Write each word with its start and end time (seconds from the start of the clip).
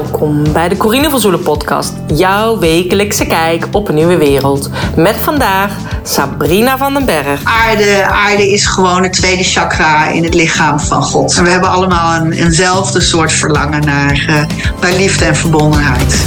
Welkom 0.00 0.52
bij 0.52 0.68
de 0.68 0.76
Corine 0.76 1.10
van 1.10 1.20
Zoelen 1.20 1.42
podcast. 1.42 1.92
Jouw 2.14 2.58
wekelijkse 2.58 3.26
kijk 3.26 3.68
op 3.72 3.88
een 3.88 3.94
nieuwe 3.94 4.16
wereld. 4.16 4.70
Met 4.96 5.16
vandaag 5.16 5.76
Sabrina 6.02 6.78
van 6.78 6.94
den 6.94 7.04
Berg. 7.04 7.44
Aarde, 7.44 8.04
aarde 8.06 8.50
is 8.50 8.66
gewoon 8.66 9.02
het 9.02 9.12
tweede 9.12 9.42
chakra 9.42 10.08
in 10.08 10.24
het 10.24 10.34
lichaam 10.34 10.80
van 10.80 11.02
God. 11.02 11.36
En 11.36 11.44
we 11.44 11.50
hebben 11.50 11.70
allemaal 11.70 12.20
een, 12.20 12.32
eenzelfde 12.32 13.00
soort 13.00 13.32
verlangen 13.32 13.80
naar, 13.80 14.26
uh, 14.28 14.42
naar 14.80 14.92
liefde 14.92 15.24
en 15.24 15.36
verbondenheid. 15.36 16.24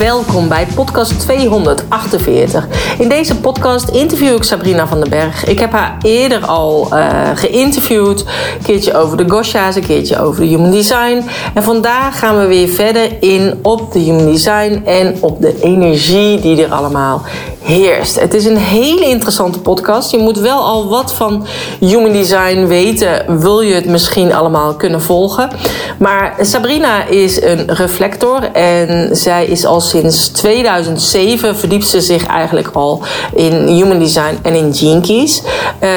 Welkom 0.00 0.48
bij 0.48 0.66
podcast 0.74 1.20
248. 1.20 2.66
In 2.98 3.08
deze 3.08 3.36
podcast 3.36 3.88
interview 3.88 4.34
ik 4.34 4.42
Sabrina 4.42 4.86
van 4.86 5.00
den 5.00 5.10
Berg. 5.10 5.44
Ik 5.44 5.58
heb 5.58 5.72
haar 5.72 5.96
eerder 6.02 6.46
al 6.46 6.88
uh, 6.92 7.30
geïnterviewd. 7.34 8.20
Een 8.20 8.64
keertje 8.64 8.94
over 8.94 9.16
de 9.16 9.30
Gosha's, 9.30 9.76
een 9.76 9.86
keertje 9.86 10.20
over 10.20 10.40
de 10.40 10.48
Human 10.48 10.70
Design. 10.70 11.24
En 11.54 11.62
vandaag 11.62 12.18
gaan 12.18 12.38
we 12.38 12.46
weer 12.46 12.68
verder 12.68 13.22
in 13.22 13.58
op 13.62 13.92
de 13.92 13.98
Human 13.98 14.24
Design 14.24 14.82
en 14.84 15.16
op 15.20 15.40
de 15.40 15.60
energie 15.62 16.40
die 16.40 16.64
er 16.64 16.72
allemaal 16.72 17.22
heerst. 17.62 18.20
Het 18.20 18.34
is 18.34 18.44
een 18.44 18.56
hele 18.56 19.04
interessante 19.04 19.60
podcast. 19.60 20.10
Je 20.10 20.18
moet 20.18 20.38
wel 20.38 20.58
al 20.58 20.88
wat 20.88 21.12
van 21.12 21.46
Human 21.80 22.12
Design 22.12 22.66
weten. 22.66 23.40
Wil 23.40 23.60
je 23.60 23.74
het 23.74 23.86
misschien 23.86 24.32
allemaal 24.32 24.74
kunnen 24.74 25.02
volgen? 25.02 25.50
Maar 25.98 26.36
Sabrina 26.40 27.04
is 27.04 27.42
een 27.42 27.74
reflector 27.74 28.52
en 28.52 29.16
zij 29.16 29.46
is 29.46 29.66
al 29.66 29.80
sinds 29.80 30.28
2007 30.28 31.56
verdiept 31.56 31.86
ze 31.86 32.00
zich 32.00 32.26
eigenlijk 32.26 32.70
al 32.72 33.02
in 33.34 33.66
Human 33.66 33.98
Design 33.98 34.38
en 34.42 34.54
in 34.54 35.02
Keys. 35.02 35.42
Uh, 35.82 35.90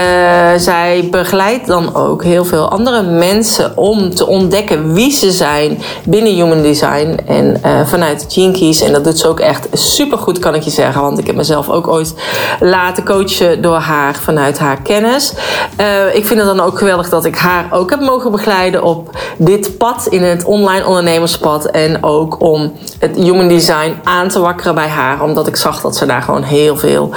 zij 0.58 1.08
begeleidt 1.12 1.68
dan 1.68 1.96
ook 1.96 2.24
heel 2.24 2.46
veel 2.46 2.70
andere 2.70 3.02
mensen 3.02 3.78
om 3.78 4.16
te 4.16 4.28
ontdekken 4.28 4.94
wie 4.94 5.12
ze 5.12 5.32
zijn 5.32 5.82
binnen 6.06 6.34
Human 6.34 6.62
Design 6.62 7.20
en 7.28 7.62
uh, 7.66 7.86
vanuit 7.86 8.26
Keys. 8.28 8.82
En 8.82 8.92
dat 8.92 9.04
doet 9.04 9.18
ze 9.18 9.28
ook 9.28 9.40
echt 9.40 9.68
super 9.74 10.18
goed, 10.18 10.40
kan 10.40 10.56
ik 10.56 10.62
je 10.62 10.70
zeggen, 10.70 11.02
want 11.02 11.20
ik 11.20 11.28
heb 11.28 11.36
mezelf 11.36 11.53
ook 11.54 11.88
ooit 11.88 12.16
laten 12.60 13.06
coachen 13.06 13.62
door 13.62 13.78
haar 13.78 14.16
vanuit 14.16 14.60
haar 14.60 14.82
kennis. 14.82 15.34
Uh, 15.80 16.16
ik 16.16 16.26
vind 16.26 16.40
het 16.40 16.48
dan 16.48 16.60
ook 16.60 16.78
geweldig 16.78 17.10
dat 17.10 17.26
ik 17.26 17.38
haar 17.38 17.68
ook 17.72 17.90
heb 17.90 18.00
mogen 18.00 18.32
begeleiden 18.32 18.84
op 18.84 19.10
dit 19.38 19.78
pad 19.78 20.08
in 20.10 20.24
het 20.24 20.44
online 20.44 20.86
ondernemerspad 20.86 21.66
en 21.66 22.04
ook 22.04 22.42
om 22.42 22.74
het 23.00 23.16
Human 23.16 23.48
Design 23.48 23.96
aan 24.04 24.28
te 24.28 24.40
wakkeren 24.40 24.76
bij 24.76 24.88
haar, 24.88 25.22
omdat 25.22 25.48
ik 25.48 25.56
zag 25.56 25.82
dat 25.82 25.96
ze 25.96 26.06
daar 26.06 26.22
gewoon 26.22 26.44
heel 26.44 26.78
veel 26.78 27.10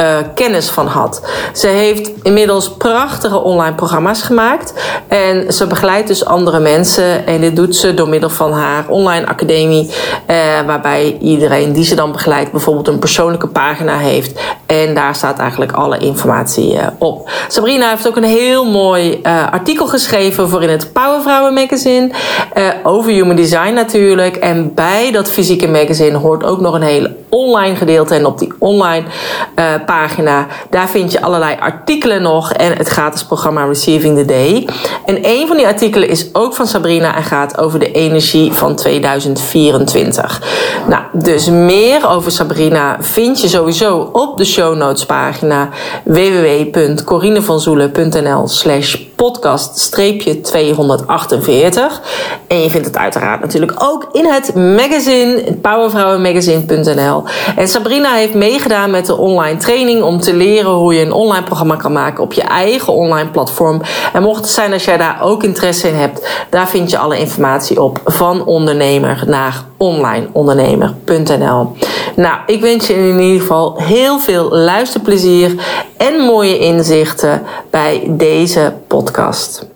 uh, 0.00 0.06
kennis 0.34 0.68
van 0.68 0.86
had. 0.86 1.22
Ze 1.52 1.66
heeft 1.66 2.10
inmiddels 2.22 2.70
prachtige 2.70 3.38
online 3.38 3.74
programma's 3.74 4.22
gemaakt 4.22 4.74
en 5.08 5.52
ze 5.52 5.66
begeleidt 5.66 6.08
dus 6.08 6.24
andere 6.24 6.58
mensen 6.58 7.26
en 7.26 7.40
dit 7.40 7.56
doet 7.56 7.76
ze 7.76 7.94
door 7.94 8.08
middel 8.08 8.30
van 8.30 8.52
haar 8.52 8.84
online 8.88 9.26
academie, 9.26 9.90
uh, 10.30 10.36
waarbij 10.66 11.16
iedereen 11.20 11.72
die 11.72 11.84
ze 11.84 11.94
dan 11.94 12.12
begeleidt 12.12 12.50
bijvoorbeeld 12.50 12.88
een 12.88 12.98
persoonlijke 12.98 13.46
pagina 13.46 13.81
heeft 13.88 14.40
en 14.66 14.94
daar 14.94 15.14
staat 15.14 15.38
eigenlijk 15.38 15.72
alle 15.72 15.98
informatie 15.98 16.74
uh, 16.74 16.86
op. 16.98 17.30
Sabrina 17.48 17.88
heeft 17.88 18.08
ook 18.08 18.16
een 18.16 18.24
heel 18.24 18.64
mooi 18.64 19.20
artikel 19.50 19.86
geschreven 19.86 20.48
voor 20.48 20.62
in 20.62 20.68
het 20.68 20.92
Powervrouwen 20.92 21.54
magazine 21.54 22.10
over 22.82 23.10
human 23.10 23.36
design 23.36 23.72
natuurlijk 23.72 24.36
en 24.36 24.74
bij 24.74 25.10
dat 25.12 25.30
fysieke 25.30 25.68
magazine 25.68 26.16
hoort 26.16 26.44
ook 26.44 26.60
nog 26.60 26.74
een 26.74 26.82
hele 26.82 27.16
online 27.28 27.76
gedeelte. 27.76 28.14
En 28.14 28.26
op 28.26 28.38
die 28.38 28.52
online 28.58 29.04
pagina, 29.86 30.46
daar 30.70 30.88
vind 30.88 31.12
je 31.12 31.22
allerlei 31.22 31.56
artikelen 31.60 32.22
nog. 32.22 32.52
En 32.52 32.76
het 32.76 32.88
gratis 32.88 33.24
programma 33.24 33.64
Receiving 33.64 34.16
the 34.16 34.24
Day. 34.24 34.68
En 35.04 35.18
een 35.22 35.46
van 35.46 35.56
die 35.56 35.66
artikelen 35.66 36.08
is 36.08 36.34
ook 36.34 36.54
van 36.54 36.66
Sabrina 36.66 37.16
en 37.16 37.22
gaat 37.22 37.58
over 37.58 37.78
de 37.78 37.92
energie 37.92 38.52
van 38.52 38.76
2024. 38.76 40.42
Nou, 40.88 41.02
dus 41.12 41.48
meer 41.48 42.08
over 42.08 42.30
Sabrina 42.32 42.96
vind 43.00 43.40
je 43.40 43.48
sowieso 43.48 43.71
op 44.12 44.38
de 44.38 44.44
show 44.44 44.76
notes 44.76 45.06
pagina 45.06 45.68
www.corinevanzoelen.nl 46.04 48.48
slash 48.48 49.11
podcast 49.22 49.92
248. 50.42 52.02
En 52.46 52.62
je 52.62 52.70
vindt 52.70 52.86
het 52.86 52.96
uiteraard 52.96 53.40
natuurlijk 53.40 53.74
ook 53.78 54.08
in 54.12 54.26
het 54.26 54.54
magazine, 54.54 55.56
powervrouwenmagazine.nl. 55.60 57.24
En 57.56 57.68
Sabrina 57.68 58.12
heeft 58.12 58.34
meegedaan 58.34 58.90
met 58.90 59.06
de 59.06 59.16
online 59.16 59.58
training 59.58 60.02
om 60.02 60.20
te 60.20 60.34
leren 60.34 60.70
hoe 60.70 60.94
je 60.94 61.04
een 61.04 61.12
online 61.12 61.44
programma 61.44 61.76
kan 61.76 61.92
maken 61.92 62.24
op 62.24 62.32
je 62.32 62.42
eigen 62.42 62.92
online 62.92 63.30
platform. 63.30 63.80
En 64.12 64.22
mocht 64.22 64.40
het 64.40 64.50
zijn 64.50 64.72
als 64.72 64.84
jij 64.84 64.96
daar 64.96 65.18
ook 65.22 65.42
interesse 65.42 65.88
in 65.88 65.94
hebt, 65.94 66.28
daar 66.50 66.68
vind 66.68 66.90
je 66.90 66.98
alle 66.98 67.18
informatie 67.18 67.82
op 67.82 68.00
van 68.04 68.44
ondernemer 68.44 69.22
naar 69.26 69.64
onlineondernemer.nl. 69.76 71.72
Nou, 72.16 72.38
ik 72.46 72.60
wens 72.60 72.86
je 72.86 72.94
in 72.94 73.20
ieder 73.20 73.40
geval 73.40 73.76
heel 73.76 74.18
veel 74.18 74.50
luisterplezier 74.50 75.54
en 75.96 76.20
mooie 76.20 76.58
inzichten 76.58 77.42
bij 77.70 78.02
deze 78.08 78.74
podcast. 78.86 79.11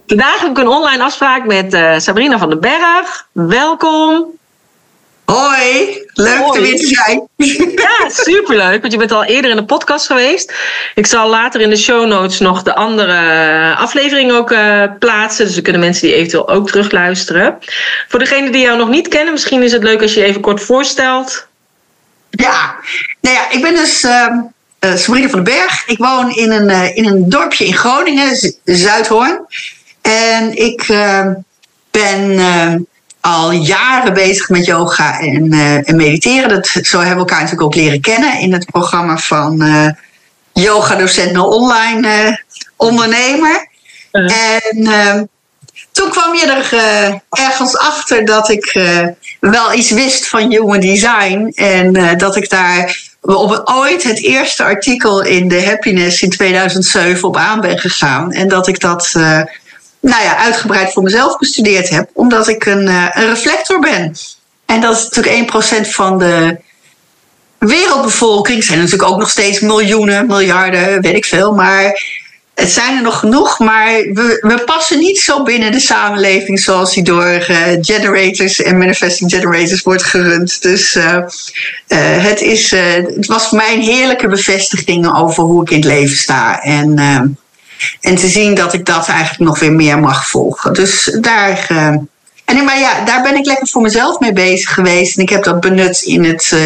Vandaag 0.06 0.41
heb 0.41 0.50
ik 0.50 0.58
een 0.58 0.69
online 0.69 1.02
afspraak 1.02 1.44
met 1.44 1.74
uh, 1.74 1.98
Sabrina 1.98 2.38
van 2.38 2.48
den 2.48 2.60
Berg. 2.60 3.26
Welkom. 3.32 4.26
Hoi, 5.24 6.04
leuk 6.12 6.36
Hoi. 6.36 6.58
er 6.58 6.62
weer 6.62 6.76
te 6.76 6.86
zijn. 6.86 7.28
Ja, 7.86 8.08
superleuk, 8.08 8.80
want 8.80 8.92
je 8.92 8.98
bent 8.98 9.12
al 9.12 9.25
eerder 9.25 9.50
in 9.50 9.56
de 9.56 9.64
podcast 9.64 10.06
geweest. 10.06 10.54
Ik 10.94 11.06
zal 11.06 11.28
later 11.28 11.60
in 11.60 11.70
de 11.70 11.76
show 11.76 12.06
notes 12.06 12.38
nog 12.38 12.62
de 12.62 12.75
andere 12.75 13.75
afleveringen 13.75 14.36
ook 14.36 14.50
uh, 14.50 14.82
plaatsen. 14.98 15.44
Dus 15.44 15.54
dan 15.54 15.62
kunnen 15.62 15.80
mensen 15.80 16.06
die 16.06 16.16
eventueel 16.16 16.48
ook 16.48 16.69
terugluisteren. 16.69 17.58
Voor 18.08 18.19
degenen 18.19 18.52
die 18.52 18.62
jou 18.62 18.78
nog 18.78 18.88
niet 18.88 19.08
kennen, 19.08 19.32
misschien 19.32 19.62
is 19.62 19.72
het 19.72 19.82
leuk 19.82 20.02
als 20.02 20.14
je 20.14 20.20
je 20.20 20.26
even 20.26 20.41
kort 20.41 20.62
voorstelt. 20.62 21.46
Ja, 22.30 22.75
nou 23.20 23.34
ja, 23.36 23.50
ik 23.50 23.62
ben 23.62 23.75
dus 23.75 24.04
uh, 24.04 24.26
Sabrina 24.94 25.28
van 25.28 25.44
den 25.44 25.54
Berg. 25.54 25.86
Ik 25.86 25.98
woon 25.98 26.30
in 26.36 26.50
een, 26.50 26.70
uh, 26.70 26.97
in 26.97 27.06
een 27.06 27.28
dorpje 27.28 27.66
in 27.66 27.74
Groningen, 27.74 28.60
Zuidhoorn. 28.64 29.47
En 30.02 30.56
ik 30.56 30.88
uh, 30.88 31.26
ben 31.91 32.38
al 33.20 33.50
jaren 33.50 34.14
bezig 34.14 34.48
met 34.48 34.64
yoga 34.64 35.20
en, 35.20 35.52
en 35.84 35.96
mediteren. 35.96 36.48
Dat, 36.48 36.66
zo 36.66 36.98
hebben 36.98 37.14
we 37.14 37.20
elkaar 37.20 37.42
natuurlijk 37.42 37.62
ook 37.62 37.75
leren 37.75 38.00
kennen 38.00 38.41
in 38.41 38.52
het 38.52 38.66
programma 38.66 39.16
van 39.16 39.62
uh, 39.62 39.88
Yoga 40.52 40.94
Docent 40.94 41.38
Online 41.38 42.41
Ondernemer. 42.76 43.69
En 44.10 45.30
toen 45.92 46.10
kwam 46.10 46.34
je 46.34 46.46
er 46.46 46.72
ergens 47.30 47.78
achter 47.78 48.25
dat 48.25 48.48
ik 48.48 48.78
wel 49.41 49.72
iets 49.72 49.91
wist 49.91 50.28
van 50.28 50.50
Human 50.50 50.80
Design. 50.80 51.52
En 51.54 52.16
dat 52.19 52.36
ik 52.36 52.50
daar 52.50 53.06
op 53.26 53.62
ooit 53.64 54.03
het 54.03 54.22
eerste 54.22 54.62
artikel 54.62 55.22
in 55.22 55.48
de 55.48 55.64
Happiness 55.64 56.22
in 56.22 56.31
2007 56.31 57.28
op 57.28 57.37
aan 57.37 57.60
ben 57.60 57.78
gegaan. 57.78 58.32
En 58.32 58.48
dat 58.48 58.69
ik 58.69 58.81
dat 58.81 59.12
nou 60.00 60.22
ja, 60.22 60.37
uitgebreid 60.37 60.92
voor 60.92 61.03
mezelf 61.03 61.38
bestudeerd 61.38 61.88
heb, 61.88 62.10
omdat 62.12 62.48
ik 62.48 62.66
een, 62.66 62.87
uh, 62.87 63.06
een 63.12 63.28
reflector 63.28 63.81
ben. 63.81 64.16
En 64.66 64.81
dat 64.81 64.97
is 64.97 65.04
natuurlijk 65.04 65.53
1% 65.87 65.88
van 65.91 66.19
de 66.19 66.56
wereldbevolking. 67.59 68.59
Er 68.59 68.64
zijn 68.64 68.78
natuurlijk 68.78 69.10
ook 69.10 69.19
nog 69.19 69.31
steeds 69.31 69.60
miljoenen, 69.60 70.26
miljarden, 70.26 71.00
weet 71.00 71.14
ik 71.14 71.25
veel. 71.25 71.53
Maar 71.53 72.00
het 72.56 72.71
zijn 72.71 72.97
er 72.97 73.03
nog 73.03 73.19
genoeg. 73.19 73.59
Maar 73.59 73.93
we, 73.93 74.39
we 74.41 74.62
passen 74.65 74.99
niet 74.99 75.19
zo 75.19 75.43
binnen 75.43 75.72
de 75.72 75.81
samenleving 75.81 76.61
zoals 76.61 76.94
die 76.94 77.03
door 77.03 77.47
uh, 77.50 77.59
generators 77.81 78.62
en 78.62 78.78
manifesting 78.78 79.31
generators 79.31 79.83
wordt 79.83 80.03
gerund. 80.03 80.62
Dus 80.62 80.94
uh, 80.94 81.05
uh, 81.05 81.19
het, 81.99 82.41
is, 82.41 82.70
het 82.70 83.26
was 83.26 83.49
voor 83.49 83.58
mij 83.58 83.75
een 83.75 83.81
heerlijke 83.81 84.29
bevestiging 84.29 85.17
over 85.17 85.43
hoe 85.43 85.62
ik 85.62 85.70
in 85.70 85.76
het 85.76 85.85
leven 85.85 86.17
sta. 86.17 86.62
En 86.62 86.94
en 88.00 88.14
te 88.14 88.29
zien 88.29 88.55
dat 88.55 88.73
ik 88.73 88.87
dat 88.87 89.09
eigenlijk 89.09 89.50
nog 89.50 89.59
weer 89.59 89.73
meer 89.73 89.99
mag 89.99 90.29
volgen. 90.29 90.73
Dus 90.73 91.17
daar. 91.20 91.67
En 92.44 92.64
maar 92.64 92.79
ja, 92.79 93.05
daar 93.05 93.23
ben 93.23 93.37
ik 93.37 93.47
lekker 93.47 93.69
voor 93.69 93.82
mezelf 93.82 94.20
mee 94.20 94.32
bezig 94.32 94.75
geweest. 94.75 95.17
En 95.17 95.23
ik 95.23 95.29
heb 95.29 95.44
dat 95.44 95.61
benut 95.61 96.00
in, 96.00 96.25
het, 96.25 96.56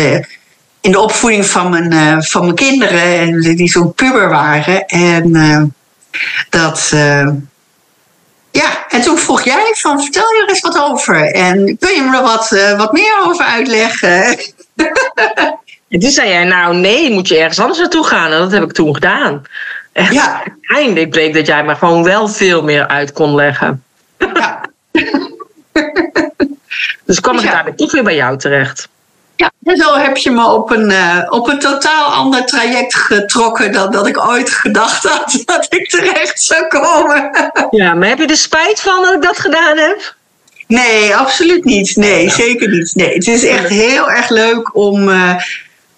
in 0.81 0.93
de 0.93 1.01
opvoeding 1.01 1.47
van 1.47 1.71
mijn, 1.71 1.93
uh, 1.93 2.21
van 2.21 2.43
mijn 2.43 2.55
kinderen, 2.55 3.41
die 3.41 3.71
zo'n 3.71 3.95
puber 3.95 4.29
waren. 4.29 4.87
En 4.87 5.35
dat. 6.51 6.89
ja, 8.51 8.87
en 8.89 9.01
toen 9.01 9.19
vroeg 9.19 9.43
jij 9.43 9.75
van 9.77 10.03
vertel 10.03 10.35
je 10.35 10.43
er 10.43 10.49
eens 10.49 10.61
wat 10.61 10.79
over. 10.79 11.33
En 11.33 11.79
kun 11.79 11.95
je 11.95 12.03
me 12.03 12.17
er 12.17 12.23
wat, 12.23 12.49
wat 12.77 12.93
meer 12.93 13.21
over 13.25 13.45
uitleggen? 13.45 14.39
en 15.89 16.01
toen 16.01 16.11
zei 16.11 16.29
jij, 16.29 16.45
nou 16.45 16.77
nee, 16.77 17.11
moet 17.11 17.29
je 17.29 17.39
ergens 17.39 17.61
anders 17.61 17.79
naartoe 17.79 18.05
gaan. 18.05 18.33
En 18.33 18.39
dat 18.39 18.53
heb 18.53 18.63
ik 18.63 18.73
toen 18.73 18.95
gedaan. 18.95 19.43
En 19.93 20.13
ja. 20.13 20.43
uiteindelijk 20.45 21.11
bleek 21.11 21.35
dat 21.35 21.47
jij 21.47 21.65
me 21.65 21.75
gewoon 21.75 22.03
wel 22.03 22.29
veel 22.29 22.63
meer 22.63 22.89
uit 22.89 23.13
kon 23.13 23.35
leggen. 23.35 23.85
Ja. 24.19 24.61
dus 27.07 27.21
kwam 27.21 27.37
ik 27.37 27.45
ja. 27.45 27.63
daar 27.63 27.75
toch 27.75 27.93
weer 27.93 28.03
bij 28.03 28.15
jou 28.15 28.39
terecht. 28.39 28.89
Ja, 29.41 29.53
en 29.65 29.77
zo 29.77 29.97
heb 29.97 30.17
je 30.17 30.31
me 30.31 30.47
op 30.47 30.71
een, 30.71 30.91
uh, 30.91 31.23
op 31.29 31.49
een 31.49 31.59
totaal 31.59 32.05
ander 32.05 32.47
traject 32.47 32.95
getrokken 32.95 33.73
dan 33.73 33.93
dat 33.93 34.07
ik 34.07 34.19
ooit 34.19 34.51
gedacht 34.51 35.05
had 35.05 35.43
dat 35.45 35.67
ik 35.69 35.89
terecht 35.89 36.43
zou 36.43 36.67
komen. 36.67 37.31
Ja, 37.71 37.95
maar 37.95 38.09
heb 38.09 38.19
je 38.19 38.27
er 38.27 38.37
spijt 38.37 38.81
van 38.81 39.03
dat 39.03 39.15
ik 39.15 39.23
dat 39.23 39.39
gedaan 39.39 39.77
heb? 39.77 40.15
Nee, 40.67 41.17
absoluut 41.17 41.65
niet. 41.65 41.97
Nee, 41.97 42.31
zeker 42.31 42.69
niet. 42.69 42.95
Nee, 42.95 43.15
het 43.15 43.29
is 43.29 43.45
echt 43.45 43.69
heel 43.69 44.11
erg 44.11 44.29
leuk 44.29 44.77
om, 44.77 45.09
uh, 45.09 45.35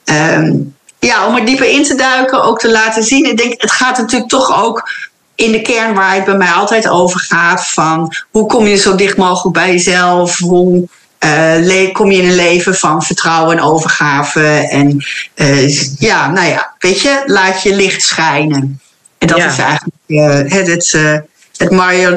um, 0.04 0.76
ja, 0.98 1.26
om 1.26 1.36
er 1.36 1.44
dieper 1.44 1.68
in 1.68 1.82
te 1.82 1.94
duiken, 1.94 2.42
ook 2.42 2.58
te 2.58 2.70
laten 2.70 3.02
zien. 3.02 3.24
Ik 3.24 3.36
denk, 3.36 3.60
het 3.60 3.70
gaat 3.70 3.98
natuurlijk 3.98 4.30
toch 4.30 4.64
ook 4.64 4.90
in 5.34 5.52
de 5.52 5.62
kern 5.62 5.94
waar 5.94 6.14
het 6.14 6.24
bij 6.24 6.36
mij 6.36 6.52
altijd 6.52 6.88
over 6.88 7.20
gaat: 7.20 7.66
van 7.66 8.14
hoe 8.30 8.46
kom 8.46 8.66
je 8.66 8.76
zo 8.76 8.94
dicht 8.94 9.16
mogelijk 9.16 9.56
bij 9.56 9.70
jezelf? 9.70 10.38
Hoe 10.38 10.88
uh, 11.24 11.92
kom 11.92 12.10
je 12.10 12.22
in 12.22 12.28
een 12.28 12.34
leven 12.34 12.74
van 12.74 13.02
vertrouwen 13.02 13.56
en 13.56 13.62
overgave? 13.62 14.68
En 14.70 15.04
uh, 15.34 15.98
ja, 15.98 16.30
nou 16.30 16.48
ja, 16.48 16.74
weet 16.78 17.00
je, 17.00 17.22
laat 17.26 17.62
je 17.62 17.74
licht 17.74 18.02
schijnen. 18.02 18.80
En 19.18 19.28
dat 19.28 19.36
ja. 19.36 19.46
is 19.46 19.58
eigenlijk 19.58 19.94
uh, 20.06 21.18
het, 21.56 21.70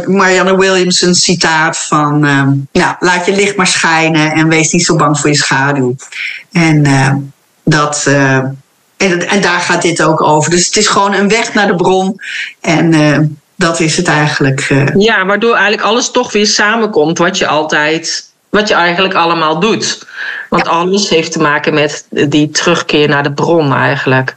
Marianne 0.08 0.58
Williamson 0.58 1.16
citaat 1.16 1.78
van... 1.78 2.20
nou, 2.72 2.96
laat 3.00 3.26
je 3.26 3.36
licht 3.36 3.56
maar 3.56 3.68
schijnen 3.68 4.32
en 4.32 4.48
wees 4.48 4.72
niet 4.72 4.86
zo 4.86 4.96
bang 4.96 5.20
voor 5.20 5.30
je 5.30 5.36
schaduw. 5.36 5.96
En 6.52 7.34
dat... 7.64 8.06
En, 8.98 9.28
en, 9.28 9.42
daar 9.42 9.60
gaat 9.60 9.82
dit 9.82 10.04
ook 10.04 10.22
over. 10.22 10.52
Dus 10.52 10.66
het 10.66 10.76
is 10.76 10.88
gewoon 10.88 11.14
een 11.14 11.28
weg 11.28 11.54
naar 11.54 11.68
de 11.68 11.76
bron. 11.76 12.22
En 12.62 13.38
dat 13.56 13.80
is 13.80 13.98
het 13.98 14.08
eigenlijk. 14.08 14.74
Ja, 14.98 15.26
waardoor 15.26 15.54
eigenlijk 15.54 15.84
alles 15.84 16.12
toch 16.12 16.32
weer 16.32 16.48
samenkomt 16.48 17.18
wat 17.18 17.38
je 17.38 17.48
altijd 17.48 18.34
wat 18.56 18.68
je 18.68 18.74
eigenlijk 18.74 19.14
allemaal 19.14 19.60
doet. 19.60 20.08
Want 20.50 20.68
alles 20.68 21.10
heeft 21.10 21.32
te 21.32 21.40
maken 21.40 21.74
met 21.74 22.06
die 22.10 22.50
terugkeer 22.50 23.10
naar 23.10 23.24
de 23.24 23.32
bron 23.32 23.74
eigenlijk. 23.74 24.36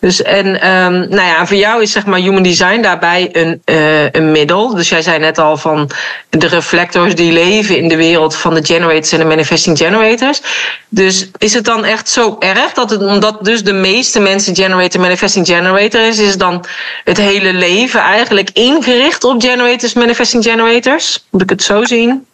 Dus 0.00 0.22
en 0.22 0.46
um, 0.46 0.92
nou 0.92 1.28
ja, 1.28 1.46
voor 1.46 1.56
jou 1.56 1.82
is 1.82 1.92
zeg 1.92 2.06
maar 2.06 2.18
human 2.18 2.42
design 2.42 2.80
daarbij 2.80 3.28
een, 3.32 3.62
uh, 3.64 4.10
een 4.10 4.32
middel. 4.32 4.74
Dus 4.74 4.88
jij 4.88 5.02
zei 5.02 5.18
net 5.18 5.38
al 5.38 5.56
van 5.56 5.90
de 6.30 6.46
reflectors 6.46 7.14
die 7.14 7.32
leven 7.32 7.76
in 7.76 7.88
de 7.88 7.96
wereld 7.96 8.36
van 8.36 8.54
de 8.54 8.64
generators 8.64 9.12
en 9.12 9.18
de 9.18 9.24
manifesting 9.24 9.78
generators. 9.78 10.40
Dus 10.88 11.30
is 11.38 11.54
het 11.54 11.64
dan 11.64 11.84
echt 11.84 12.08
zo 12.08 12.36
erg 12.38 12.72
dat 12.72 12.90
het, 12.90 13.02
omdat 13.02 13.44
dus 13.44 13.64
de 13.64 13.72
meeste 13.72 14.20
mensen 14.20 14.54
generator 14.54 15.00
manifesting 15.00 15.46
generator 15.46 16.00
is, 16.00 16.18
is 16.18 16.36
dan 16.36 16.64
het 17.04 17.16
hele 17.16 17.52
leven 17.52 18.00
eigenlijk 18.00 18.50
ingericht 18.52 19.24
op 19.24 19.42
generators 19.42 19.92
manifesting 19.92 20.44
generators? 20.44 21.26
Moet 21.30 21.42
ik 21.42 21.50
het 21.50 21.62
zo 21.62 21.84
zien? 21.84 22.26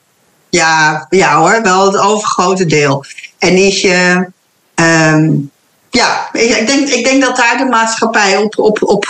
Ja, 0.54 1.06
ja 1.10 1.36
hoor, 1.36 1.62
wel 1.62 1.86
het 1.86 1.96
overgrote 1.96 2.66
deel. 2.66 3.04
En 3.38 3.56
is 3.56 3.80
je. 3.80 4.26
Um, 4.74 5.50
ja, 5.90 6.28
ik 6.32 6.66
denk, 6.66 6.88
ik 6.88 7.04
denk 7.04 7.22
dat 7.22 7.36
daar 7.36 7.58
de 7.58 7.64
maatschappij 7.64 8.36
op, 8.36 8.58
op, 8.58 8.82
op, 8.82 9.04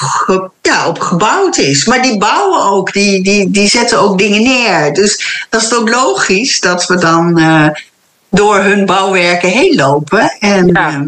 ja, 0.62 0.88
op 0.88 0.99
gebouwd 0.99 1.56
is. 1.56 1.85
Maar 1.85 2.02
die 2.02 2.19
bouwen 2.19 2.62
ook, 2.62 2.93
die, 2.93 3.23
die, 3.23 3.50
die 3.50 3.69
zetten 3.69 3.99
ook 4.00 4.19
dingen 4.19 4.43
neer. 4.43 4.93
Dus 4.93 5.46
dat 5.50 5.62
is 5.62 5.75
ook 5.75 5.88
logisch 5.88 6.61
dat 6.61 6.87
we 6.87 6.96
dan 6.96 7.38
uh, 7.38 7.69
door 8.31 8.56
hun 8.56 8.87
bouwwerken 8.87 9.49
heen 9.49 9.75
lopen. 9.75 10.37
En, 10.38 10.67
ja. 10.67 10.91
uh, 10.91 11.00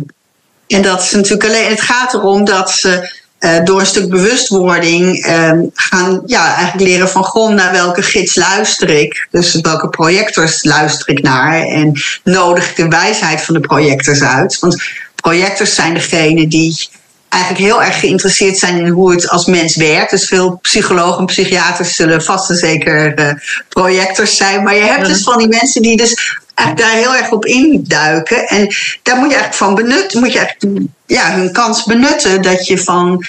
en 0.67 0.83
dat 0.83 1.03
is 1.03 1.11
natuurlijk 1.11 1.45
alleen. 1.45 1.69
Het 1.69 1.81
gaat 1.81 2.15
erom 2.15 2.45
dat 2.45 2.71
ze 2.71 3.13
uh, 3.41 3.65
door 3.65 3.81
een 3.81 3.87
stuk 3.87 4.11
bewustwording 4.11 5.27
uh, 5.27 5.53
gaan 5.75 6.23
ja, 6.27 6.55
eigenlijk 6.55 6.89
leren 6.89 7.09
van 7.09 7.25
goh, 7.25 7.55
naar 7.55 7.73
welke 7.73 8.03
gids 8.03 8.35
luister 8.35 8.91
ik. 8.91 9.29
Dus 9.31 9.61
welke 9.61 9.89
projectors 9.89 10.65
luister 10.65 11.09
ik 11.09 11.23
naar. 11.23 11.63
En 11.63 11.93
nodig 12.25 12.71
ik 12.71 12.77
de 12.77 12.89
wijsheid 12.89 13.41
van 13.41 13.55
de 13.55 13.61
projectors 13.61 14.23
uit. 14.23 14.59
Want 14.59 14.83
projectors 15.15 15.75
zijn 15.75 15.95
degene 15.95 16.49
die 16.49 16.89
eigenlijk 17.29 17.65
heel 17.65 17.83
erg 17.83 18.01
geïnteresseerd 18.01 18.59
zijn 18.59 18.79
in 18.79 18.89
hoe 18.89 19.11
het 19.11 19.29
als 19.29 19.47
mens 19.47 19.77
werkt. 19.77 20.11
Dus 20.11 20.29
veel 20.29 20.59
psychologen 20.63 21.19
en 21.19 21.27
psychiaters 21.27 21.97
zullen 21.97 22.23
vast 22.23 22.51
en 22.51 22.57
zeker 22.57 23.19
uh, 23.19 23.33
projectors 23.69 24.37
zijn. 24.37 24.63
Maar 24.63 24.75
je 24.75 24.83
hebt 24.83 25.07
dus 25.07 25.23
van 25.23 25.39
die 25.39 25.49
mensen 25.49 25.83
die 25.83 25.97
dus 25.97 26.39
daar 26.75 26.93
heel 26.93 27.15
erg 27.15 27.31
op 27.31 27.45
induiken. 27.45 28.49
En 28.49 28.75
daar 29.03 29.17
moet 29.17 29.31
je 29.31 29.37
eigenlijk 29.37 29.55
van 29.55 29.75
benutten, 29.75 30.21
moet 30.21 30.33
je 30.33 30.39
eigenlijk 30.39 30.87
ja, 31.07 31.33
hun 31.33 31.53
kans 31.53 31.85
benutten 31.85 32.43
dat 32.43 32.67
je 32.67 32.79
van. 32.79 33.25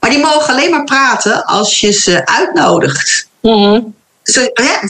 Maar 0.00 0.10
die 0.10 0.22
mogen 0.22 0.54
alleen 0.54 0.70
maar 0.70 0.84
praten 0.84 1.44
als 1.44 1.80
je 1.80 1.92
ze 1.92 2.26
uitnodigt. 2.26 3.28
Mm 3.40 3.94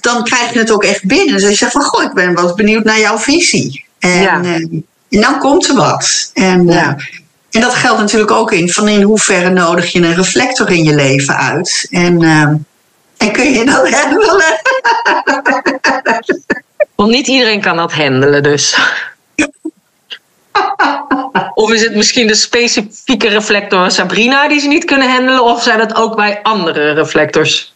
dan 0.00 0.24
krijg 0.24 0.52
je 0.52 0.58
het 0.58 0.70
ook 0.70 0.84
echt 0.84 1.04
binnen. 1.04 1.34
Dus 1.34 1.48
je 1.48 1.54
zegt 1.54 1.72
van, 1.72 1.82
goh, 1.82 2.02
ik 2.02 2.12
ben 2.12 2.34
wel 2.34 2.54
benieuwd 2.54 2.84
naar 2.84 2.98
jouw 2.98 3.18
visie. 3.18 3.84
En, 3.98 4.20
ja. 4.20 4.42
Eh, 4.42 4.54
en 4.54 5.20
dan 5.20 5.38
komt 5.38 5.68
er 5.68 5.74
wat. 5.74 6.30
En, 6.34 6.66
ja. 6.66 6.96
uh, 6.96 7.04
en 7.50 7.60
dat 7.60 7.74
geldt 7.74 8.00
natuurlijk 8.00 8.30
ook 8.30 8.52
in 8.52 8.70
van 8.70 8.88
in 8.88 9.02
hoeverre 9.02 9.50
nodig 9.50 9.92
je 9.92 10.00
een 10.00 10.14
reflector 10.14 10.70
in 10.70 10.84
je 10.84 10.94
leven 10.94 11.36
uit. 11.36 11.86
En, 11.90 12.22
en 13.16 13.32
kun 13.32 13.52
je 13.52 13.64
dat 13.64 13.90
handelen? 13.94 14.60
Want 16.94 17.10
niet 17.10 17.26
iedereen 17.26 17.60
kan 17.60 17.76
dat 17.76 17.92
handelen, 17.92 18.42
dus. 18.42 18.76
of 21.54 21.72
is 21.72 21.82
het 21.82 21.94
misschien 21.94 22.26
de 22.26 22.34
specifieke 22.34 23.28
reflector 23.28 23.90
Sabrina 23.90 24.48
die 24.48 24.60
ze 24.60 24.68
niet 24.68 24.84
kunnen 24.84 25.10
handelen, 25.10 25.44
of 25.44 25.62
zijn 25.62 25.80
het 25.80 25.94
ook 25.94 26.16
bij 26.16 26.40
andere 26.42 26.92
reflectors? 26.92 27.72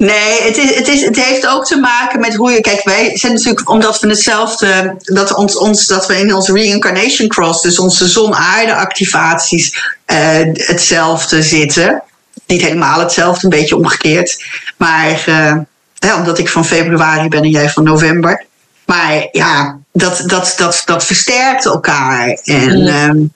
Nee, 0.00 0.42
het, 0.42 0.56
is, 0.56 0.74
het, 0.74 0.88
is, 0.88 1.04
het 1.04 1.24
heeft 1.24 1.46
ook 1.46 1.66
te 1.66 1.78
maken 1.78 2.20
met 2.20 2.34
hoe 2.34 2.50
je. 2.50 2.60
Kijk, 2.60 2.84
wij 2.84 3.16
zijn 3.16 3.32
natuurlijk, 3.32 3.70
omdat 3.70 4.00
we 4.00 4.08
hetzelfde. 4.08 4.96
Dat, 4.98 5.34
ons, 5.34 5.56
ons, 5.56 5.86
dat 5.86 6.06
we 6.06 6.18
in 6.18 6.34
onze 6.34 6.52
reincarnation 6.52 7.28
cross, 7.28 7.62
dus 7.62 7.78
onze 7.78 8.08
zon-aarde-activaties, 8.08 9.96
uh, 10.06 10.16
hetzelfde 10.52 11.42
zitten. 11.42 12.02
Niet 12.46 12.62
helemaal 12.62 13.00
hetzelfde, 13.00 13.44
een 13.44 13.50
beetje 13.50 13.76
omgekeerd. 13.76 14.44
Maar 14.76 15.24
uh, 15.28 15.56
ja, 16.00 16.16
omdat 16.16 16.38
ik 16.38 16.48
van 16.48 16.64
februari 16.64 17.28
ben 17.28 17.42
en 17.42 17.50
jij 17.50 17.70
van 17.70 17.84
november. 17.84 18.44
Maar 18.86 19.28
ja, 19.32 19.78
dat, 19.92 20.22
dat, 20.26 20.54
dat, 20.56 20.82
dat 20.84 21.04
versterkt 21.04 21.64
elkaar. 21.64 22.38
En, 22.44 22.78
mm. 23.16 23.32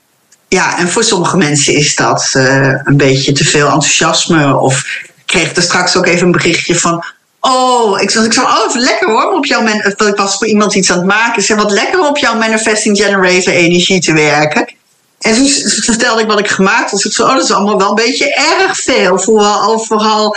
ja, 0.48 0.78
en 0.78 0.88
voor 0.88 1.04
sommige 1.04 1.36
mensen 1.36 1.74
is 1.74 1.96
dat 1.96 2.32
uh, 2.36 2.80
een 2.84 2.96
beetje 2.96 3.32
te 3.32 3.44
veel 3.44 3.66
enthousiasme. 3.66 4.56
Of 4.56 4.78
ik 5.04 5.22
kreeg 5.26 5.56
er 5.56 5.62
straks 5.62 5.96
ook 5.96 6.06
even 6.06 6.26
een 6.26 6.32
berichtje 6.32 6.74
van. 6.74 7.04
Oh, 7.40 8.00
ik, 8.00 8.10
ik 8.10 8.32
zei, 8.32 8.46
oh, 8.46 8.74
lekker 8.74 9.10
hoor, 9.10 9.32
op 9.32 9.46
jouw 9.46 9.62
man, 9.62 9.82
ik 9.84 10.16
was 10.16 10.36
voor 10.36 10.46
iemand 10.46 10.74
iets 10.74 10.90
aan 10.90 10.98
het 10.98 11.06
maken. 11.06 11.38
Ik 11.38 11.44
zei, 11.44 11.60
wat 11.60 11.70
lekker 11.70 12.08
op 12.08 12.18
jouw 12.18 12.34
manifesting 12.34 12.96
generator 12.96 13.52
energie 13.52 14.00
te 14.00 14.12
werken. 14.12 14.74
En 15.20 15.34
toen 15.34 15.48
vertelde 15.82 16.22
ik 16.22 16.28
wat 16.28 16.38
ik 16.38 16.48
gemaakt 16.48 16.90
had. 16.90 17.00
Dus 17.00 17.04
ik 17.04 17.12
zei, 17.12 17.28
oh, 17.28 17.34
dat 17.34 17.44
is 17.44 17.52
allemaal 17.52 17.78
wel 17.78 17.88
een 17.88 17.94
beetje 17.94 18.34
erg 18.34 18.78
veel. 18.78 19.18
Vooral, 19.18 19.78
vooral 19.78 20.36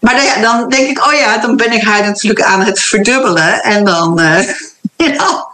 maar 0.00 0.14
dan, 0.14 0.24
ja, 0.24 0.40
dan 0.40 0.68
denk 0.68 0.88
ik, 0.88 1.06
oh 1.06 1.12
ja, 1.12 1.38
dan 1.38 1.56
ben 1.56 1.72
ik 1.72 1.82
haar 1.82 2.02
natuurlijk 2.02 2.42
aan 2.42 2.60
het 2.60 2.80
verdubbelen. 2.80 3.62
En 3.62 3.84
dan. 3.84 4.20
Uh, 4.20 4.38
ja. 5.16 5.46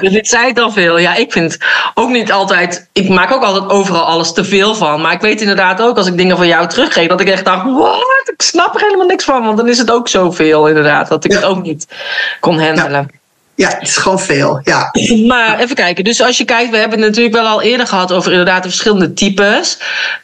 Dus 0.00 0.12
dit 0.12 0.28
zei 0.28 0.48
ik 0.48 0.58
al 0.58 0.70
veel. 0.70 0.98
Ja, 0.98 1.14
ik 1.14 1.32
vind 1.32 1.58
ook 1.94 2.08
niet 2.10 2.32
altijd. 2.32 2.88
Ik 2.92 3.08
maak 3.08 3.32
ook 3.32 3.42
altijd 3.42 3.70
overal 3.70 4.04
alles 4.04 4.32
te 4.32 4.44
veel 4.44 4.74
van. 4.74 5.00
Maar 5.00 5.12
ik 5.12 5.20
weet 5.20 5.40
inderdaad 5.40 5.82
ook 5.82 5.96
als 5.96 6.06
ik 6.06 6.16
dingen 6.16 6.36
van 6.36 6.46
jou 6.46 6.68
teruggeef. 6.68 7.08
dat 7.08 7.20
ik 7.20 7.28
echt 7.28 7.44
dacht: 7.44 7.64
wat? 7.64 8.30
Ik 8.32 8.42
snap 8.42 8.74
er 8.74 8.80
helemaal 8.80 9.06
niks 9.06 9.24
van. 9.24 9.44
Want 9.44 9.56
dan 9.56 9.68
is 9.68 9.78
het 9.78 9.90
ook 9.90 10.08
zoveel, 10.08 10.68
inderdaad. 10.68 11.08
Dat 11.08 11.24
ik 11.24 11.32
het 11.32 11.44
ook 11.44 11.62
niet 11.62 11.86
kon 12.40 12.60
handelen. 12.60 13.08
Ja. 13.12 13.19
Ja, 13.60 13.68
het 13.68 13.88
is 13.88 13.96
gewoon 13.96 14.20
veel. 14.20 14.60
Ja. 14.64 14.90
Maar 15.26 15.58
even 15.58 15.76
kijken. 15.76 16.04
Dus 16.04 16.22
als 16.22 16.38
je 16.38 16.44
kijkt, 16.44 16.70
we 16.70 16.76
hebben 16.76 16.98
het 16.98 17.08
natuurlijk 17.08 17.34
wel 17.34 17.46
al 17.46 17.62
eerder 17.62 17.86
gehad 17.86 18.12
over 18.12 18.30
inderdaad 18.30 18.62
de 18.62 18.68
verschillende 18.68 19.12
types. 19.12 19.78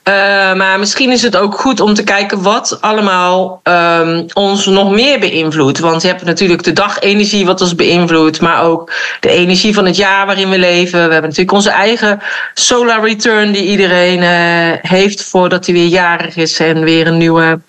Uh, 0.09 0.15
maar 0.55 0.79
misschien 0.79 1.11
is 1.11 1.23
het 1.23 1.37
ook 1.37 1.61
goed 1.61 1.81
om 1.81 1.95
te 1.95 2.03
kijken 2.03 2.43
wat 2.43 2.79
allemaal 2.81 3.61
um, 3.65 4.27
ons 4.33 4.67
nog 4.67 4.91
meer 4.91 5.21
beïnvloedt. 5.21 5.79
Want 5.79 6.03
je 6.03 6.09
hebt 6.09 6.25
natuurlijk 6.25 6.63
de 6.63 6.73
dagenergie 6.73 7.47
wat 7.47 7.61
ons 7.61 7.75
beïnvloedt, 7.75 8.41
maar 8.41 8.63
ook 8.63 8.93
de 9.21 9.31
energie 9.31 9.75
van 9.75 9.87
het 9.87 9.97
jaar 9.97 10.27
waarin 10.27 10.51
we 10.51 10.59
leven. 10.59 10.93
We 10.93 11.13
hebben 11.13 11.31
natuurlijk 11.31 11.53
onze 11.53 11.71
eigen 11.71 12.21
solar 12.55 13.05
return 13.05 13.53
die 13.53 13.67
iedereen 13.67 14.23
uh, 14.23 14.91
heeft 14.91 15.25
voordat 15.25 15.67
hij 15.67 15.75
weer 15.75 15.87
jarig 15.87 16.37
is 16.37 16.59
en 16.59 16.85
weer 16.85 17.07
een 17.07 17.19
nieuwe 17.19 17.61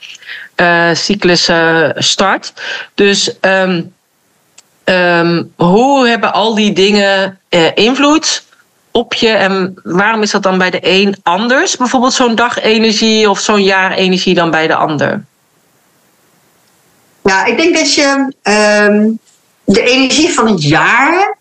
uh, 0.55 0.89
cyclus 0.93 1.49
start. 1.95 2.53
Dus. 2.95 3.31
Um, 3.41 3.95
Um, 4.89 5.53
hoe 5.55 6.07
hebben 6.07 6.33
al 6.33 6.55
die 6.55 6.73
dingen 6.73 7.39
uh, 7.49 7.67
invloed 7.73 8.43
op 8.91 9.13
je 9.13 9.29
en 9.29 9.79
waarom 9.83 10.21
is 10.21 10.31
dat 10.31 10.43
dan 10.43 10.57
bij 10.57 10.69
de 10.69 10.79
een 10.81 11.15
anders? 11.23 11.77
Bijvoorbeeld 11.77 12.13
zo'n 12.13 12.35
dagenergie 12.35 13.29
of 13.29 13.39
zo'n 13.39 13.63
jaarenergie 13.63 14.33
dan 14.33 14.51
bij 14.51 14.67
de 14.67 14.75
ander? 14.75 15.23
Ja, 17.23 17.45
ik 17.45 17.57
denk 17.57 17.75
dat 17.75 17.93
je 17.93 18.33
um, 18.43 19.19
de 19.63 19.81
energie 19.81 20.33
van 20.33 20.47
het 20.47 20.63
jaar. 20.63 21.37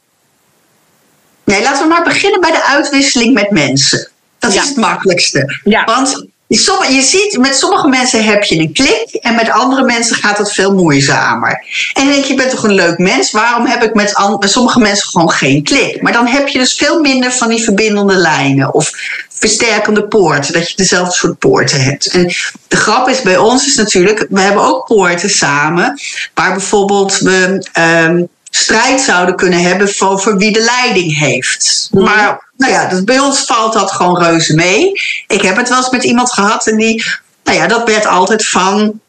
Nee, 1.44 1.62
laten 1.62 1.82
we 1.82 1.88
maar 1.88 2.04
beginnen 2.04 2.40
bij 2.40 2.50
de 2.50 2.64
uitwisseling 2.64 3.34
met 3.34 3.50
mensen. 3.50 4.10
Dat 4.38 4.54
is 4.54 4.68
het 4.68 4.76
makkelijkste. 4.76 5.60
Ja. 5.64 5.84
Want 5.84 6.26
je 6.48 7.02
ziet, 7.02 7.38
met 7.38 7.56
sommige 7.56 7.88
mensen 7.88 8.24
heb 8.24 8.42
je 8.42 8.58
een 8.58 8.72
klik 8.72 9.14
en 9.20 9.34
met 9.34 9.50
andere 9.50 9.82
mensen 9.82 10.16
gaat 10.16 10.38
het 10.38 10.52
veel 10.52 10.74
moeizamer. 10.74 11.64
En 11.92 12.04
dan 12.04 12.12
denk 12.12 12.24
je, 12.24 12.32
je 12.32 12.38
bent 12.38 12.50
toch 12.50 12.62
een 12.62 12.74
leuk 12.74 12.98
mens, 12.98 13.30
waarom 13.30 13.66
heb 13.66 13.82
ik 13.82 13.94
met, 13.94 14.14
met 14.38 14.50
sommige 14.50 14.78
mensen 14.78 15.08
gewoon 15.08 15.30
geen 15.30 15.62
klik? 15.62 16.02
Maar 16.02 16.12
dan 16.12 16.26
heb 16.26 16.48
je 16.48 16.58
dus 16.58 16.74
veel 16.74 17.00
minder 17.00 17.32
van 17.32 17.48
die 17.48 17.62
verbindende 17.62 18.16
lijnen 18.16 18.74
of 18.74 18.90
versterkende 19.28 20.08
poorten, 20.08 20.52
dat 20.52 20.70
je 20.70 20.76
dezelfde 20.76 21.14
soort 21.14 21.38
poorten 21.38 21.82
hebt. 21.82 22.06
En 22.06 22.26
de 22.68 22.76
grap 22.76 23.08
is 23.08 23.22
bij 23.22 23.36
ons 23.36 23.66
is 23.66 23.74
natuurlijk, 23.74 24.26
we 24.30 24.40
hebben 24.40 24.62
ook 24.62 24.86
poorten 24.86 25.30
samen, 25.30 26.00
waar 26.34 26.52
bijvoorbeeld 26.52 27.18
we 27.18 27.66
um, 28.06 28.28
strijd 28.50 29.00
zouden 29.00 29.36
kunnen 29.36 29.60
hebben 29.60 29.88
over 29.98 30.36
wie 30.36 30.52
de 30.52 30.60
leiding 30.60 31.18
heeft. 31.18 31.88
Mhm. 31.90 32.04
Maar 32.04 32.45
nou 32.56 32.72
ja, 32.72 32.88
dus 32.88 33.04
bij 33.04 33.18
ons 33.18 33.40
valt 33.40 33.72
dat 33.72 33.92
gewoon 33.92 34.22
reuze 34.22 34.54
mee. 34.54 34.92
Ik 35.26 35.42
heb 35.42 35.56
het 35.56 35.68
wel 35.68 35.78
eens 35.78 35.90
met 35.90 36.04
iemand 36.04 36.32
gehad 36.32 36.66
en 36.66 36.76
die, 36.76 37.04
nou 37.44 37.58
ja, 37.58 37.66
dat 37.66 37.88
werd 37.88 38.06
altijd 38.06 38.46
van. 38.46 39.00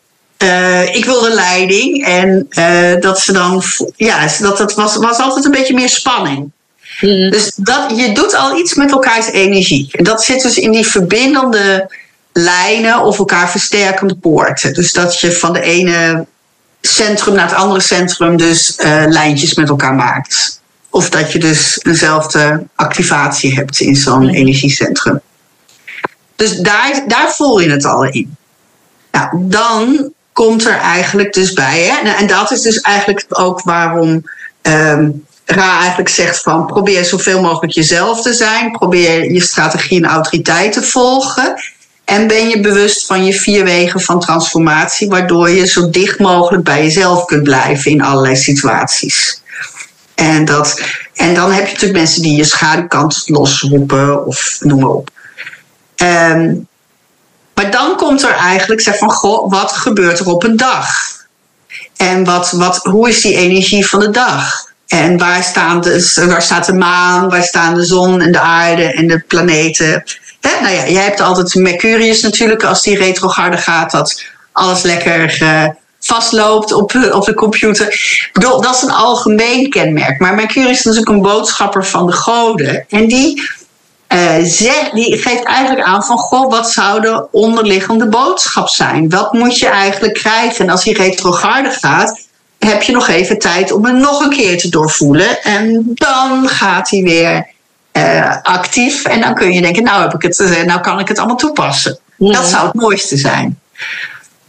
Uh, 0.43 0.95
ik 0.95 1.05
wil 1.05 1.21
de 1.21 1.33
leiding 1.33 2.05
en 2.05 2.47
uh, 2.49 3.01
dat 3.01 3.19
ze 3.19 3.31
dan, 3.31 3.63
ja, 3.95 4.27
dat, 4.39 4.57
dat 4.57 4.73
was, 4.73 4.95
was 4.95 5.17
altijd 5.17 5.45
een 5.45 5.51
beetje 5.51 5.73
meer 5.73 5.89
spanning. 5.89 6.51
Mhm. 7.01 7.29
Dus 7.29 7.51
dat, 7.55 7.91
je 7.95 8.11
doet 8.11 8.35
al 8.35 8.57
iets 8.57 8.73
met 8.73 8.91
elkaars 8.91 9.31
energie. 9.31 9.89
En 9.91 10.03
dat 10.03 10.23
zit 10.23 10.41
dus 10.41 10.57
in 10.57 10.71
die 10.71 10.87
verbindende 10.87 11.91
lijnen 12.33 13.03
of 13.03 13.19
elkaar 13.19 13.49
versterkende 13.49 14.15
poorten. 14.15 14.73
Dus 14.73 14.93
dat 14.93 15.19
je 15.19 15.31
van 15.31 15.53
de 15.53 15.61
ene 15.61 16.25
centrum 16.81 17.35
naar 17.35 17.49
het 17.49 17.57
andere 17.57 17.81
centrum 17.81 18.37
dus 18.37 18.77
uh, 18.79 19.03
lijntjes 19.07 19.53
met 19.53 19.69
elkaar 19.69 19.93
maakt. 19.93 20.61
Of 20.97 21.09
dat 21.09 21.31
je 21.31 21.39
dus 21.39 21.79
eenzelfde 21.81 22.67
activatie 22.75 23.53
hebt 23.53 23.79
in 23.79 23.95
zo'n 23.95 24.25
mhm. 24.25 24.33
energiecentrum. 24.33 25.21
Dus 26.35 26.57
daar, 26.57 27.03
daar 27.07 27.31
voel 27.31 27.59
je 27.59 27.69
het 27.69 27.85
al 27.85 28.03
in. 28.03 28.35
Nou, 29.11 29.29
dan 29.33 30.13
komt 30.33 30.65
er 30.65 30.77
eigenlijk 30.77 31.33
dus 31.33 31.53
bij, 31.53 31.81
hè, 31.81 32.09
en 32.09 32.27
dat 32.27 32.51
is 32.51 32.61
dus 32.61 32.81
eigenlijk 32.81 33.25
ook 33.29 33.61
waarom 33.61 34.23
um, 34.61 35.25
Ra 35.45 35.79
eigenlijk 35.79 36.09
zegt 36.09 36.41
van 36.41 36.65
probeer 36.65 37.05
zoveel 37.05 37.41
mogelijk 37.41 37.73
jezelf 37.73 38.21
te 38.21 38.33
zijn, 38.33 38.71
probeer 38.71 39.31
je 39.31 39.41
strategie 39.41 40.03
en 40.03 40.09
autoriteit 40.09 40.71
te 40.71 40.83
volgen. 40.83 41.53
En 42.05 42.27
ben 42.27 42.49
je 42.49 42.59
bewust 42.59 43.05
van 43.05 43.25
je 43.25 43.33
vier 43.33 43.63
wegen 43.63 44.01
van 44.01 44.19
transformatie, 44.19 45.09
waardoor 45.09 45.49
je 45.49 45.67
zo 45.67 45.89
dicht 45.89 46.19
mogelijk 46.19 46.63
bij 46.63 46.83
jezelf 46.83 47.25
kunt 47.25 47.43
blijven 47.43 47.91
in 47.91 48.01
allerlei 48.01 48.35
situaties. 48.35 49.41
En, 50.17 50.45
dat, 50.45 50.81
en 51.13 51.33
dan 51.33 51.51
heb 51.51 51.65
je 51.65 51.71
natuurlijk 51.71 51.99
mensen 51.99 52.21
die 52.21 52.37
je 52.37 52.43
schaduwkant 52.43 53.23
losroepen 53.25 54.25
of 54.25 54.57
noem 54.59 54.79
maar 54.79 54.89
op. 54.89 55.09
Um, 55.95 56.67
maar 57.53 57.71
dan 57.71 57.95
komt 57.95 58.23
er 58.23 58.35
eigenlijk, 58.35 58.81
zeg 58.81 58.97
van, 58.97 59.11
goh, 59.11 59.51
wat 59.51 59.71
gebeurt 59.71 60.19
er 60.19 60.27
op 60.27 60.43
een 60.43 60.57
dag? 60.57 60.87
En 61.97 62.23
wat, 62.23 62.51
wat, 62.51 62.77
hoe 62.77 63.09
is 63.09 63.21
die 63.21 63.35
energie 63.35 63.87
van 63.87 63.99
de 63.99 64.09
dag? 64.09 64.65
En 64.87 65.17
waar, 65.17 65.43
staan 65.43 65.81
de, 65.81 66.25
waar 66.27 66.41
staat 66.41 66.65
de 66.65 66.73
maan, 66.73 67.29
waar 67.29 67.43
staan 67.43 67.73
de 67.73 67.85
zon 67.85 68.21
en 68.21 68.31
de 68.31 68.39
aarde 68.39 68.83
en 68.83 69.07
de 69.07 69.19
planeten? 69.19 70.03
nou 70.41 70.73
ja, 70.73 70.87
jij 70.87 71.03
hebt 71.03 71.21
altijd 71.21 71.55
Mercurius 71.55 72.21
natuurlijk, 72.21 72.63
als 72.63 72.83
die 72.83 72.97
retrograde 72.97 73.57
gaat, 73.57 73.91
dat 73.91 74.23
alles 74.51 74.81
lekker 74.81 75.41
uh, 75.41 75.67
vastloopt 76.07 76.73
op, 76.73 76.95
op 77.11 77.25
de 77.25 77.33
computer. 77.33 77.87
Ik 77.87 78.29
bedoel, 78.33 78.61
dat 78.61 78.75
is 78.75 78.81
een 78.81 78.91
algemeen 78.91 79.69
kenmerk. 79.69 80.19
Maar 80.19 80.35
Mercurius 80.35 80.77
is 80.77 80.83
natuurlijk 80.83 81.11
een 81.11 81.21
boodschapper 81.21 81.85
van 81.85 82.05
de 82.05 82.11
goden. 82.11 82.85
En 82.89 83.07
die, 83.07 83.49
uh, 84.13 84.93
die 84.93 85.17
geeft 85.17 85.43
eigenlijk 85.43 85.87
aan 85.87 86.03
van, 86.03 86.17
goh, 86.17 86.51
wat 86.51 86.71
zou 86.71 87.01
de 87.01 87.27
onderliggende 87.31 88.07
boodschap 88.07 88.69
zijn? 88.69 89.09
Wat 89.09 89.33
moet 89.33 89.59
je 89.59 89.67
eigenlijk 89.67 90.13
krijgen? 90.13 90.65
En 90.65 90.71
als 90.71 90.83
die 90.83 90.97
retrograde 90.97 91.69
gaat, 91.69 92.19
heb 92.59 92.81
je 92.81 92.91
nog 92.91 93.07
even 93.07 93.39
tijd 93.39 93.71
om 93.71 93.85
het 93.85 93.95
nog 93.95 94.21
een 94.21 94.29
keer 94.29 94.57
te 94.57 94.69
doorvoelen. 94.69 95.43
En 95.43 95.91
dan 95.93 96.47
gaat 96.47 96.89
hij 96.89 97.01
weer 97.01 97.47
uh, 97.93 98.35
actief. 98.41 99.05
En 99.05 99.21
dan 99.21 99.33
kun 99.33 99.53
je 99.53 99.61
denken, 99.61 99.83
nou, 99.83 100.01
heb 100.01 100.13
ik 100.13 100.21
het, 100.21 100.39
uh, 100.39 100.63
nou 100.63 100.79
kan 100.81 100.99
ik 100.99 101.07
het 101.07 101.17
allemaal 101.17 101.35
toepassen. 101.35 101.99
Dat 102.17 102.45
zou 102.45 102.65
het 102.65 102.75
mooiste 102.75 103.17
zijn. 103.17 103.59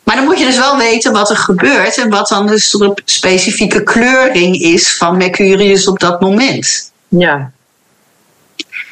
Maar 0.08 0.16
dan 0.16 0.26
moet 0.26 0.38
je 0.38 0.44
dus 0.44 0.58
wel 0.58 0.76
weten 0.76 1.12
wat 1.12 1.30
er 1.30 1.36
gebeurt 1.36 1.98
en 1.98 2.10
wat 2.10 2.28
dan 2.28 2.46
dus 2.46 2.70
de 2.70 2.92
specifieke 3.04 3.82
kleuring 3.82 4.60
is 4.60 4.96
van 4.96 5.16
Mercurius 5.16 5.88
op 5.88 6.00
dat 6.00 6.20
moment. 6.20 6.92
Ja. 7.08 7.50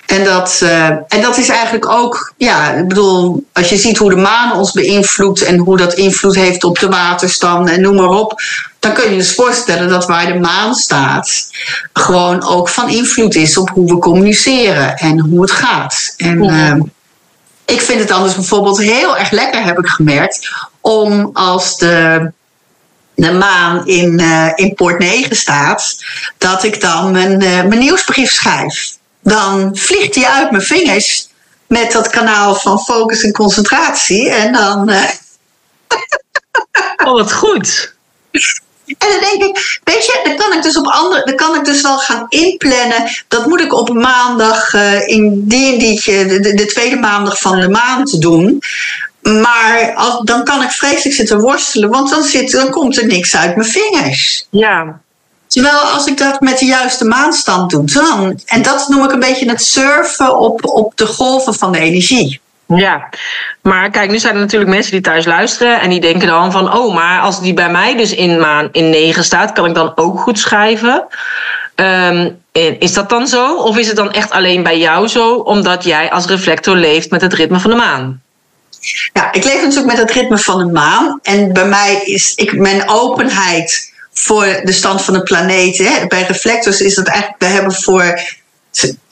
En 0.06 0.25
dat, 0.25 0.61
uh, 0.62 0.87
en 0.88 1.20
dat 1.23 1.37
is 1.37 1.49
eigenlijk 1.49 1.88
ook, 1.88 2.32
ja, 2.37 2.73
ik 2.73 2.88
bedoel, 2.88 3.46
als 3.52 3.68
je 3.68 3.76
ziet 3.76 3.96
hoe 3.96 4.11
de 4.11 4.16
maan 4.16 4.52
ons 4.52 4.73
beïnvloedt 4.73 5.42
en 5.42 5.56
hoe 5.58 5.76
dat 5.76 5.94
invloed 5.94 6.35
heeft 6.35 6.64
op 6.64 6.78
de 6.78 6.88
waterstand 6.88 7.68
en 7.68 7.80
noem 7.80 7.96
maar 7.96 8.18
op, 8.18 8.42
dan 8.78 8.92
kun 8.92 9.11
je 9.11 9.16
dus 9.16 9.35
voorstellen 9.35 9.88
dat 9.88 10.06
waar 10.06 10.26
de 10.26 10.38
maan 10.38 10.75
staat, 10.75 11.50
gewoon 11.92 12.46
ook 12.46 12.68
van 12.68 12.88
invloed 12.88 13.35
is 13.35 13.56
op 13.56 13.68
hoe 13.68 13.88
we 13.88 13.99
communiceren 13.99 14.96
en 14.96 15.18
hoe 15.20 15.40
het 15.40 15.50
gaat. 15.50 16.14
En 16.16 16.44
uh, 16.44 16.75
ik 17.64 17.80
vind 17.80 18.00
het 18.00 18.11
anders 18.11 18.35
bijvoorbeeld 18.35 18.78
heel 18.78 19.16
erg 19.16 19.30
lekker, 19.30 19.64
heb 19.64 19.78
ik 19.78 19.87
gemerkt, 19.87 20.49
om 20.88 21.30
als 21.32 21.78
de 21.78 22.30
de 23.14 23.32
maan 23.32 23.86
in, 23.86 24.20
uh, 24.20 24.50
in 24.54 24.74
Poort 24.74 24.98
9 24.98 25.36
staat, 25.36 26.04
dat 26.38 26.62
ik 26.62 26.80
dan 26.80 27.10
mijn, 27.10 27.42
uh, 27.42 27.62
mijn 27.62 27.78
nieuwsbrief 27.78 28.30
schrijf 28.30 28.96
dan 29.26 29.76
vliegt 29.76 30.14
hij 30.14 30.24
uit 30.24 30.50
mijn 30.50 30.62
vingers 30.62 31.28
met 31.66 31.92
dat 31.92 32.10
kanaal 32.10 32.54
van 32.54 32.80
focus 32.80 33.22
en 33.22 33.32
concentratie. 33.32 34.30
En 34.30 34.52
dan. 34.52 34.90
Uh... 34.90 35.02
oh, 37.04 37.12
wat 37.12 37.32
goed. 37.32 37.94
En 38.86 39.08
dan 39.10 39.20
denk 39.20 39.42
ik, 39.42 39.80
weet 39.84 40.06
je, 40.06 40.20
dan 40.24 40.36
kan 40.36 40.52
ik 40.52 40.62
dus 40.62 40.76
op 40.76 40.86
andere, 40.86 41.24
dan 41.24 41.36
kan 41.36 41.54
ik 41.54 41.64
dus 41.64 41.80
wel 41.80 41.98
gaan 41.98 42.26
inplannen. 42.28 43.10
Dat 43.28 43.46
moet 43.46 43.60
ik 43.60 43.72
op 43.72 43.92
maandag 43.92 44.72
uh, 44.72 45.08
in 45.08 45.48
die 45.48 45.72
en 45.72 45.78
die, 45.78 46.00
de, 46.40 46.54
de, 46.54 46.66
tweede 46.66 46.96
maandag 46.96 47.40
van 47.40 47.60
de 47.60 47.68
maand 47.68 48.20
doen. 48.20 48.62
Maar 49.33 49.92
als, 49.95 50.21
dan 50.25 50.45
kan 50.45 50.62
ik 50.62 50.71
vreselijk 50.71 51.16
zitten 51.16 51.40
worstelen, 51.40 51.90
want 51.90 52.11
dan, 52.11 52.23
zit, 52.23 52.50
dan 52.50 52.71
komt 52.71 52.99
er 52.99 53.06
niks 53.06 53.37
uit 53.37 53.56
mijn 53.56 53.68
vingers. 53.68 54.47
Ja, 54.50 55.00
Terwijl 55.47 55.78
als 55.78 56.06
ik 56.06 56.18
dat 56.18 56.40
met 56.40 56.59
de 56.59 56.66
juiste 56.66 57.04
maanstand 57.04 57.71
doe, 57.71 57.85
dan. 57.85 58.40
En 58.47 58.62
dat 58.62 58.88
noem 58.88 59.04
ik 59.04 59.12
een 59.12 59.21
beetje 59.21 59.49
het 59.49 59.62
surfen 59.62 60.38
op, 60.38 60.64
op 60.64 60.97
de 60.97 61.06
golven 61.06 61.54
van 61.54 61.73
de 61.73 61.78
energie. 61.78 62.40
Ja, 62.66 63.09
maar 63.62 63.90
kijk, 63.90 64.11
nu 64.11 64.18
zijn 64.18 64.35
er 64.35 64.40
natuurlijk 64.40 64.71
mensen 64.71 64.92
die 64.92 65.00
thuis 65.00 65.25
luisteren 65.25 65.80
en 65.80 65.90
die 65.90 66.00
denken 66.00 66.28
dan 66.28 66.52
van, 66.52 66.75
oh, 66.75 66.95
maar 66.95 67.21
als 67.21 67.40
die 67.40 67.54
bij 67.54 67.71
mij 67.71 67.97
dus 67.97 68.14
in 68.14 68.40
maan 68.40 68.68
in 68.73 68.90
9 68.90 69.25
staat, 69.25 69.52
kan 69.52 69.66
ik 69.66 69.75
dan 69.75 69.92
ook 69.95 70.21
goed 70.21 70.38
schrijven? 70.38 71.06
Um, 71.75 72.38
is 72.78 72.92
dat 72.92 73.09
dan 73.09 73.26
zo? 73.26 73.56
Of 73.56 73.78
is 73.78 73.87
het 73.87 73.97
dan 73.97 74.12
echt 74.12 74.30
alleen 74.30 74.62
bij 74.62 74.78
jou 74.78 75.09
zo, 75.09 75.35
omdat 75.35 75.85
jij 75.85 76.11
als 76.11 76.26
reflector 76.26 76.76
leeft 76.76 77.11
met 77.11 77.21
het 77.21 77.33
ritme 77.33 77.61
van 77.61 77.71
de 77.71 77.76
maan? 77.76 78.21
Ja, 79.12 79.32
ik 79.32 79.44
leef 79.44 79.62
natuurlijk 79.62 79.86
met 79.86 79.98
het 79.98 80.10
ritme 80.10 80.38
van 80.38 80.58
de 80.58 80.72
maan. 80.72 81.18
En 81.22 81.52
bij 81.52 81.66
mij 81.66 82.02
is 82.04 82.34
ik, 82.34 82.58
mijn 82.58 82.88
openheid 82.88 83.94
voor 84.12 84.60
de 84.64 84.72
stand 84.72 85.02
van 85.02 85.14
de 85.14 85.22
planeet. 85.22 85.78
Hè. 85.78 86.06
Bij 86.06 86.22
reflectors 86.22 86.80
is 86.80 86.94
dat 86.94 87.06
eigenlijk, 87.06 87.42
we 87.42 87.46
hebben 87.46 87.74
voor, 87.74 88.20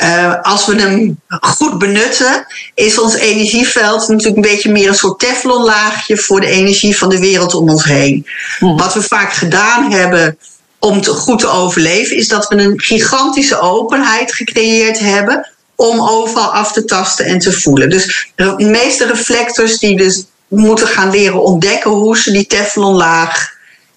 uh, 0.02 0.42
als 0.42 0.66
we 0.66 0.80
hem 0.80 1.20
goed 1.28 1.78
benutten, 1.78 2.46
is 2.74 2.98
ons 2.98 3.14
energieveld 3.14 4.08
natuurlijk 4.08 4.36
een 4.36 4.52
beetje 4.52 4.72
meer 4.72 4.88
een 4.88 4.94
soort 4.94 5.18
teflonlaagje 5.18 6.16
voor 6.16 6.40
de 6.40 6.46
energie 6.46 6.96
van 6.96 7.08
de 7.08 7.18
wereld 7.18 7.54
om 7.54 7.70
ons 7.70 7.84
heen. 7.84 8.26
Mhm. 8.58 8.76
Wat 8.76 8.94
we 8.94 9.02
vaak 9.02 9.32
gedaan 9.32 9.92
hebben 9.92 10.38
om 10.78 11.00
te, 11.00 11.10
goed 11.10 11.38
te 11.38 11.48
overleven, 11.48 12.16
is 12.16 12.28
dat 12.28 12.48
we 12.48 12.56
een 12.56 12.80
gigantische 12.80 13.60
openheid 13.60 14.34
gecreëerd 14.34 14.98
hebben 14.98 15.53
om 15.76 16.00
overal 16.00 16.52
af 16.52 16.72
te 16.72 16.84
tasten 16.84 17.26
en 17.26 17.38
te 17.38 17.52
voelen. 17.52 17.90
Dus 17.90 18.32
de 18.36 18.54
meeste 18.58 19.06
reflectors 19.06 19.78
die 19.78 19.96
dus 19.96 20.24
moeten 20.48 20.86
gaan 20.86 21.10
leren 21.10 21.42
ontdekken 21.42 21.90
hoe 21.90 22.18
ze 22.18 22.32
die 22.32 22.46
teflonlaag 22.46 23.52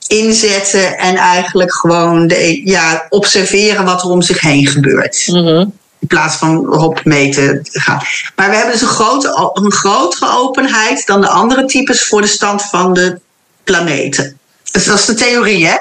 inzetten 0.08 0.98
en 0.98 1.16
eigenlijk 1.16 1.74
gewoon 1.74 2.28
de, 2.28 2.62
ja, 2.66 3.06
observeren 3.10 3.86
wat 3.86 4.04
er 4.04 4.10
om 4.10 4.22
zich 4.22 4.42
heen 4.42 4.68
gebeurt. 4.68 5.28
Mm 5.28 5.74
In 6.00 6.08
plaats 6.08 6.36
van 6.36 6.74
erop 6.74 7.04
mee 7.04 7.30
te 7.30 7.60
gaan. 7.64 8.02
Maar 8.36 8.50
we 8.50 8.56
hebben 8.56 8.74
dus 8.74 8.82
een, 8.82 8.88
grote, 8.88 9.52
een 9.54 9.72
grotere 9.72 10.32
openheid 10.32 11.06
dan 11.06 11.22
de 11.22 11.28
andere 11.28 11.66
types 11.66 12.06
voor 12.06 12.22
de 12.22 12.28
stand 12.28 12.62
van 12.62 12.94
de 12.94 13.20
planeten. 13.64 14.40
Dus 14.72 14.86
dat 14.86 15.00
is 15.00 15.06
de 15.06 15.14
theorie, 15.14 15.66
hè? 15.68 15.76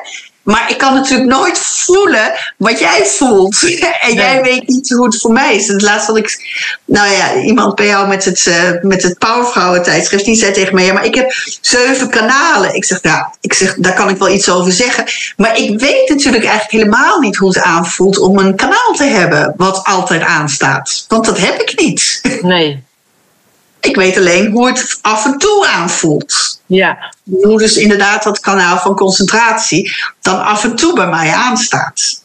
Maar 0.46 0.70
ik 0.70 0.78
kan 0.78 0.94
natuurlijk 0.94 1.30
nooit 1.30 1.58
voelen 1.58 2.32
wat 2.56 2.78
jij 2.78 3.06
voelt. 3.06 3.60
En 4.00 4.14
jij 4.14 4.42
weet 4.42 4.68
niet 4.68 4.90
hoe 4.90 5.04
het 5.04 5.20
voor 5.20 5.32
mij 5.32 5.54
is. 5.54 5.68
Het 5.68 5.82
laatste 5.82 6.12
wat 6.12 6.20
ik. 6.20 6.38
Nou 6.84 7.10
ja, 7.10 7.34
iemand 7.34 7.74
bij 7.74 7.86
jou 7.86 8.08
met 8.08 8.24
het, 8.24 8.46
uh, 8.46 8.70
met 8.82 9.02
het 9.02 9.18
Powervrouwen 9.18 9.82
tijdschrift. 9.82 10.24
die 10.24 10.34
zei 10.34 10.52
tegen 10.52 10.74
mij: 10.74 10.84
Ja, 10.84 10.92
maar 10.92 11.04
ik 11.04 11.14
heb 11.14 11.32
zeven 11.60 12.10
kanalen. 12.10 12.74
Ik 12.74 12.84
zeg: 12.84 12.98
Ja, 13.02 13.34
ik 13.40 13.52
zeg, 13.52 13.74
daar 13.74 13.94
kan 13.94 14.08
ik 14.08 14.16
wel 14.16 14.28
iets 14.28 14.48
over 14.48 14.72
zeggen. 14.72 15.04
Maar 15.36 15.58
ik 15.58 15.80
weet 15.80 16.08
natuurlijk 16.08 16.44
eigenlijk 16.44 16.72
helemaal 16.72 17.20
niet 17.20 17.36
hoe 17.36 17.48
het 17.48 17.62
aanvoelt 17.62 18.18
om 18.18 18.38
een 18.38 18.56
kanaal 18.56 18.92
te 18.96 19.04
hebben. 19.04 19.54
wat 19.56 19.84
altijd 19.84 20.22
aanstaat. 20.22 21.04
Want 21.08 21.24
dat 21.24 21.38
heb 21.38 21.60
ik 21.60 21.80
niet. 21.80 22.20
Nee. 22.40 22.85
Ik 23.86 23.96
weet 23.96 24.16
alleen 24.16 24.50
hoe 24.50 24.66
het 24.66 24.98
af 25.02 25.24
en 25.24 25.38
toe 25.38 25.66
aanvoelt. 25.66 26.60
Ja. 26.66 27.14
Hoe 27.24 27.58
dus 27.58 27.76
inderdaad 27.76 28.22
dat 28.22 28.40
kanaal 28.40 28.78
van 28.78 28.94
concentratie 28.94 29.92
dan 30.20 30.44
af 30.44 30.64
en 30.64 30.76
toe 30.76 30.94
bij 30.94 31.06
mij 31.06 31.32
aanstaat. 31.32 32.24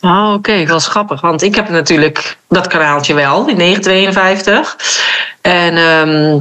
Oh, 0.00 0.32
oké, 0.32 0.64
dat 0.64 0.80
is 0.80 0.86
grappig. 0.86 1.20
Want 1.20 1.42
ik 1.42 1.54
heb 1.54 1.68
natuurlijk 1.68 2.36
dat 2.48 2.66
kanaaltje 2.66 3.14
wel, 3.14 3.44
die 3.44 3.56
952. 3.56 4.76
En, 5.40 5.76
ehm, 5.76 6.38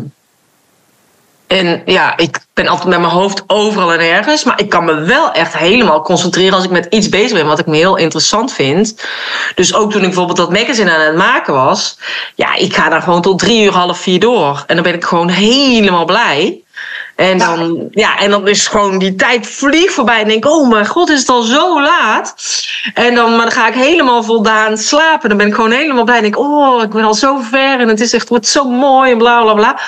en 1.48 1.82
ja, 1.86 2.18
ik 2.18 2.40
ben 2.54 2.68
altijd 2.68 2.88
met 2.88 3.00
mijn 3.00 3.12
hoofd 3.12 3.44
overal 3.48 3.94
en 3.94 4.00
ergens. 4.00 4.44
Maar 4.44 4.60
ik 4.60 4.70
kan 4.70 4.86
me 4.86 5.02
wel 5.02 5.32
echt 5.32 5.58
helemaal 5.58 6.02
concentreren 6.02 6.54
als 6.54 6.64
ik 6.64 6.70
met 6.70 6.88
iets 6.90 7.10
bezig 7.10 7.38
ben, 7.38 7.46
wat 7.46 7.60
ik 7.60 7.66
me 7.66 7.76
heel 7.76 7.96
interessant 7.96 8.54
vind. 8.54 8.96
Dus 9.56 9.74
ook 9.74 9.92
toen 9.92 10.02
ik 10.02 10.08
bijvoorbeeld 10.08 10.38
dat 10.38 10.52
magazine 10.52 10.92
aan 10.92 11.02
het 11.02 11.16
maken 11.16 11.54
was. 11.54 12.00
Ja, 12.36 12.56
ik 12.56 12.76
ga 12.76 12.90
daar 12.90 13.02
gewoon 13.02 13.22
tot 13.22 13.40
drie 13.40 13.64
uur, 13.64 13.72
half 13.72 14.00
vier 14.00 14.20
door. 14.20 14.64
En 14.68 14.76
dan 14.76 14.84
ben 14.84 14.94
ik 14.94 15.04
gewoon 15.04 15.30
helemaal 15.30 16.06
blij. 16.06 16.62
En 17.16 17.38
dan, 17.38 17.88
ja. 17.92 18.20
en 18.20 18.30
dan 18.30 18.48
is 18.48 18.68
gewoon 18.68 18.98
die 18.98 19.16
tijd 19.16 19.48
vliegt 19.48 19.94
voorbij. 19.94 20.22
En 20.22 20.28
denk 20.28 20.46
oh 20.46 20.70
mijn 20.70 20.88
god, 20.88 21.10
is 21.10 21.20
het 21.20 21.30
al 21.30 21.42
zo 21.42 21.82
laat? 21.82 22.36
En 22.94 23.16
dan, 23.16 23.30
maar 23.36 23.46
dan 23.46 23.52
ga 23.52 23.68
ik 23.68 23.74
helemaal 23.74 24.24
voldaan 24.24 24.78
slapen. 24.78 25.30
Dan 25.30 25.38
ben 25.38 25.48
ik 25.48 25.54
gewoon 25.54 25.72
helemaal 25.72 26.04
blij. 26.04 26.16
En 26.16 26.22
denk 26.22 26.38
oh, 26.38 26.84
ik 26.84 26.90
ben 26.90 27.04
al 27.04 27.14
zo 27.14 27.40
ver. 27.40 27.80
En 27.80 27.88
het 27.88 28.00
is 28.00 28.14
echt, 28.14 28.30
wordt 28.30 28.48
zo 28.48 28.70
mooi 28.70 29.12
en 29.12 29.18
bla 29.18 29.42
bla 29.42 29.54
bla. 29.54 29.80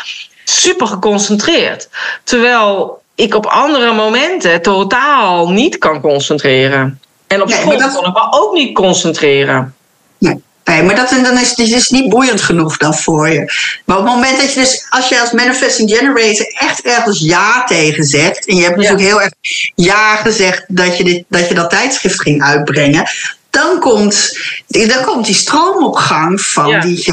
Super 0.49 0.87
geconcentreerd. 0.87 1.89
Terwijl 2.23 3.01
ik 3.15 3.35
op 3.35 3.45
andere 3.45 3.93
momenten 3.93 4.61
totaal 4.61 5.49
niet 5.49 5.77
kan 5.77 6.01
concentreren. 6.01 6.99
En 7.27 7.41
op 7.41 7.47
nee, 7.47 7.57
school 7.57 7.77
dat... 7.77 7.95
kon 7.95 8.07
ik 8.07 8.13
me 8.13 8.27
ook 8.31 8.53
niet 8.53 8.75
concentreren. 8.75 9.75
Nee. 10.17 10.41
Nee, 10.69 10.83
maar 10.83 10.95
dat, 10.95 11.09
dan 11.09 11.37
is 11.37 11.49
het 11.49 11.59
is 11.59 11.89
niet 11.89 12.09
boeiend 12.09 12.41
genoeg 12.41 12.77
dan 12.77 12.93
voor 12.93 13.29
je. 13.29 13.53
Maar 13.85 13.97
op 13.97 14.03
het 14.03 14.13
moment 14.13 14.37
dat 14.37 14.53
je 14.53 14.59
dus, 14.59 14.85
als 14.89 15.09
je 15.09 15.19
als 15.21 15.31
manifesting 15.31 15.89
generator 15.89 16.53
echt 16.59 16.81
ergens 16.81 17.19
ja 17.19 17.63
tegen 17.63 18.03
zegt, 18.03 18.47
en 18.47 18.55
je 18.55 18.63
hebt 18.63 18.75
natuurlijk 18.75 19.03
heel 19.03 19.21
erg 19.21 19.33
ja 19.75 20.15
gezegd 20.15 20.63
dat 20.67 20.97
je, 20.97 21.03
dit, 21.03 21.23
dat 21.27 21.47
je 21.47 21.53
dat 21.53 21.69
tijdschrift 21.69 22.21
ging 22.21 22.43
uitbrengen, 22.43 23.09
dan 23.49 23.79
komt, 23.79 24.37
dan 24.67 25.03
komt 25.05 25.25
die 25.25 25.35
stroomopgang 25.35 26.41
van, 26.41 26.79
die, 26.79 27.03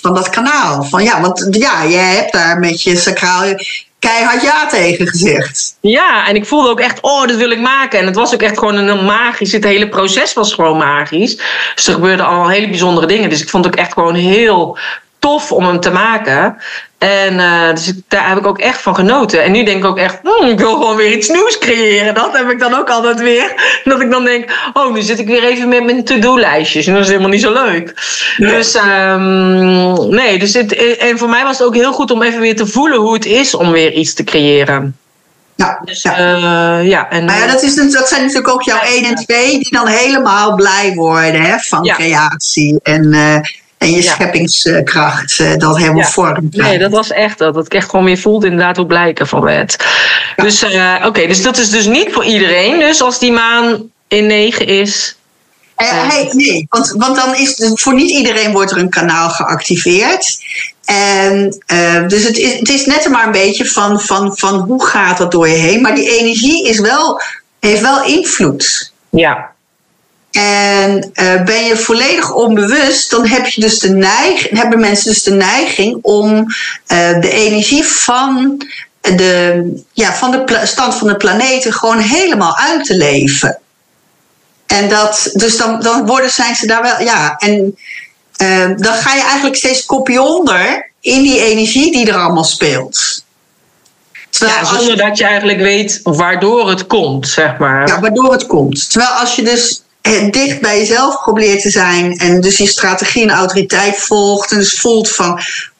van 0.00 0.14
dat 0.14 0.28
kanaal. 0.28 0.82
Van, 0.82 1.02
ja, 1.02 1.20
want 1.20 1.46
ja, 1.50 1.82
je 1.82 1.96
hebt 1.96 2.32
daar 2.32 2.58
met 2.58 2.82
je 2.82 2.96
sacraal 2.96 3.54
keihard 3.98 4.42
ja 4.42 4.66
tegen 4.66 5.06
gezegd. 5.06 5.76
Ja, 5.80 6.28
en 6.28 6.34
ik 6.34 6.46
voelde 6.46 6.68
ook 6.68 6.80
echt, 6.80 7.00
oh, 7.00 7.26
dat 7.26 7.36
wil 7.36 7.50
ik 7.50 7.60
maken. 7.60 7.98
En 7.98 8.06
het 8.06 8.14
was 8.14 8.34
ook 8.34 8.42
echt 8.42 8.58
gewoon 8.58 8.74
een 8.74 9.04
magisch. 9.04 9.52
Het 9.52 9.64
hele 9.64 9.88
proces 9.88 10.32
was 10.32 10.54
gewoon 10.54 10.76
magisch. 10.76 11.36
Dus 11.74 11.86
er 11.86 11.94
gebeurden 11.94 12.26
allemaal 12.26 12.48
hele 12.48 12.68
bijzondere 12.68 13.06
dingen. 13.06 13.30
Dus 13.30 13.42
ik 13.42 13.48
vond 13.48 13.64
het 13.64 13.74
ook 13.74 13.80
echt 13.80 13.92
gewoon 13.92 14.14
heel 14.14 14.78
tof 15.18 15.52
om 15.52 15.66
hem 15.66 15.80
te 15.80 15.90
maken. 15.90 16.56
En 16.98 17.34
uh, 17.34 17.70
dus 17.70 17.92
daar 18.08 18.28
heb 18.28 18.38
ik 18.38 18.46
ook 18.46 18.58
echt 18.58 18.80
van 18.82 18.94
genoten. 18.94 19.42
En 19.42 19.52
nu 19.52 19.64
denk 19.64 19.78
ik 19.78 19.84
ook 19.84 19.98
echt, 19.98 20.18
hmm, 20.22 20.48
ik 20.48 20.58
wil 20.58 20.72
gewoon 20.72 20.96
weer 20.96 21.12
iets 21.12 21.28
nieuws 21.28 21.58
creëren. 21.58 22.14
Dat 22.14 22.36
heb 22.36 22.50
ik 22.50 22.58
dan 22.58 22.74
ook 22.74 22.90
altijd 22.90 23.20
weer. 23.20 23.54
Dat 23.84 24.00
ik 24.00 24.10
dan 24.10 24.24
denk, 24.24 24.70
oh, 24.72 24.92
nu 24.92 25.02
zit 25.02 25.18
ik 25.18 25.26
weer 25.26 25.44
even 25.44 25.68
met 25.68 25.84
mijn 25.84 26.04
to-do-lijstjes. 26.04 26.86
En 26.86 26.92
dat 26.92 27.02
is 27.02 27.08
helemaal 27.08 27.30
niet 27.30 27.40
zo 27.40 27.52
leuk. 27.52 27.94
Dus 28.36 28.74
um, 28.74 30.08
nee, 30.08 30.38
dus 30.38 30.54
het, 30.54 30.76
en 30.96 31.18
voor 31.18 31.28
mij 31.28 31.44
was 31.44 31.58
het 31.58 31.66
ook 31.66 31.74
heel 31.74 31.92
goed 31.92 32.10
om 32.10 32.22
even 32.22 32.40
weer 32.40 32.56
te 32.56 32.66
voelen 32.66 32.98
hoe 32.98 33.14
het 33.14 33.26
is 33.26 33.54
om 33.54 33.70
weer 33.70 33.92
iets 33.92 34.14
te 34.14 34.24
creëren. 34.24 34.96
Ja, 35.56 35.80
dus, 35.84 36.02
ja. 36.02 36.18
Uh, 36.18 36.88
ja, 36.88 37.10
en, 37.10 37.24
maar 37.24 37.38
ja, 37.38 37.46
dat, 37.46 37.62
is, 37.62 37.74
dat 37.74 38.08
zijn 38.08 38.20
natuurlijk 38.20 38.48
ook 38.48 38.62
jouw 38.62 38.80
1 38.80 39.04
en 39.04 39.14
2 39.14 39.50
die 39.50 39.70
dan 39.70 39.86
helemaal 39.86 40.54
blij 40.54 40.92
worden 40.94 41.40
hè, 41.40 41.58
van 41.58 41.82
creatie. 41.82 42.78
En 42.82 43.12
uh, 43.12 43.38
en 43.78 43.90
je 43.90 44.02
scheppingskracht 44.02 45.38
uh, 45.38 45.56
dat 45.56 45.76
helemaal 45.76 46.02
ja. 46.02 46.08
vormt. 46.08 46.56
Nee, 46.56 46.78
dat 46.78 46.90
was 46.90 47.10
echt 47.10 47.38
dat. 47.38 47.54
Dat 47.54 47.66
ik 47.66 47.74
echt 47.74 47.90
gewoon 47.90 48.04
weer 48.04 48.18
voelde 48.18 48.46
inderdaad 48.46 48.76
hoe 48.76 48.86
blij 48.86 49.08
ik 49.08 49.20
ervan 49.20 49.40
werd. 49.40 49.76
Dus 50.36 50.62
uh, 50.62 50.94
oké, 51.04 51.26
dus 51.26 51.42
dat 51.42 51.58
is 51.58 51.70
dus 51.70 51.86
niet 51.86 52.12
voor 52.12 52.24
iedereen. 52.24 52.78
Dus 52.78 53.02
als 53.02 53.18
die 53.18 53.32
maan 53.32 53.90
in 54.08 54.26
9 54.26 54.66
is. 54.66 55.16
Uh, 55.78 56.08
hey, 56.08 56.28
nee, 56.32 56.66
want, 56.68 56.94
want 56.96 57.16
dan 57.16 57.34
is 57.34 57.72
voor 57.74 57.94
niet 57.94 58.10
iedereen 58.10 58.52
wordt 58.52 58.70
er 58.70 58.78
een 58.78 58.90
kanaal 58.90 59.30
geactiveerd. 59.30 60.38
En 60.84 61.62
dus 62.08 62.24
het 62.24 62.38
is, 62.38 62.58
het 62.58 62.68
is 62.68 62.86
net 62.86 63.08
maar 63.08 63.26
een 63.26 63.32
beetje 63.32 63.66
van, 63.66 64.00
van, 64.00 64.36
van 64.36 64.58
hoe 64.58 64.86
gaat 64.86 65.18
dat 65.18 65.32
door 65.32 65.48
je 65.48 65.54
heen. 65.54 65.80
Maar 65.80 65.94
die 65.94 66.18
energie 66.18 66.68
is 66.68 66.78
wel, 66.78 67.20
heeft 67.60 67.80
wel 67.80 68.04
invloed. 68.04 68.92
Ja. 69.10 69.54
En 70.36 71.10
uh, 71.14 71.42
ben 71.42 71.64
je 71.64 71.76
volledig 71.76 72.32
onbewust, 72.32 73.10
dan 73.10 73.26
heb 73.26 73.46
je 73.46 73.60
dus 73.60 73.78
de 73.78 73.90
neiging, 73.90 74.58
hebben 74.58 74.80
mensen 74.80 75.08
dus 75.12 75.22
de 75.22 75.34
neiging 75.34 75.98
om 76.02 76.38
uh, 76.38 77.20
de 77.20 77.30
energie 77.30 77.84
van 77.84 78.62
de, 79.00 79.82
ja, 79.92 80.14
van 80.14 80.30
de 80.30 80.60
stand 80.64 80.94
van 80.94 81.08
de 81.08 81.16
planeten 81.16 81.72
gewoon 81.72 81.98
helemaal 81.98 82.56
uit 82.56 82.84
te 82.84 82.96
leven. 82.96 83.58
En 84.66 84.88
dat, 84.88 85.30
dus 85.32 85.56
dan, 85.56 85.80
dan 85.80 86.06
worden, 86.06 86.30
zijn 86.30 86.54
ze 86.54 86.66
daar 86.66 86.82
wel, 86.82 87.00
ja, 87.00 87.36
en 87.38 87.78
uh, 88.42 88.70
dan 88.76 88.94
ga 88.94 89.14
je 89.14 89.22
eigenlijk 89.22 89.56
steeds 89.56 89.86
kopje 89.86 90.22
onder 90.22 90.90
in 91.00 91.22
die 91.22 91.44
energie 91.44 91.92
die 91.92 92.08
er 92.08 92.16
allemaal 92.16 92.44
speelt. 92.44 93.24
Terwijl 94.30 94.58
ja, 94.58 94.64
zonder 94.64 94.90
je, 94.90 94.96
dat 94.96 95.18
je 95.18 95.24
eigenlijk 95.24 95.58
weet 95.58 96.00
waardoor 96.02 96.68
het 96.68 96.86
komt, 96.86 97.28
zeg 97.28 97.58
maar. 97.58 97.88
Ja, 97.88 98.00
waardoor 98.00 98.32
het 98.32 98.46
komt. 98.46 98.90
Terwijl 98.90 99.10
als 99.10 99.36
je 99.36 99.42
dus 99.42 99.84
dicht 100.30 100.60
bij 100.60 100.78
jezelf 100.78 101.22
probeert 101.22 101.62
te 101.62 101.70
zijn 101.70 102.18
en 102.18 102.40
dus 102.40 102.56
je 102.56 102.66
strategie 102.66 103.22
en 103.22 103.30
autoriteit 103.30 103.96
volgt. 103.96 104.52
En 104.52 104.58
dus 104.58 104.80
voelt 104.80 105.10
van 105.10 105.32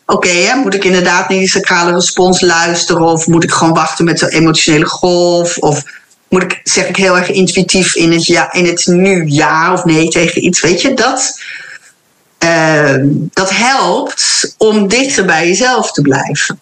oké, 0.06 0.28
okay, 0.28 0.56
moet 0.56 0.74
ik 0.74 0.84
inderdaad 0.84 1.28
naar 1.28 1.38
die 1.38 1.48
sacrale 1.48 1.92
respons 1.92 2.40
luisteren 2.40 3.02
of 3.02 3.26
moet 3.26 3.44
ik 3.44 3.50
gewoon 3.50 3.74
wachten 3.74 4.04
met 4.04 4.18
de 4.18 4.30
emotionele 4.30 4.86
golf? 4.86 5.56
Of 5.56 5.82
moet 6.28 6.42
ik, 6.42 6.60
zeg 6.62 6.88
ik 6.88 6.96
heel 6.96 7.16
erg 7.16 7.30
intuïtief 7.30 7.94
in 7.94 8.12
het, 8.12 8.26
ja, 8.26 8.52
in 8.52 8.66
het 8.66 8.86
nu 8.86 9.24
ja 9.26 9.72
of 9.72 9.84
nee 9.84 10.08
tegen 10.08 10.44
iets, 10.44 10.60
weet 10.60 10.82
je, 10.82 10.94
dat, 10.94 11.40
uh, 12.44 12.96
dat 13.30 13.50
helpt 13.50 14.54
om 14.58 14.88
dichter 14.88 15.24
bij 15.24 15.46
jezelf 15.46 15.92
te 15.92 16.00
blijven. 16.00 16.60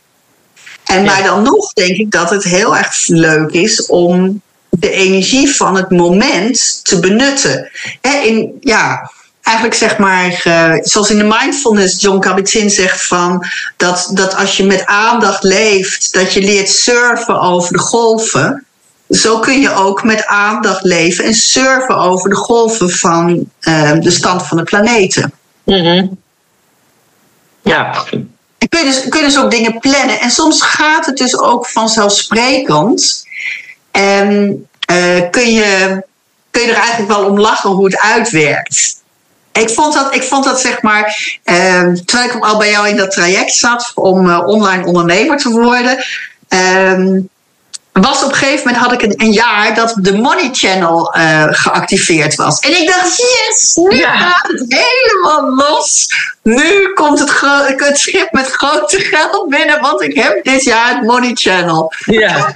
En 0.85 1.05
maar 1.05 1.23
dan 1.23 1.43
nog 1.43 1.73
denk 1.73 1.97
ik 1.97 2.11
dat 2.11 2.31
het 2.31 2.45
heel 2.45 2.77
erg 2.77 3.07
leuk 3.07 3.51
is 3.51 3.87
om 3.87 4.43
de 4.79 4.91
energie 4.91 5.55
van 5.55 5.77
het 5.77 5.91
moment 5.91 6.85
te 6.85 7.01
benutten. 7.01 7.71
in, 8.01 8.57
ja, 8.61 9.11
eigenlijk 9.45 9.77
zeg 9.77 9.99
maar, 9.99 10.43
uh, 10.45 10.75
zoals 10.83 11.11
in 11.11 11.19
de 11.19 11.37
mindfulness 11.39 12.01
John 12.01 12.19
Kabat-Zinn 12.19 12.71
zegt 12.71 13.07
van 13.07 13.47
dat, 13.77 14.11
dat 14.13 14.37
als 14.37 14.57
je 14.57 14.65
met 14.65 14.87
aandacht 14.87 15.43
leeft, 15.43 16.13
dat 16.13 16.33
je 16.33 16.41
leert 16.41 16.69
surfen 16.69 17.41
over 17.41 17.73
de 17.73 17.79
golven. 17.79 18.65
Zo 19.09 19.39
kun 19.39 19.61
je 19.61 19.75
ook 19.75 20.05
met 20.05 20.27
aandacht 20.27 20.85
leven 20.85 21.25
en 21.25 21.35
surfen 21.35 21.97
over 21.97 22.31
de 22.31 22.37
golven 22.37 22.91
van 22.91 23.51
uh, 23.61 23.93
de 24.01 24.11
stand 24.11 24.47
van 24.47 24.57
de 24.57 24.63
planeten. 24.63 25.33
Mm 25.65 26.23
Ja. 27.63 28.05
En 28.59 28.69
kun 28.69 28.81
je, 28.81 28.87
dus, 28.87 29.09
kun 29.09 29.21
je 29.21 29.27
dus 29.27 29.39
ook 29.39 29.51
dingen 29.51 29.79
plannen. 29.79 30.21
En 30.21 30.31
soms 30.31 30.63
gaat 30.63 31.07
het 31.07 31.17
dus 31.17 31.39
ook 31.39 31.67
vanzelfsprekend 31.67 33.25
en 33.95 34.67
uh, 34.91 35.31
kun, 35.31 35.53
je, 35.53 36.03
kun 36.51 36.63
je 36.63 36.69
er 36.69 36.77
eigenlijk 36.77 37.13
wel 37.13 37.25
om 37.25 37.41
lachen 37.41 37.71
hoe 37.71 37.85
het 37.85 38.01
uitwerkt. 38.01 39.03
Ik 39.53 39.71
vond 39.71 39.95
dat, 39.95 40.15
ik 40.15 40.23
vond 40.23 40.45
dat 40.45 40.61
zeg 40.61 40.83
maar, 40.83 41.37
uh, 41.45 41.93
terwijl 42.05 42.31
ik 42.31 42.45
al 42.45 42.59
bij 42.59 42.71
jou 42.71 42.89
in 42.89 42.97
dat 42.97 43.11
traject 43.11 43.55
zat 43.55 43.93
om 43.95 44.27
uh, 44.27 44.47
online 44.47 44.87
ondernemer 44.87 45.39
te 45.39 45.51
worden, 45.51 46.05
uh, 46.49 47.21
was 47.93 48.23
op 48.23 48.31
een 48.31 48.37
gegeven 48.37 48.67
moment 48.67 48.85
had 48.85 48.93
ik 48.93 49.03
een, 49.03 49.15
een 49.17 49.33
jaar 49.33 49.75
dat 49.75 49.95
de 49.99 50.17
Money 50.17 50.49
Channel 50.53 51.17
uh, 51.17 51.47
geactiveerd 51.51 52.35
was. 52.35 52.59
En 52.59 52.81
ik 52.81 52.87
dacht, 52.87 53.17
yes, 53.17 53.75
nu 53.75 53.97
ja. 53.97 54.17
gaat 54.17 54.49
het 54.49 54.65
helemaal 54.69 55.55
los. 55.55 56.07
Nu 56.43 56.93
komt 56.93 57.19
het, 57.19 57.41
het 57.77 57.99
schip 57.99 58.33
met 58.33 58.51
grote 58.51 58.99
geld 58.99 59.49
binnen, 59.49 59.81
want 59.81 60.03
ik 60.03 60.15
heb 60.15 60.45
dit 60.45 60.65
jaar 60.65 60.95
het 60.95 61.03
Money 61.03 61.31
Channel. 61.35 61.93
Ja. 62.05 62.55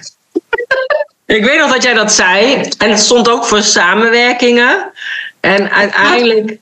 Ik 1.37 1.45
weet 1.45 1.59
nog 1.59 1.73
dat 1.73 1.83
jij 1.83 1.95
dat 1.95 2.13
zei. 2.13 2.69
En 2.79 2.91
het 2.91 2.99
stond 2.99 3.29
ook 3.29 3.45
voor 3.45 3.63
samenwerkingen. 3.63 4.93
En 5.41 5.71
uiteindelijk. 5.71 6.57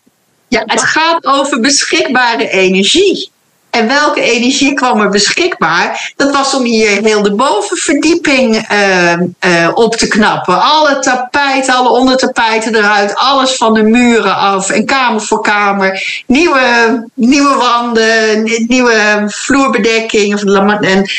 Ja, 0.48 0.62
het 0.66 0.82
gaat 0.82 1.26
over 1.26 1.60
beschikbare 1.60 2.48
energie. 2.48 3.30
En 3.70 3.88
welke 3.88 4.20
energie 4.20 4.74
kwam 4.74 5.00
er 5.00 5.08
beschikbaar? 5.08 6.12
Dat 6.16 6.32
was 6.32 6.54
om 6.54 6.64
hier 6.64 7.02
heel 7.02 7.22
de 7.22 7.34
bovenverdieping 7.34 8.72
uh, 8.72 9.12
uh, 9.12 9.70
op 9.74 9.96
te 9.96 10.08
knappen. 10.08 10.60
Alle 10.62 10.98
tapijten, 10.98 11.74
alle 11.74 11.88
ondertapijten 11.88 12.74
eruit, 12.74 13.14
alles 13.14 13.56
van 13.56 13.74
de 13.74 13.82
muren 13.82 14.36
af 14.36 14.70
en 14.70 14.86
kamer 14.86 15.20
voor 15.20 15.40
kamer. 15.40 16.22
Nieuwe, 16.26 17.04
nieuwe 17.14 17.54
wanden, 17.54 18.42
nieuwe 18.66 19.24
vloerbedekking 19.26 20.40
en 20.80 21.10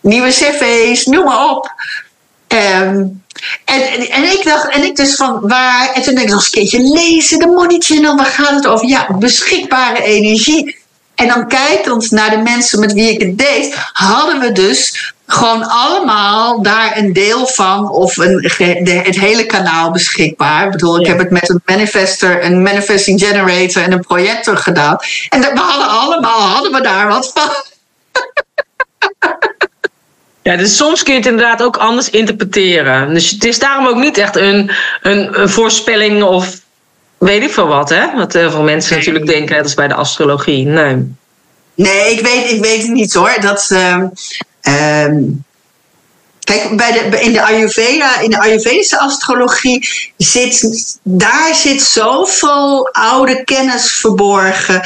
nieuwe 0.00 0.28
cv's, 0.28 1.06
noem 1.06 1.24
maar 1.24 1.50
op. 1.50 1.72
Um, 2.48 3.22
en, 3.64 4.10
en, 4.10 4.24
ik 4.24 4.40
dacht, 4.44 4.68
en 4.68 4.84
ik 4.84 4.96
dus 4.96 5.14
van 5.14 5.38
waar, 5.42 5.92
en 5.92 6.02
toen 6.02 6.14
denk 6.14 6.26
ik 6.26 6.32
nog 6.32 6.38
eens 6.38 6.46
een 6.46 6.52
keertje 6.52 6.92
lezen, 6.92 7.38
de 7.38 7.46
Money 7.46 7.76
Channel, 7.78 8.16
waar 8.16 8.26
gaat 8.26 8.54
het 8.54 8.66
over? 8.66 8.88
Ja, 8.88 9.06
beschikbare 9.18 10.02
energie. 10.02 10.82
En 11.14 11.28
dan 11.28 11.48
kijkend 11.48 12.10
naar 12.10 12.30
de 12.30 12.36
mensen 12.36 12.80
met 12.80 12.92
wie 12.92 13.10
ik 13.10 13.20
het 13.20 13.38
deed, 13.38 13.74
hadden 13.92 14.40
we 14.40 14.52
dus 14.52 15.12
gewoon 15.26 15.68
allemaal 15.68 16.62
daar 16.62 16.96
een 16.96 17.12
deel 17.12 17.46
van 17.46 17.90
of 17.90 18.16
een, 18.16 18.52
de, 18.58 19.00
het 19.04 19.18
hele 19.18 19.46
kanaal 19.46 19.90
beschikbaar. 19.90 20.64
Ik 20.64 20.70
bedoel, 20.70 21.00
ik 21.00 21.06
heb 21.06 21.18
het 21.18 21.30
met 21.30 21.48
een 21.48 21.62
manifester, 21.64 22.44
een 22.44 22.62
manifesting 22.62 23.20
generator 23.20 23.82
en 23.82 23.92
een 23.92 24.00
projector 24.00 24.56
gedaan. 24.56 24.96
En 25.28 25.40
we 25.40 25.60
hadden 25.60 25.88
allemaal 25.88 26.40
hadden 26.40 26.72
we 26.72 26.80
daar 26.80 27.08
wat 27.08 27.30
van. 27.34 27.50
Ja, 30.44 30.56
dus 30.56 30.76
soms 30.76 31.02
kun 31.02 31.12
je 31.12 31.18
het 31.18 31.28
inderdaad 31.28 31.62
ook 31.62 31.76
anders 31.76 32.10
interpreteren. 32.10 33.14
Dus 33.14 33.30
het 33.30 33.44
is 33.44 33.58
daarom 33.58 33.86
ook 33.86 33.96
niet 33.96 34.18
echt 34.18 34.36
een, 34.36 34.70
een, 35.02 35.40
een 35.40 35.48
voorspelling 35.48 36.22
of 36.22 36.60
weet 37.18 37.42
ik 37.42 37.50
veel 37.50 37.66
wat, 37.66 37.88
hè? 37.88 38.14
Wat 38.16 38.32
heel 38.32 38.50
veel 38.50 38.62
mensen 38.62 38.96
natuurlijk 38.96 39.26
denken, 39.26 39.54
net 39.54 39.64
als 39.64 39.74
bij 39.74 39.88
de 39.88 39.94
astrologie. 39.94 40.66
Nee. 40.66 41.14
Nee, 41.74 42.12
ik 42.12 42.20
weet, 42.20 42.50
ik 42.50 42.60
weet 42.60 42.82
het 42.82 42.90
niet 42.90 43.12
hoor. 43.12 43.36
Dat, 43.40 43.68
uh, 43.72 43.98
kijk, 46.40 46.76
bij 46.76 46.92
de, 46.92 47.20
in 47.20 47.32
de 47.32 47.42
Ayurveda, 47.42 48.20
in 48.20 48.30
de 48.30 48.38
Ayurvedische 48.38 48.98
astrologie 48.98 49.88
zit, 50.16 50.98
daar 51.02 51.54
zit 51.54 51.82
zoveel 51.82 52.88
oude 52.92 53.44
kennis 53.44 53.92
verborgen. 53.92 54.80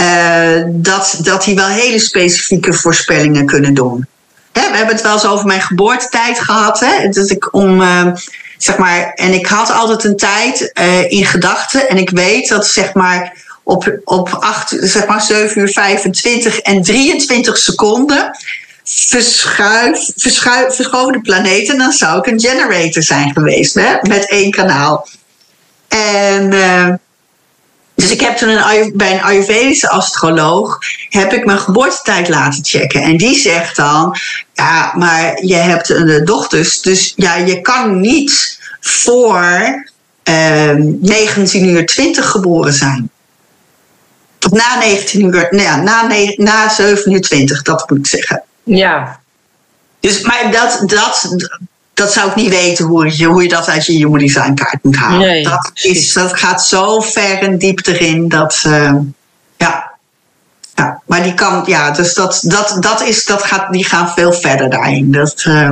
Uh, 0.00 0.62
dat, 0.66 1.18
dat 1.22 1.44
die 1.44 1.54
wel 1.54 1.68
hele 1.68 1.98
specifieke 1.98 2.72
voorspellingen 2.72 3.46
kunnen 3.46 3.74
doen. 3.74 4.06
We 4.60 4.76
hebben 4.76 4.94
het 4.94 5.04
wel 5.04 5.12
eens 5.12 5.26
over 5.26 5.46
mijn 5.46 5.62
geboortetijd 5.62 6.40
gehad. 6.40 6.80
Hè, 6.80 7.08
dat 7.08 7.30
ik 7.30 7.54
om, 7.54 7.80
uh, 7.80 8.06
zeg 8.58 8.76
maar, 8.76 9.12
en 9.14 9.32
ik 9.32 9.46
had 9.46 9.70
altijd 9.70 10.04
een 10.04 10.16
tijd 10.16 10.70
uh, 10.80 11.10
in 11.10 11.24
gedachten. 11.24 11.88
En 11.88 11.96
ik 11.96 12.10
weet 12.10 12.48
dat 12.48 12.66
zeg 12.66 12.94
maar 12.94 13.32
op, 13.62 14.00
op 14.04 14.28
8, 14.28 14.76
zeg 14.80 15.06
maar 15.06 15.20
7 15.20 15.60
uur 15.60 15.68
25 15.68 16.58
en 16.58 16.82
23 16.82 17.58
seconden 17.58 18.30
verschuif, 18.88 20.10
verschuif, 20.16 20.74
verschoven 20.74 21.12
de 21.12 21.20
planeten, 21.20 21.78
dan 21.78 21.92
zou 21.92 22.18
ik 22.18 22.26
een 22.26 22.40
generator 22.40 23.02
zijn 23.02 23.32
geweest 23.32 23.74
hè, 23.74 23.96
met 24.00 24.28
één 24.28 24.50
kanaal. 24.50 25.08
En 25.88 26.52
uh, 26.52 26.94
dus 27.98 28.10
ik 28.10 28.20
heb 28.20 28.36
toen 28.36 28.48
een, 28.48 28.92
bij 28.94 29.12
een 29.12 29.22
Ayurvedische 29.22 29.88
astroloog 29.88 30.78
heb 31.08 31.32
ik 31.32 31.44
mijn 31.44 31.58
geboortetijd 31.58 32.28
laten 32.28 32.64
checken. 32.64 33.02
En 33.02 33.16
die 33.16 33.38
zegt 33.38 33.76
dan, 33.76 34.16
ja, 34.52 34.92
maar 34.96 35.44
je 35.44 35.54
hebt 35.54 35.88
een 35.88 36.24
dochters, 36.24 36.80
dus 36.80 37.12
ja, 37.16 37.36
je 37.36 37.60
kan 37.60 38.00
niet 38.00 38.60
voor 38.80 39.84
uh, 40.24 40.74
19 41.00 41.68
uur 41.68 41.86
20 41.86 42.30
geboren 42.30 42.72
zijn. 42.72 43.10
Tot 44.38 44.52
na 44.52 44.78
19 44.78 45.22
uur, 45.22 45.46
nou 45.50 45.62
ja, 45.62 45.76
na, 45.76 46.06
na 46.36 46.68
7 46.68 47.12
uur 47.12 47.20
20, 47.20 47.62
dat 47.62 47.90
moet 47.90 47.98
ik 47.98 48.06
zeggen. 48.06 48.42
Ja. 48.62 49.20
Dus, 50.00 50.20
maar 50.20 50.52
dat, 50.52 50.82
dat, 50.86 51.36
dat 51.98 52.12
zou 52.12 52.28
ik 52.28 52.34
niet 52.34 52.48
weten 52.48 52.84
hoe 52.84 53.18
je, 53.18 53.26
hoe 53.26 53.42
je 53.42 53.48
dat 53.48 53.68
uit 53.68 53.86
je 53.86 53.92
human 53.92 54.18
design 54.18 54.54
kaart 54.54 54.82
moet 54.82 54.96
halen. 54.96 55.18
Nee, 55.18 55.42
dat, 55.42 55.70
is, 55.74 56.12
dat 56.12 56.36
gaat 56.36 56.66
zo 56.66 57.00
ver 57.00 57.38
en 57.38 57.58
diep 57.58 57.86
erin 57.86 58.28
dat, 58.28 58.64
uh, 58.66 58.92
ja. 59.56 59.90
ja. 60.74 61.02
Maar 61.06 61.22
die 61.22 61.34
kan, 61.34 61.62
ja, 61.66 61.90
dus 61.90 62.14
dat, 62.14 62.40
dat, 62.44 62.76
dat 62.80 63.02
is, 63.02 63.24
dat 63.24 63.42
gaat, 63.42 63.72
die 63.72 63.84
gaan 63.84 64.08
veel 64.08 64.32
verder 64.32 64.70
daarin. 64.70 65.12
Dat, 65.12 65.44
uh, 65.48 65.70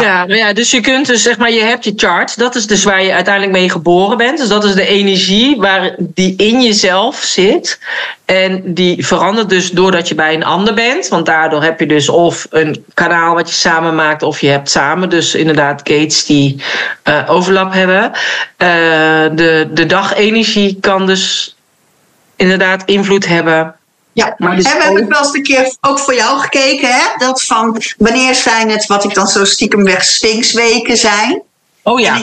ja, 0.00 0.26
maar 0.26 0.36
ja, 0.36 0.52
dus 0.52 0.70
je 0.70 0.80
kunt 0.80 1.06
dus 1.06 1.22
zeg 1.22 1.38
maar, 1.38 1.50
je 1.50 1.62
hebt 1.62 1.84
je 1.84 1.92
chart. 1.96 2.38
Dat 2.38 2.54
is 2.54 2.66
dus 2.66 2.84
waar 2.84 3.02
je 3.02 3.12
uiteindelijk 3.12 3.56
mee 3.56 3.70
geboren 3.70 4.16
bent. 4.16 4.38
Dus 4.38 4.48
dat 4.48 4.64
is 4.64 4.74
de 4.74 4.86
energie 4.86 5.56
waar 5.56 5.94
die 5.98 6.34
in 6.36 6.62
jezelf 6.62 7.16
zit. 7.16 7.78
En 8.24 8.74
die 8.74 9.06
verandert 9.06 9.48
dus 9.48 9.70
doordat 9.70 10.08
je 10.08 10.14
bij 10.14 10.34
een 10.34 10.44
ander 10.44 10.74
bent. 10.74 11.08
Want 11.08 11.26
daardoor 11.26 11.62
heb 11.62 11.80
je 11.80 11.86
dus 11.86 12.08
of 12.08 12.46
een 12.50 12.84
kanaal 12.94 13.34
wat 13.34 13.48
je 13.48 13.54
samen 13.54 13.94
maakt, 13.94 14.22
of 14.22 14.40
je 14.40 14.48
hebt 14.48 14.70
samen 14.70 15.08
dus 15.10 15.34
inderdaad 15.34 15.80
gates 15.84 16.26
die 16.26 16.62
uh, 17.08 17.22
overlap 17.26 17.72
hebben. 17.72 18.04
Uh, 18.04 18.18
de, 19.36 19.68
de 19.72 19.86
dagenergie 19.86 20.78
kan 20.80 21.06
dus 21.06 21.56
inderdaad 22.36 22.82
invloed 22.84 23.26
hebben 23.26 23.74
ja, 24.14 24.34
maar 24.38 24.56
dus 24.56 24.64
en 24.64 24.76
we 24.76 24.82
hebben 24.82 25.02
ook... 25.02 25.08
wel 25.08 25.18
eens 25.18 25.34
een 25.34 25.42
keer 25.42 25.74
ook 25.80 25.98
voor 25.98 26.14
jou 26.14 26.40
gekeken, 26.40 26.88
hè? 26.88 27.02
Dat 27.16 27.44
van 27.44 27.82
wanneer 27.98 28.34
zijn 28.34 28.70
het 28.70 28.86
wat 28.86 29.04
ik 29.04 29.14
dan 29.14 29.28
zo 29.28 29.44
stiekem 29.44 29.84
weg 29.84 30.04
Sphinxweken 30.04 30.96
zijn. 30.96 31.42
Oh 31.82 32.00
ja. 32.00 32.22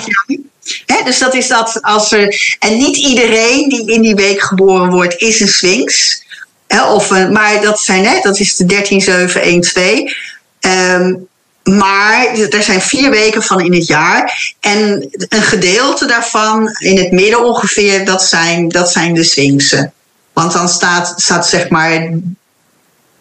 He, 0.86 1.04
dus 1.04 1.19
dat 1.19 1.34
is 1.34 1.47
dat 1.47 1.82
als 1.82 2.12
er. 2.12 2.56
En 2.60 2.77
niet 2.77 2.97
iedereen 2.97 3.69
die 3.69 3.91
in 3.91 4.01
die 4.01 4.15
week 4.15 4.41
geboren 4.41 4.91
wordt, 4.91 5.21
is 5.21 5.39
een 5.39 5.47
Sphinx. 5.47 6.23
He, 6.67 6.84
of 6.84 7.10
een, 7.10 7.32
maar 7.32 7.62
dat, 7.62 7.80
zijn, 7.80 8.06
hè, 8.06 8.19
dat 8.21 8.39
is 8.39 8.56
de 8.56 8.65
13712. 8.65 10.30
Um, 10.60 11.30
maar 11.63 12.36
er 12.36 12.63
zijn 12.63 12.82
vier 12.82 13.10
weken 13.10 13.43
van 13.43 13.62
in 13.62 13.73
het 13.73 13.88
jaar. 13.88 14.54
En 14.60 15.10
een 15.30 15.41
gedeelte 15.41 16.06
daarvan, 16.06 16.75
in 16.77 16.97
het 16.97 17.12
midden 17.12 17.45
ongeveer, 17.45 18.06
dat 18.06 18.23
zijn, 18.23 18.69
dat 18.69 18.91
zijn 18.91 19.13
de 19.13 19.23
Sphinxen. 19.23 19.93
Want 20.41 20.54
dan 20.54 20.69
staat, 20.69 21.13
staat 21.15 21.47
zeg 21.47 21.69
maar 21.69 22.10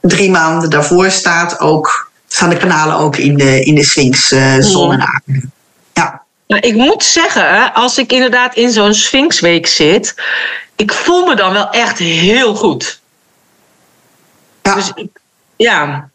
drie 0.00 0.30
maanden 0.30 0.70
daarvoor 0.70 1.10
staat 1.10 1.60
ook, 1.60 2.10
staan 2.28 2.48
de 2.48 2.56
kanalen 2.56 2.96
ook 2.96 3.16
in 3.16 3.36
de, 3.36 3.64
in 3.64 3.74
de 3.74 3.84
Sphinx 3.84 4.32
uh, 4.32 4.56
zon 4.58 4.92
en 4.92 5.00
aarde. 5.00 5.48
Ja. 5.92 6.22
Nou, 6.46 6.62
ik 6.62 6.74
moet 6.74 7.04
zeggen, 7.04 7.74
als 7.74 7.98
ik 7.98 8.12
inderdaad 8.12 8.54
in 8.54 8.70
zo'n 8.70 8.94
Sphinxweek 8.94 9.66
zit, 9.66 10.14
ik 10.76 10.92
voel 10.92 11.26
me 11.26 11.36
dan 11.36 11.52
wel 11.52 11.70
echt 11.70 11.98
heel 11.98 12.54
goed. 12.54 13.00
Ja. 14.62 14.74
Dus 14.74 14.92
ja, 15.56 16.08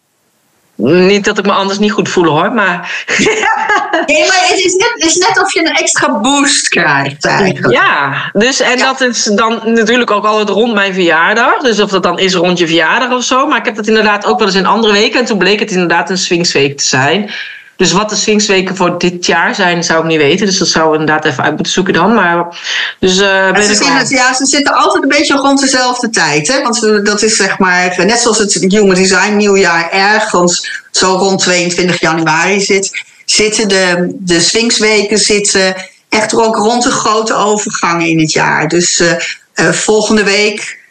niet 0.75 1.25
dat 1.25 1.37
ik 1.37 1.45
me 1.45 1.51
anders 1.51 1.79
niet 1.79 1.91
goed 1.91 2.09
voel 2.09 2.25
hoor, 2.25 2.51
maar. 2.51 3.05
nee, 4.05 4.27
maar 4.27 4.45
het 4.47 4.59
is, 4.65 4.73
net, 4.73 4.91
het 4.93 5.03
is 5.03 5.15
net 5.15 5.41
of 5.41 5.53
je 5.53 5.59
een 5.59 5.75
extra 5.75 6.19
boost 6.19 6.67
krijgt 6.67 7.25
eigenlijk. 7.25 7.73
Ja, 7.73 8.13
dus 8.33 8.59
en 8.59 8.77
dat 8.77 9.01
is 9.01 9.23
dan 9.23 9.61
natuurlijk 9.63 10.11
ook 10.11 10.25
altijd 10.25 10.49
rond 10.49 10.73
mijn 10.73 10.93
verjaardag. 10.93 11.61
Dus 11.61 11.79
of 11.79 11.89
dat 11.89 12.03
dan 12.03 12.19
is 12.19 12.33
rond 12.33 12.57
je 12.57 12.67
verjaardag 12.67 13.11
of 13.11 13.23
zo. 13.23 13.47
Maar 13.47 13.57
ik 13.57 13.65
heb 13.65 13.75
dat 13.75 13.87
inderdaad 13.87 14.25
ook 14.25 14.37
wel 14.37 14.47
eens 14.47 14.57
in 14.57 14.65
andere 14.65 14.93
weken. 14.93 15.19
En 15.19 15.25
toen 15.25 15.37
bleek 15.37 15.59
het 15.59 15.71
inderdaad 15.71 16.09
een 16.09 16.17
Sphinxweek 16.17 16.77
te 16.77 16.85
zijn. 16.85 17.31
Dus 17.77 17.91
wat 17.91 18.09
de 18.09 18.15
Sphinxweken 18.15 18.75
voor 18.75 18.97
dit 18.97 19.25
jaar 19.25 19.55
zijn, 19.55 19.83
zou 19.83 19.99
ik 19.99 20.05
niet 20.05 20.17
weten. 20.17 20.45
Dus 20.45 20.57
dat 20.57 20.67
zou 20.67 20.91
inderdaad 20.91 21.25
even 21.25 21.43
uit 21.43 21.53
moeten 21.55 21.73
zoeken 21.73 21.93
dan. 21.93 22.13
Maar, 22.13 22.57
dus, 22.99 23.17
uh, 23.17 23.51
ben 23.51 23.63
ze, 23.63 23.75
zitten, 23.75 24.09
ja, 24.09 24.33
ze 24.33 24.45
zitten 24.45 24.73
altijd 24.73 25.03
een 25.03 25.09
beetje 25.09 25.35
rond 25.35 25.59
dezelfde 25.59 26.09
tijd. 26.09 26.47
Hè? 26.47 26.61
Want 26.61 27.05
dat 27.05 27.21
is 27.21 27.35
zeg 27.35 27.57
maar, 27.59 28.05
net 28.05 28.19
zoals 28.19 28.37
het 28.37 28.53
Human 28.53 28.95
Design 28.95 29.35
nieuwjaar 29.35 29.91
ergens 29.91 30.83
zo 30.91 31.15
rond 31.15 31.39
22 31.39 31.99
januari 31.99 32.61
zit. 32.61 33.03
Zitten 33.25 33.67
de, 33.67 34.15
de 34.19 34.39
Sphinxweken 34.39 35.17
zitten 35.17 35.75
echt 36.09 36.35
ook 36.35 36.55
rond 36.55 36.83
de 36.83 36.91
grote 36.91 37.33
overgangen 37.33 38.07
in 38.07 38.19
het 38.19 38.31
jaar. 38.31 38.67
Dus 38.67 38.99
uh, 38.99 39.11
uh, 39.55 39.71
volgende 39.71 40.23
week 40.23 40.83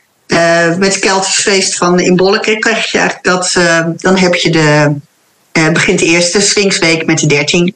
met 0.79 0.95
het 0.95 0.99
Keltisch 0.99 1.41
feest 1.41 1.77
van 1.77 2.01
in 2.01 2.17
Bolleke 2.17 2.59
krijg 2.59 2.91
je 2.91 2.99
eigenlijk 2.99 3.27
dat, 3.27 3.53
dan 4.01 4.17
heb 4.17 4.35
je 4.35 4.51
de 4.51 4.95
uh, 5.59 5.73
begint 5.73 5.99
de 5.99 6.05
eerste 6.05 6.41
Sphinxweek 6.41 7.07
met 7.07 7.19
de 7.19 7.27
13 7.27 7.75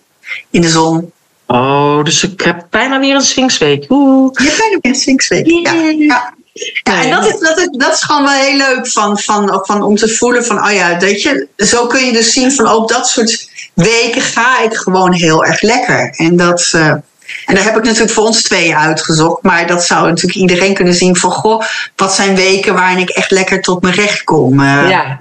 in 0.50 0.60
de 0.60 0.68
zon. 0.68 1.12
Oh, 1.46 2.04
dus 2.04 2.22
ik 2.22 2.40
heb 2.40 2.66
bijna 2.70 3.00
weer 3.00 3.14
een 3.14 3.20
Sphinxweek. 3.20 3.86
Oeh. 3.88 4.30
Je 4.32 4.44
hebt 4.44 4.58
bijna 4.58 4.78
weer 4.80 4.92
een 4.92 4.98
Sphinxweek. 4.98 5.46
Ja. 5.46 5.72
ja. 5.98 6.36
Ja, 6.82 7.02
en 7.02 7.10
dat 7.10 7.26
is, 7.26 7.38
dat, 7.38 7.58
is, 7.58 7.68
dat 7.70 7.92
is 7.92 8.02
gewoon 8.02 8.22
wel 8.22 8.32
heel 8.32 8.56
leuk 8.56 8.88
van, 8.88 9.18
van, 9.18 9.60
van, 9.62 9.82
om 9.82 9.96
te 9.96 10.08
voelen 10.08 10.44
van, 10.44 10.64
oh 10.64 10.72
ja, 10.72 10.98
weet 10.98 11.22
je, 11.22 11.48
zo 11.56 11.86
kun 11.86 12.04
je 12.04 12.12
dus 12.12 12.32
zien 12.32 12.52
van 12.52 12.68
op 12.68 12.88
dat 12.88 13.08
soort 13.08 13.50
weken 13.74 14.22
ga 14.22 14.62
ik 14.62 14.74
gewoon 14.74 15.12
heel 15.12 15.44
erg 15.44 15.60
lekker. 15.60 16.14
En 16.16 16.36
dat, 16.36 16.72
uh, 16.74 16.86
en 16.86 17.54
daar 17.54 17.64
heb 17.64 17.76
ik 17.76 17.84
natuurlijk 17.84 18.12
voor 18.12 18.24
ons 18.24 18.42
twee 18.42 18.76
uitgezocht, 18.76 19.42
maar 19.42 19.66
dat 19.66 19.84
zou 19.84 20.08
natuurlijk 20.08 20.38
iedereen 20.38 20.74
kunnen 20.74 20.94
zien 20.94 21.16
van, 21.16 21.30
goh, 21.30 21.62
wat 21.96 22.14
zijn 22.14 22.36
weken 22.36 22.74
waarin 22.74 22.98
ik 22.98 23.08
echt 23.08 23.30
lekker 23.30 23.62
tot 23.62 23.82
mijn 23.82 23.94
recht 23.94 24.24
kom. 24.24 24.60
Uh, 24.60 24.88
ja. 24.88 25.20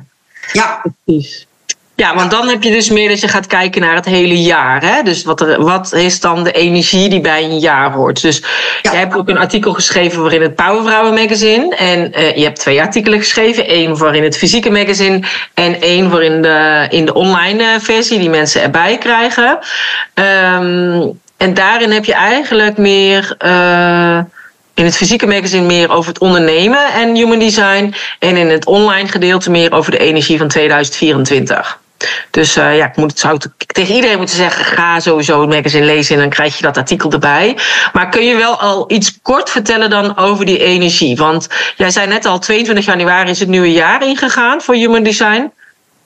Ja, 0.53 0.83
precies. 1.03 1.46
Ja, 1.97 2.15
want 2.15 2.31
dan 2.31 2.47
heb 2.47 2.63
je 2.63 2.71
dus 2.71 2.89
meer 2.89 3.09
dat 3.09 3.19
je 3.19 3.27
gaat 3.27 3.47
kijken 3.47 3.81
naar 3.81 3.95
het 3.95 4.05
hele 4.05 4.41
jaar. 4.41 4.81
Hè? 4.81 5.03
Dus 5.03 5.23
wat, 5.23 5.41
er, 5.41 5.63
wat 5.63 5.93
is 5.93 6.19
dan 6.19 6.43
de 6.43 6.51
energie 6.51 7.09
die 7.09 7.21
bij 7.21 7.43
een 7.43 7.59
jaar 7.59 7.91
hoort? 7.91 8.21
Dus 8.21 8.43
ja. 8.81 8.91
jij 8.91 8.99
hebt 8.99 9.15
ook 9.15 9.29
een 9.29 9.37
artikel 9.37 9.73
geschreven 9.73 10.21
waarin 10.21 10.41
het 10.41 10.55
Powervrouwen 10.55 11.13
magazine. 11.13 11.75
En 11.75 12.11
uh, 12.19 12.35
je 12.35 12.43
hebt 12.43 12.59
twee 12.59 12.81
artikelen 12.81 13.19
geschreven. 13.19 13.67
één 13.67 13.97
waarin 13.97 14.23
het 14.23 14.37
fysieke 14.37 14.69
magazine. 14.69 15.23
En 15.53 15.81
één 15.81 16.09
waarin 16.09 16.41
de, 16.41 16.87
in 16.89 17.05
de 17.05 17.13
online 17.13 17.63
eh, 17.63 17.79
versie 17.79 18.19
die 18.19 18.29
mensen 18.29 18.61
erbij 18.61 18.97
krijgen. 18.97 19.59
Um, 20.13 21.19
en 21.37 21.53
daarin 21.53 21.91
heb 21.91 22.05
je 22.05 22.13
eigenlijk 22.13 22.77
meer... 22.77 23.35
Uh, 23.45 24.19
in 24.73 24.85
het 24.85 24.95
fysieke 24.95 25.27
magazine 25.27 25.65
meer 25.65 25.91
over 25.91 26.09
het 26.09 26.19
ondernemen 26.19 26.93
en 26.93 27.15
human 27.15 27.39
design. 27.39 27.93
En 28.19 28.35
in 28.35 28.49
het 28.49 28.65
online 28.65 29.07
gedeelte 29.07 29.51
meer 29.51 29.73
over 29.73 29.91
de 29.91 29.97
energie 29.97 30.37
van 30.37 30.47
2024. 30.47 31.79
Dus 32.31 32.53
ja, 32.53 32.85
ik 32.85 32.95
moet, 32.95 33.19
zou 33.19 33.39
tegen 33.67 33.95
iedereen 33.95 34.17
moeten 34.17 34.35
zeggen: 34.35 34.65
ga 34.65 34.99
sowieso 34.99 35.41
het 35.41 35.49
magazine 35.49 35.85
lezen 35.85 36.15
en 36.15 36.21
dan 36.21 36.29
krijg 36.29 36.57
je 36.57 36.63
dat 36.63 36.77
artikel 36.77 37.11
erbij. 37.11 37.57
Maar 37.93 38.09
kun 38.09 38.25
je 38.25 38.35
wel 38.35 38.59
al 38.59 38.91
iets 38.91 39.19
kort 39.21 39.49
vertellen 39.49 39.89
dan 39.89 40.17
over 40.17 40.45
die 40.45 40.59
energie? 40.59 41.15
Want 41.15 41.47
jij 41.75 41.89
zei 41.89 42.07
net 42.07 42.25
al: 42.25 42.39
22 42.39 42.85
januari 42.85 43.29
is 43.29 43.39
het 43.39 43.49
nieuwe 43.49 43.71
jaar 43.71 44.03
ingegaan 44.03 44.61
voor 44.61 44.75
Human 44.75 45.03
Design. 45.03 45.51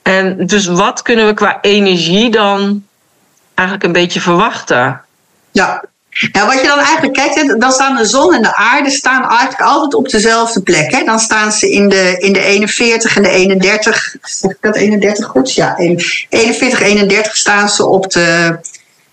En 0.02 0.46
dus 0.46 0.66
wat 0.66 1.02
kunnen 1.02 1.26
we 1.26 1.34
qua 1.34 1.58
energie 1.60 2.30
dan 2.30 2.84
eigenlijk 3.54 3.86
een 3.86 4.02
beetje 4.02 4.20
verwachten? 4.20 5.00
Ja, 5.50 5.84
ja, 6.12 6.46
wat 6.46 6.60
je 6.60 6.66
dan 6.66 6.78
eigenlijk 6.78 7.12
kijkt, 7.12 7.60
dan 7.60 7.72
staan 7.72 7.96
de 7.96 8.04
zon 8.04 8.34
en 8.34 8.42
de 8.42 8.56
aarde 8.56 8.90
staan 8.90 9.28
eigenlijk 9.28 9.60
altijd 9.60 9.94
op 9.94 10.08
dezelfde 10.08 10.62
plek. 10.62 10.92
Hè? 10.92 11.04
Dan 11.04 11.18
staan 11.18 11.52
ze 11.52 11.70
in 11.70 11.88
de, 11.88 12.16
in 12.18 12.32
de 12.32 12.40
41 12.40 13.16
en 13.16 13.22
de 13.22 13.28
31. 13.28 14.16
Zeg 14.22 14.50
ik 14.50 14.56
dat 14.60 14.76
31 14.76 15.26
goed? 15.26 15.54
Ja, 15.54 15.76
41, 15.76 16.80
31 16.80 17.36
staan 17.36 17.68
ze 17.68 17.86
op 17.86 18.10
de, 18.10 18.58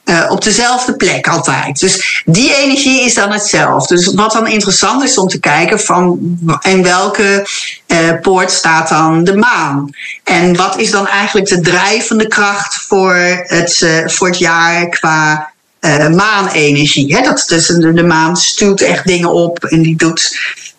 uh, 0.05 0.25
op 0.29 0.43
dezelfde 0.43 0.95
plek 0.95 1.27
altijd. 1.27 1.79
Dus 1.79 2.23
die 2.25 2.55
energie 2.55 3.01
is 3.01 3.13
dan 3.13 3.31
hetzelfde. 3.31 3.95
Dus 3.95 4.13
wat 4.13 4.31
dan 4.31 4.47
interessant 4.47 5.03
is 5.03 5.17
om 5.17 5.27
te 5.27 5.39
kijken 5.39 5.79
van 5.79 6.19
in 6.61 6.83
welke 6.83 7.47
uh, 7.87 8.11
poort 8.21 8.51
staat 8.51 8.89
dan 8.89 9.23
de 9.23 9.35
maan. 9.35 9.89
En 10.23 10.55
wat 10.55 10.77
is 10.77 10.91
dan 10.91 11.07
eigenlijk 11.07 11.47
de 11.47 11.59
drijvende 11.61 12.27
kracht 12.27 12.75
voor 12.75 13.15
het, 13.43 13.81
uh, 13.83 14.07
voor 14.07 14.27
het 14.27 14.37
jaar 14.37 14.89
qua 14.89 15.51
uh, 15.81 16.07
maanenergie. 16.07 17.15
Hè? 17.15 17.21
Dat, 17.21 17.45
dus 17.47 17.67
de, 17.67 17.93
de 17.93 18.03
maan 18.03 18.37
stuurt 18.37 18.81
echt 18.81 19.07
dingen 19.07 19.31
op 19.31 19.63
en 19.63 19.81
die 19.81 19.95
doet. 19.95 20.37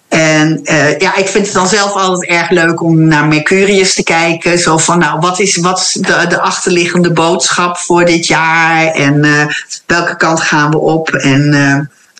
En 0.08 0.60
uh, 0.62 0.98
ja, 0.98 1.16
ik 1.16 1.28
vind 1.28 1.44
het 1.44 1.54
dan 1.54 1.68
zelf 1.68 1.92
altijd 1.92 2.30
erg 2.30 2.50
leuk 2.50 2.82
om 2.82 3.04
naar 3.04 3.26
Mercurius 3.26 3.94
te 3.94 4.02
kijken. 4.02 4.58
Zo 4.58 4.78
van, 4.78 4.98
nou, 4.98 5.18
wat 5.18 5.40
is, 5.40 5.56
wat 5.56 5.96
de, 6.00 6.26
de 6.28 6.40
achterliggende 6.40 7.12
boodschap 7.12 7.76
voor 7.76 8.04
dit 8.04 8.26
jaar? 8.26 8.86
En 8.86 9.24
uh, 9.24 9.46
welke 9.86 10.16
kant 10.16 10.40
gaan 10.40 10.70
we 10.70 10.78
op? 10.78 11.08
En, 11.08 11.52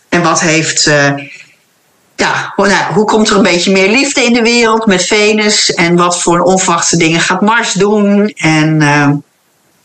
en 0.09 0.23
wat 0.23 0.41
heeft. 0.41 0.83
ja, 2.17 2.53
nou, 2.57 2.93
hoe 2.95 3.05
komt 3.05 3.29
er 3.29 3.37
een 3.37 3.43
beetje 3.43 3.73
meer 3.73 3.89
liefde 3.89 4.25
in 4.25 4.33
de 4.33 4.43
wereld 4.43 4.87
met 4.87 5.03
Venus? 5.03 5.75
En 5.75 5.97
wat 5.97 6.23
voor 6.23 6.41
onverwachte 6.41 6.97
dingen 6.97 7.21
gaat 7.21 7.41
Mars 7.41 7.73
doen? 7.73 8.29
En 8.37 8.83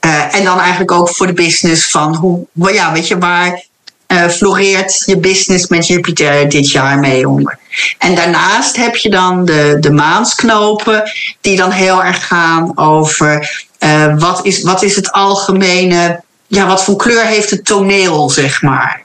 en 0.09 0.43
dan 0.43 0.59
eigenlijk 0.59 0.91
ook 0.91 1.09
voor 1.09 1.27
de 1.27 1.33
business 1.33 1.91
van 1.91 2.15
hoe, 2.15 2.73
ja, 2.73 2.91
weet 2.91 3.07
je, 3.07 3.17
waar 3.17 3.63
uh, 4.07 4.27
floreert 4.27 5.03
je 5.05 5.17
business 5.17 5.67
met 5.67 5.87
Jupiter 5.87 6.49
dit 6.49 6.71
jaar 6.71 6.99
mee 6.99 7.29
onder. 7.29 7.59
En 7.97 8.15
daarnaast 8.15 8.75
heb 8.75 8.95
je 8.95 9.09
dan 9.09 9.45
de, 9.45 9.77
de 9.79 9.91
maansknopen, 9.91 11.11
die 11.41 11.57
dan 11.57 11.71
heel 11.71 12.03
erg 12.03 12.27
gaan 12.27 12.77
over 12.77 13.63
uh, 13.79 14.17
wat, 14.17 14.45
is, 14.45 14.61
wat 14.61 14.83
is 14.83 14.95
het 14.95 15.11
algemene, 15.11 16.21
ja, 16.47 16.67
wat 16.67 16.83
voor 16.83 16.95
kleur 16.95 17.25
heeft 17.25 17.49
het 17.49 17.65
toneel, 17.65 18.29
zeg 18.29 18.61
maar. 18.61 19.03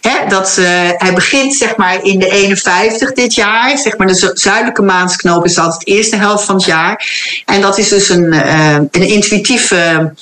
He, 0.00 0.28
dat, 0.28 0.56
hij 0.96 1.12
begint 1.14 1.54
zeg 1.54 1.76
maar 1.76 2.04
in 2.04 2.18
de 2.18 2.30
51 2.30 3.12
dit 3.12 3.34
jaar. 3.34 3.78
Zeg 3.78 3.96
maar 3.96 4.06
de 4.06 4.30
zuidelijke 4.34 4.82
maansknoop 4.82 5.44
is 5.44 5.58
altijd 5.58 5.80
de 5.80 5.92
eerste 5.92 6.16
helft 6.16 6.44
van 6.44 6.54
het 6.54 6.64
jaar. 6.64 7.06
En 7.44 7.60
dat 7.60 7.78
is 7.78 7.88
dus 7.88 8.08
een, 8.08 8.32
uh, 8.32 8.74
een 8.74 9.08
intuïtieve 9.08 10.12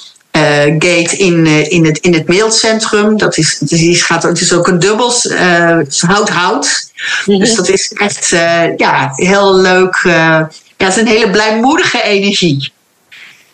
gate 0.78 1.16
in, 1.16 1.46
uh, 1.46 1.70
in, 1.70 1.84
het, 1.84 1.98
in 1.98 2.14
het 2.14 2.28
mailcentrum. 2.28 3.18
Dat 3.18 3.36
is, 3.36 3.58
die 3.58 3.96
gaat, 3.96 4.22
het 4.22 4.40
is 4.40 4.52
ook 4.52 4.66
een 4.66 4.78
dubbels 4.78 5.24
uh, 5.24 5.78
hout-hout. 5.98 6.90
Mm 7.24 7.34
-hmm. 7.34 7.44
Dus 7.44 7.54
dat 7.54 7.68
is 7.68 7.92
echt 7.92 8.28
ja, 8.76 9.12
heel 9.14 9.56
leuk. 9.56 10.00
ja, 10.02 10.48
het 10.76 10.88
is 10.88 10.96
een 10.96 11.06
hele 11.06 11.30
blijmoedige 11.30 12.02
energie. 12.02 12.72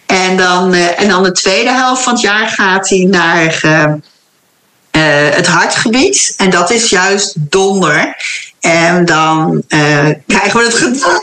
En 0.06 0.36
dan, 0.36 0.74
en 0.74 1.08
dan 1.08 1.22
de 1.22 1.32
tweede 1.32 1.70
helft 1.70 2.02
van 2.02 2.12
het 2.12 2.22
jaar 2.22 2.48
gaat 2.48 2.88
hij 2.88 3.04
naar 3.10 3.60
het 5.34 5.46
hartgebied. 5.46 6.34
En 6.36 6.50
dat 6.50 6.70
is 6.70 6.88
juist 6.88 7.34
donder. 7.36 8.16
En 8.60 9.04
dan 9.04 9.62
krijgen 10.26 10.58
we 10.58 10.64
het 10.64 10.74
gedonder. 10.74 11.22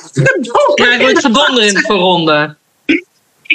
Krijgen 0.76 1.06
we 1.06 1.12
het 1.12 1.26
gedonder 1.26 1.63
in 1.63 1.76
het 1.76 1.86
verronden. 1.86 2.58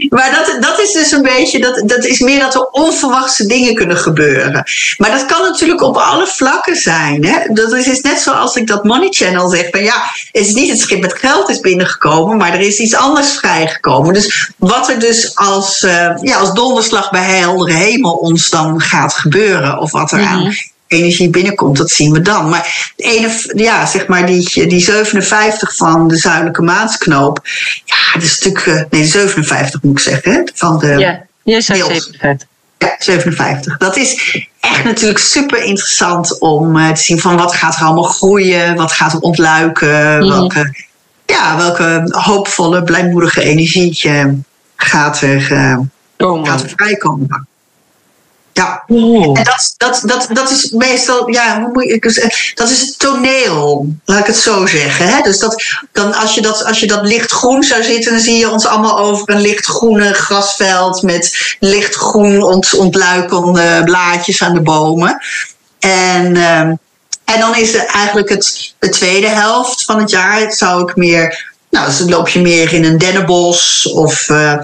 Maar 0.09 0.31
dat, 0.33 0.63
dat 0.63 0.81
is 0.81 0.93
dus 0.93 1.13
een 1.13 1.23
beetje, 1.23 1.59
dat, 1.59 1.83
dat 1.85 2.05
is 2.05 2.21
meer 2.21 2.41
dat 2.41 2.55
er 2.55 2.69
onverwachte 2.71 3.47
dingen 3.47 3.75
kunnen 3.75 3.97
gebeuren. 3.97 4.65
Maar 4.97 5.11
dat 5.11 5.27
kan 5.27 5.43
natuurlijk 5.43 5.83
op 5.83 5.97
alle 5.97 6.27
vlakken 6.27 6.77
zijn. 6.77 7.25
Hè? 7.25 7.53
Dat 7.53 7.73
is 7.73 8.01
net 8.01 8.21
zoals 8.21 8.57
ik 8.57 8.67
dat 8.67 8.85
Money 8.85 9.09
Channel 9.11 9.49
zeg. 9.49 9.71
Van 9.71 9.83
ja, 9.83 10.03
het 10.33 10.47
is 10.47 10.55
niet 10.55 10.71
het 10.71 10.81
schip 10.81 11.01
met 11.01 11.19
geld 11.19 11.49
is 11.49 11.61
binnengekomen, 11.61 12.37
maar 12.37 12.53
er 12.53 12.61
is 12.61 12.79
iets 12.79 12.95
anders 12.95 13.33
vrijgekomen. 13.33 14.15
Dus 14.15 14.51
wat 14.57 14.89
er 14.89 14.99
dus 14.99 15.37
als, 15.37 15.83
uh, 15.83 16.11
ja, 16.21 16.37
als 16.37 16.53
donderslag 16.53 17.11
bij 17.11 17.39
heldere 17.39 17.73
hemel 17.73 18.13
ons 18.13 18.51
dan 18.51 18.81
gaat 18.81 19.15
gebeuren, 19.15 19.79
of 19.79 19.93
wat 19.93 20.13
er 20.13 20.21
aan 20.21 20.39
mm 20.39 20.45
-hmm 20.45 20.77
energie 20.89 21.31
binnenkomt, 21.31 21.77
dat 21.77 21.91
zien 21.91 22.13
we 22.13 22.21
dan. 22.21 22.49
Maar 22.49 22.93
de 22.97 23.03
ene, 23.03 23.51
ja, 23.55 23.87
zeg 23.87 24.07
maar 24.07 24.27
die, 24.27 24.67
die 24.67 24.81
57 24.81 25.77
van 25.77 26.09
de 26.09 26.17
zuidelijke 26.17 26.63
maansknoop, 26.63 27.41
ja, 27.85 27.97
dat 28.15 28.23
is 28.23 28.41
natuurlijk, 28.41 28.91
nee, 28.91 29.03
de 29.03 29.09
57 29.09 29.83
moet 29.83 29.93
ik 29.93 29.99
zeggen, 29.99 30.51
van 30.55 30.79
de. 30.79 31.27
Ja, 31.45 31.61
zei 31.61 31.79
57. 31.79 32.49
Ja, 32.79 32.95
57. 32.99 33.77
Dat 33.77 33.97
is 33.97 34.41
echt 34.61 34.85
natuurlijk 34.85 35.19
super 35.19 35.63
interessant 35.63 36.41
om 36.41 36.77
uh, 36.77 36.91
te 36.91 37.03
zien 37.03 37.21
van 37.21 37.37
wat 37.37 37.55
gaat 37.55 37.77
er 37.77 37.83
allemaal 37.83 38.03
groeien, 38.03 38.77
wat 38.77 38.93
gaat 38.93 39.13
er 39.13 39.21
ontluiken, 39.21 40.23
mm. 40.23 40.29
welke, 40.29 40.75
ja, 41.27 41.57
welke 41.57 42.07
hoopvolle, 42.09 42.83
blijmoedige 42.83 43.43
energie 43.43 44.01
uh, 44.07 44.25
gaat 44.77 45.21
er, 45.21 45.53
oh, 46.19 46.47
gaat 46.47 46.63
er 46.63 46.73
vrijkomen. 46.77 47.48
Ja, 48.59 48.85
oh. 48.87 49.39
en 49.39 49.45
dat, 49.45 49.75
dat, 49.77 50.03
dat, 50.05 50.29
dat 50.33 50.51
is 50.51 50.71
meestal, 50.71 51.31
ja, 51.31 51.61
hoe 51.61 51.71
moet 51.73 51.91
ik 51.91 52.03
dat 52.55 52.71
is 52.71 52.81
het 52.81 52.99
toneel, 52.99 53.87
laat 54.05 54.19
ik 54.19 54.27
het 54.27 54.37
zo 54.37 54.67
zeggen. 54.67 55.09
Hè? 55.09 55.23
Dus 55.23 55.39
dat, 55.39 55.63
dan 55.93 56.15
als, 56.15 56.35
je 56.35 56.41
dat, 56.41 56.65
als 56.65 56.81
je 56.81 56.87
dat 56.87 57.07
lichtgroen 57.07 57.63
zou 57.63 57.83
zitten, 57.83 58.13
dan 58.13 58.21
zie 58.21 58.37
je 58.37 58.51
ons 58.51 58.67
allemaal 58.67 58.99
over 58.99 59.31
een 59.31 59.41
lichtgroene 59.41 60.13
grasveld 60.15 61.03
met 61.03 61.57
lichtgroen 61.61 62.43
ont, 62.43 62.75
ontluikende 62.75 63.83
blaadjes 63.85 64.43
aan 64.43 64.55
de 64.55 64.63
bomen. 64.63 65.23
En, 65.79 66.35
uh, 66.35 66.61
en 67.25 67.39
dan 67.39 67.57
is 67.57 67.75
er 67.75 67.87
eigenlijk 67.87 68.29
het, 68.29 68.75
de 68.79 68.89
tweede 68.89 69.29
helft 69.29 69.85
van 69.85 69.99
het 70.01 70.11
jaar, 70.11 70.53
zou 70.53 70.83
ik 70.83 70.97
meer, 70.97 71.53
nou, 71.71 71.97
dan 71.99 72.09
loop 72.09 72.29
je 72.29 72.41
meer 72.41 72.73
in 72.73 72.85
een 72.85 72.99
dennenbos 72.99 73.89
of. 73.93 74.29
Uh, 74.29 74.55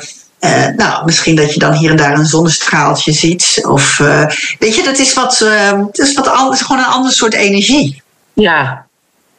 uh, 0.45 0.67
nou, 0.77 1.05
misschien 1.05 1.37
dat 1.37 1.53
je 1.53 1.59
dan 1.59 1.73
hier 1.73 1.91
en 1.91 1.97
daar 1.97 2.19
een 2.19 2.27
zonnestraaltje 2.27 3.13
ziet. 3.13 3.61
Of 3.69 3.99
uh, 3.99 4.27
weet 4.59 4.77
je, 4.77 4.83
dat 4.83 4.99
is 4.99 5.15
wat, 5.15 5.41
uh, 5.43 5.71
dat 5.71 5.99
is 5.99 6.15
wat 6.15 6.29
anders, 6.29 6.61
gewoon 6.61 6.83
een 6.83 6.91
ander 6.91 7.13
soort 7.13 7.35
energie. 7.35 8.03
Ja. 8.33 8.87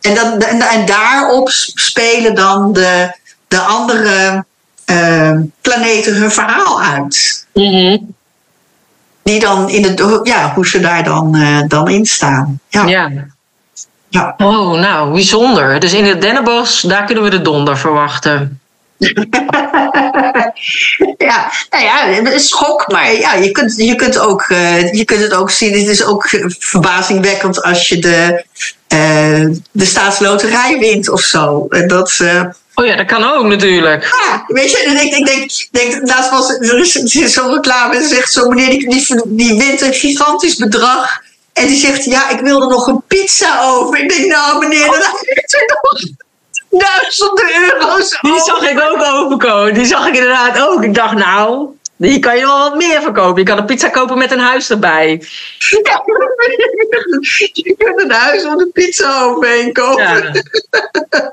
En, 0.01 0.15
dat, 0.15 0.43
en, 0.43 0.61
en 0.61 0.85
daarop 0.85 1.49
spelen 1.49 2.35
dan 2.35 2.73
de, 2.73 3.15
de 3.47 3.59
andere 3.59 4.45
planeten 5.61 6.15
hun 6.15 6.31
verhaal 6.31 6.81
uit. 6.81 7.47
Mm 7.53 7.63
-hmm. 7.63 8.13
Die 9.23 9.39
dan 9.39 9.69
in 9.69 9.83
het, 9.83 10.21
ja, 10.23 10.53
hoe 10.53 10.67
ze 10.67 10.79
daar 10.79 11.03
dan, 11.03 11.37
dan 11.67 11.89
in 11.89 12.05
staan. 12.05 12.59
Ja. 12.69 12.85
ja. 12.85 13.11
ja. 14.07 14.33
Oh, 14.37 14.79
nou, 14.79 15.11
bijzonder. 15.11 15.79
Dus 15.79 15.93
in 15.93 16.05
het 16.05 16.21
dennenbos, 16.21 16.81
daar 16.81 17.05
kunnen 17.05 17.23
we 17.23 17.29
de 17.29 17.41
donder 17.41 17.77
verwachten. 17.77 18.59
ja, 21.17 21.51
nou 21.69 21.83
ja, 21.83 22.17
een 22.17 22.39
schok, 22.39 22.87
maar 22.87 23.13
ja, 23.13 23.33
je 23.33 23.51
kunt, 23.51 23.75
je 23.77 23.95
kunt, 23.95 24.19
ook, 24.19 24.49
uh, 24.49 24.93
je 24.93 25.05
kunt 25.05 25.21
het 25.21 25.33
ook 25.33 25.49
zien. 25.49 25.79
Het 25.79 25.87
is 25.87 26.03
ook 26.03 26.29
verbazingwekkend 26.59 27.63
als 27.63 27.87
je 27.87 27.99
de, 27.99 28.45
uh, 28.93 29.55
de 29.71 29.85
staatsloterij 29.85 30.79
wint 30.79 31.09
of 31.09 31.21
zo. 31.21 31.65
En 31.69 31.87
dat, 31.87 32.19
uh, 32.21 32.43
oh 32.75 32.85
ja, 32.85 32.95
dat 32.95 33.05
kan 33.05 33.23
ook 33.23 33.45
natuurlijk. 33.45 34.03
Ja, 34.03 34.43
weet 34.47 34.71
je, 34.71 34.77
ik 34.77 34.97
denk, 34.97 35.13
ik 35.13 35.25
denk, 35.25 35.51
denk 35.71 36.07
laatst 36.07 36.29
was 36.29 36.49
er 36.49 36.79
is, 36.79 36.95
er 36.95 37.23
is 37.23 37.33
zo'n 37.33 37.53
reclame 37.53 37.95
en 37.95 38.07
zegt 38.07 38.31
zo, 38.31 38.49
meneer, 38.49 38.69
die, 38.69 38.89
die, 38.89 39.21
die 39.25 39.57
wint 39.57 39.81
een 39.81 39.93
gigantisch 39.93 40.55
bedrag. 40.55 41.23
En 41.53 41.67
die 41.67 41.77
zegt, 41.77 42.05
ja, 42.05 42.29
ik 42.29 42.39
wil 42.39 42.61
er 42.61 42.67
nog 42.67 42.87
een 42.87 43.03
pizza 43.07 43.61
over. 43.61 43.99
Ik 43.99 44.09
denk, 44.09 44.25
nou 44.25 44.59
meneer, 44.59 44.85
dat 44.85 45.21
heeft 45.21 45.55
u 45.55 45.65
nog 45.67 46.24
duizenden 46.69 47.45
euro's. 47.61 48.17
Die 48.21 48.39
zag 48.39 48.69
ik 48.69 48.81
ook 48.89 49.03
overkomen. 49.03 49.73
Die 49.73 49.85
zag 49.85 50.07
ik 50.07 50.15
inderdaad 50.15 50.67
ook. 50.67 50.83
Ik 50.83 50.93
dacht, 50.93 51.15
nou, 51.15 51.67
die 51.97 52.19
kan 52.19 52.37
je 52.37 52.45
wel 52.45 52.59
wat 52.59 52.75
meer 52.75 53.01
verkopen. 53.01 53.39
Je 53.39 53.47
kan 53.47 53.57
een 53.57 53.65
pizza 53.65 53.89
kopen 53.89 54.17
met 54.17 54.31
een 54.31 54.39
huis 54.39 54.69
erbij. 54.69 55.23
Ja, 55.83 56.03
je 57.53 57.75
kunt 57.77 58.01
een 58.01 58.11
huis 58.11 58.43
met 58.43 58.59
een 58.59 58.71
pizza 58.71 59.23
overheen 59.23 59.73
kopen. 59.73 60.03
Ja. 60.03 60.31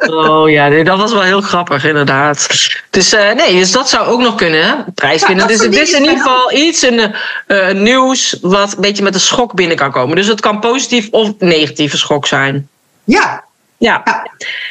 Oh 0.06 0.50
ja, 0.50 0.82
dat 0.82 0.98
was 0.98 1.12
wel 1.12 1.22
heel 1.22 1.40
grappig 1.40 1.84
inderdaad. 1.84 2.48
Dus 2.90 3.14
uh, 3.14 3.32
nee, 3.32 3.54
dus 3.54 3.72
dat 3.72 3.88
zou 3.88 4.06
ook 4.06 4.20
nog 4.20 4.34
kunnen. 4.34 4.84
Prijs 4.94 5.24
vinden. 5.24 5.48
Ja, 5.48 5.52
dus 5.52 5.62
het 5.62 5.76
is 5.76 5.92
in 5.92 6.00
ieder 6.00 6.16
geval 6.16 6.52
iets 6.52 6.84
in, 6.84 7.14
uh, 7.48 7.70
nieuws 7.70 8.38
wat 8.40 8.72
een 8.72 8.80
beetje 8.80 9.02
met 9.02 9.14
een 9.14 9.20
schok 9.20 9.54
binnen 9.54 9.76
kan 9.76 9.90
komen. 9.90 10.16
Dus 10.16 10.26
het 10.26 10.40
kan 10.40 10.60
positief 10.60 11.08
of 11.10 11.30
negatieve 11.38 11.96
schok 11.96 12.26
zijn. 12.26 12.68
Ja, 13.04 13.44
Ja. 13.82 14.02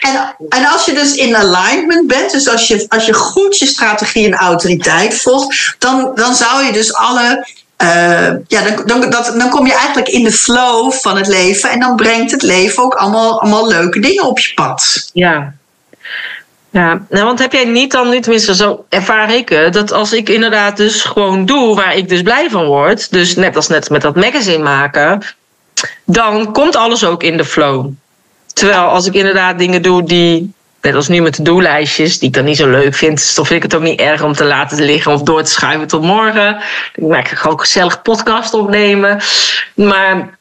En, 0.02 0.36
en 0.50 0.65
als 0.65 0.86
je 0.86 0.93
dus 0.93 1.15
in 1.15 1.36
alignment 1.36 2.08
bent, 2.08 2.32
dus 2.32 2.50
als 2.50 2.67
je, 2.67 2.86
als 2.88 3.06
je 3.06 3.13
goed 3.13 3.58
je 3.58 3.65
strategie 3.65 4.26
en 4.26 4.34
autoriteit 4.34 5.21
volgt, 5.21 5.76
dan, 5.78 6.12
dan 6.15 6.36
zou 6.36 6.63
je 6.65 6.71
dus 6.71 6.93
alle. 6.93 7.47
Uh, 7.82 8.30
ja, 8.47 8.62
dan, 8.63 8.86
dan, 8.86 9.10
dat, 9.10 9.34
dan 9.38 9.50
kom 9.50 9.65
je 9.65 9.74
eigenlijk 9.74 10.08
in 10.08 10.24
de 10.24 10.32
flow 10.32 10.91
van 10.91 11.17
het 11.17 11.28
leven 11.28 11.69
en 11.69 11.80
dan 11.80 11.95
brengt 11.95 12.32
het 12.32 12.41
leven 12.41 12.84
ook 12.84 12.93
allemaal, 12.93 13.41
allemaal 13.41 13.67
leuke 13.67 14.00
dingen 14.00 14.24
op 14.24 14.39
je 14.39 14.54
pad. 14.54 15.10
Ja, 15.13 15.54
ja, 16.69 17.02
nou, 17.10 17.26
want 17.26 17.39
heb 17.39 17.52
jij 17.52 17.65
niet 17.65 17.91
dan, 17.91 18.10
niet 18.10 18.24
tenminste 18.24 18.56
zo 18.56 18.86
ervaar 18.89 19.34
ik 19.34 19.50
het, 19.50 19.74
dat 19.74 19.91
als 19.91 20.13
ik 20.13 20.30
inderdaad 20.30 20.78
dus 20.78 21.04
gewoon 21.04 21.45
doe 21.45 21.76
waar 21.76 21.95
ik 21.95 22.10
dus 22.10 22.21
blij 22.21 22.50
van 22.50 22.65
word, 22.65 23.12
dus 23.12 23.36
net 23.36 23.56
als 23.56 23.67
net 23.67 23.89
met 23.89 24.02
dat 24.02 24.15
magazine 24.15 24.63
maken, 24.63 25.21
dan 26.06 26.52
komt 26.52 26.76
alles 26.76 27.04
ook 27.04 27.24
in 27.24 27.38
de 27.38 27.45
flow. 27.45 27.89
Terwijl 28.53 28.81
als 28.81 29.05
ik 29.05 29.13
inderdaad 29.13 29.57
dingen 29.57 29.81
doe 29.81 30.03
die, 30.03 30.53
net 30.81 30.95
als 30.95 31.07
nu 31.07 31.21
met 31.21 31.35
de 31.35 31.43
doellijstjes, 31.43 32.19
die 32.19 32.27
ik 32.27 32.33
dan 32.33 32.45
niet 32.45 32.57
zo 32.57 32.69
leuk 32.69 32.95
vind, 32.95 33.35
dan 33.35 33.45
vind 33.45 33.63
ik 33.63 33.71
het 33.71 33.81
ook 33.81 33.87
niet 33.87 33.99
erg 33.99 34.23
om 34.23 34.33
te 34.33 34.45
laten 34.45 34.83
liggen 34.83 35.13
of 35.13 35.21
door 35.21 35.43
te 35.43 35.51
schuiven 35.51 35.87
tot 35.87 36.01
morgen. 36.01 36.61
Ik 36.95 37.03
maak 37.03 37.27
gewoon 37.27 37.59
gezellig 37.59 38.01
podcast 38.01 38.53
opnemen. 38.53 39.21
Maar 39.75 40.37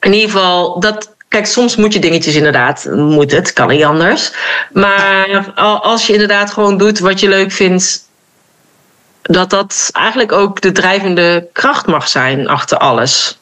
in 0.00 0.12
ieder 0.12 0.30
geval, 0.30 0.80
dat, 0.80 1.16
Kijk, 1.28 1.46
soms 1.46 1.76
moet 1.76 1.92
je 1.92 1.98
dingetjes 1.98 2.34
inderdaad, 2.34 2.84
moet 2.90 3.30
het, 3.30 3.52
kan 3.52 3.68
niet 3.68 3.84
anders. 3.84 4.32
Maar 4.72 5.52
als 5.82 6.06
je 6.06 6.12
inderdaad 6.12 6.50
gewoon 6.50 6.78
doet 6.78 6.98
wat 6.98 7.20
je 7.20 7.28
leuk 7.28 7.52
vindt, 7.52 8.08
dat 9.22 9.50
dat 9.50 9.88
eigenlijk 9.92 10.32
ook 10.32 10.60
de 10.60 10.72
drijvende 10.72 11.48
kracht 11.52 11.86
mag 11.86 12.08
zijn 12.08 12.48
achter 12.48 12.78
alles. 12.78 13.38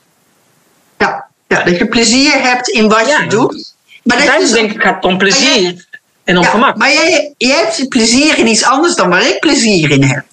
Ja, 0.99 1.27
ja 1.47 1.63
dat 1.63 1.79
je 1.79 1.89
plezier 1.89 2.33
hebt 2.33 2.69
in 2.69 2.89
wat 2.89 3.07
je 3.09 3.27
doet. 3.29 3.75
Maar 4.07 4.39
dat 4.41 4.51
denk 4.53 4.73
ik 4.73 4.83
gaat 4.83 5.05
om 5.05 5.19
plezier 5.19 5.85
en 6.25 6.37
om 6.37 6.43
ja, 6.43 6.49
gemak. 6.49 6.77
Maar 6.77 6.93
jij, 6.93 7.35
jij 7.39 7.57
hebt 7.57 7.89
plezier 7.89 8.39
in 8.39 8.47
iets 8.47 8.65
anders 8.65 8.95
dan 8.95 9.09
waar 9.09 9.27
ik 9.27 9.39
plezier 9.41 9.91
in 9.91 10.03
heb. 10.03 10.25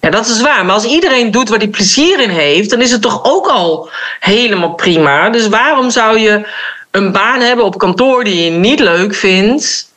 Ja, 0.00 0.10
dat 0.10 0.26
is 0.26 0.40
waar. 0.40 0.64
Maar 0.64 0.74
als 0.74 0.84
iedereen 0.84 1.30
doet 1.30 1.48
waar 1.48 1.58
hij 1.58 1.68
plezier 1.68 2.20
in 2.20 2.30
heeft, 2.30 2.70
dan 2.70 2.80
is 2.80 2.90
het 2.90 3.02
toch 3.02 3.24
ook 3.24 3.46
al 3.46 3.90
helemaal 4.20 4.74
prima. 4.74 5.30
Dus 5.30 5.48
waarom 5.48 5.90
zou 5.90 6.18
je 6.18 6.48
een 6.90 7.12
baan 7.12 7.40
hebben 7.40 7.64
op 7.64 7.78
kantoor 7.78 8.24
die 8.24 8.44
je 8.44 8.50
niet 8.50 8.80
leuk 8.80 9.14
vindt? 9.14 9.90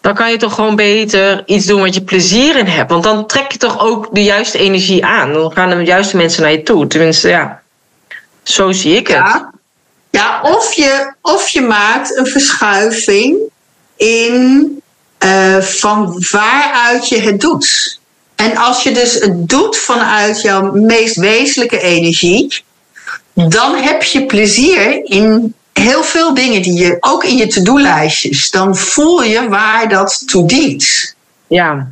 Dan 0.00 0.14
kan 0.14 0.30
je 0.30 0.36
toch 0.36 0.54
gewoon 0.54 0.76
beter 0.76 1.42
iets 1.46 1.66
doen 1.66 1.80
wat 1.80 1.94
je 1.94 2.02
plezier 2.02 2.56
in 2.56 2.66
hebt. 2.66 2.90
Want 2.90 3.04
dan 3.04 3.26
trek 3.26 3.52
je 3.52 3.58
toch 3.58 3.80
ook 3.80 4.08
de 4.12 4.24
juiste 4.24 4.58
energie 4.58 5.04
aan. 5.04 5.32
Dan 5.32 5.52
gaan 5.52 5.70
de 5.70 5.84
juiste 5.84 6.16
mensen 6.16 6.42
naar 6.42 6.52
je 6.52 6.62
toe. 6.62 6.86
Tenminste, 6.86 7.28
ja. 7.28 7.62
Zo 8.42 8.72
zie 8.72 8.96
ik 8.96 9.06
het. 9.06 9.16
Ja, 9.16 9.51
ja 10.22 10.40
of, 10.42 10.72
je, 10.72 11.12
of 11.20 11.48
je 11.48 11.60
maakt 11.60 12.16
een 12.16 12.26
verschuiving 12.26 13.38
in 13.96 14.82
uh, 15.24 15.58
van 15.58 16.24
waaruit 16.30 17.08
je 17.08 17.20
het 17.20 17.40
doet. 17.40 18.00
En 18.34 18.56
als 18.56 18.82
je 18.82 18.92
dus 18.92 19.14
het 19.14 19.48
doet 19.48 19.76
vanuit 19.76 20.40
jouw 20.40 20.72
meest 20.72 21.16
wezenlijke 21.16 21.80
energie, 21.80 22.64
dan 23.34 23.76
heb 23.76 24.02
je 24.02 24.26
plezier 24.26 25.04
in 25.04 25.54
heel 25.72 26.02
veel 26.04 26.34
dingen 26.34 26.62
die 26.62 26.78
je, 26.78 26.96
ook 27.00 27.24
in 27.24 27.36
je 27.36 27.46
to-do-lijstjes, 27.46 28.50
dan 28.50 28.76
voel 28.76 29.22
je 29.22 29.48
waar 29.48 29.88
dat 29.88 30.22
toe 30.26 30.46
dient. 30.46 31.14
Ja. 31.46 31.90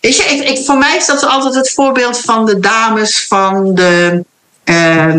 Weet 0.00 0.16
je, 0.16 0.22
ik, 0.22 0.48
ik, 0.48 0.64
voor 0.64 0.78
mij 0.78 0.96
is 0.96 1.06
dat 1.06 1.26
altijd 1.26 1.54
het 1.54 1.72
voorbeeld 1.72 2.20
van 2.20 2.46
de 2.46 2.58
dames 2.58 3.26
van 3.26 3.74
de, 3.74 4.24
uh, 4.64 5.14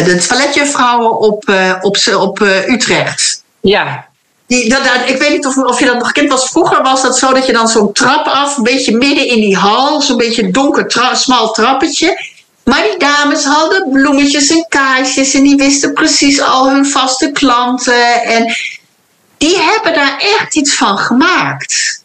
de 0.00 0.26
toiletjuffrouwen 0.28 1.18
op, 1.18 1.48
uh, 1.48 1.74
op, 1.80 1.96
op 2.18 2.40
uh, 2.40 2.68
Utrecht. 2.68 3.44
Ja. 3.60 4.06
Die, 4.46 4.68
dat, 4.68 4.84
dat, 4.84 5.08
ik 5.08 5.18
weet 5.18 5.30
niet 5.30 5.46
of, 5.46 5.56
of 5.56 5.78
je 5.78 5.84
dat 5.84 5.98
nog 5.98 6.12
kent. 6.12 6.30
Was, 6.30 6.48
vroeger 6.48 6.82
was 6.82 7.02
dat 7.02 7.18
zo 7.18 7.32
dat 7.32 7.46
je 7.46 7.52
dan 7.52 7.68
zo'n 7.68 7.92
trap 7.92 8.26
af, 8.26 8.56
een 8.56 8.62
beetje 8.62 8.96
midden 8.96 9.26
in 9.26 9.40
die 9.40 9.56
hal, 9.56 10.00
zo'n 10.00 10.16
beetje 10.16 10.50
donker, 10.50 10.88
tra 10.88 11.14
smal 11.14 11.52
trappetje. 11.52 12.30
Maar 12.64 12.82
die 12.82 12.98
dames 12.98 13.44
hadden 13.44 13.90
bloemetjes 13.90 14.50
en 14.50 14.66
kaarsjes 14.68 15.34
en 15.34 15.42
die 15.42 15.56
wisten 15.56 15.92
precies 15.92 16.40
al 16.40 16.70
hun 16.70 16.86
vaste 16.86 17.30
klanten. 17.32 18.22
En 18.22 18.56
die 19.36 19.58
hebben 19.58 19.94
daar 19.94 20.18
echt 20.18 20.56
iets 20.56 20.74
van 20.74 20.98
gemaakt. 20.98 22.04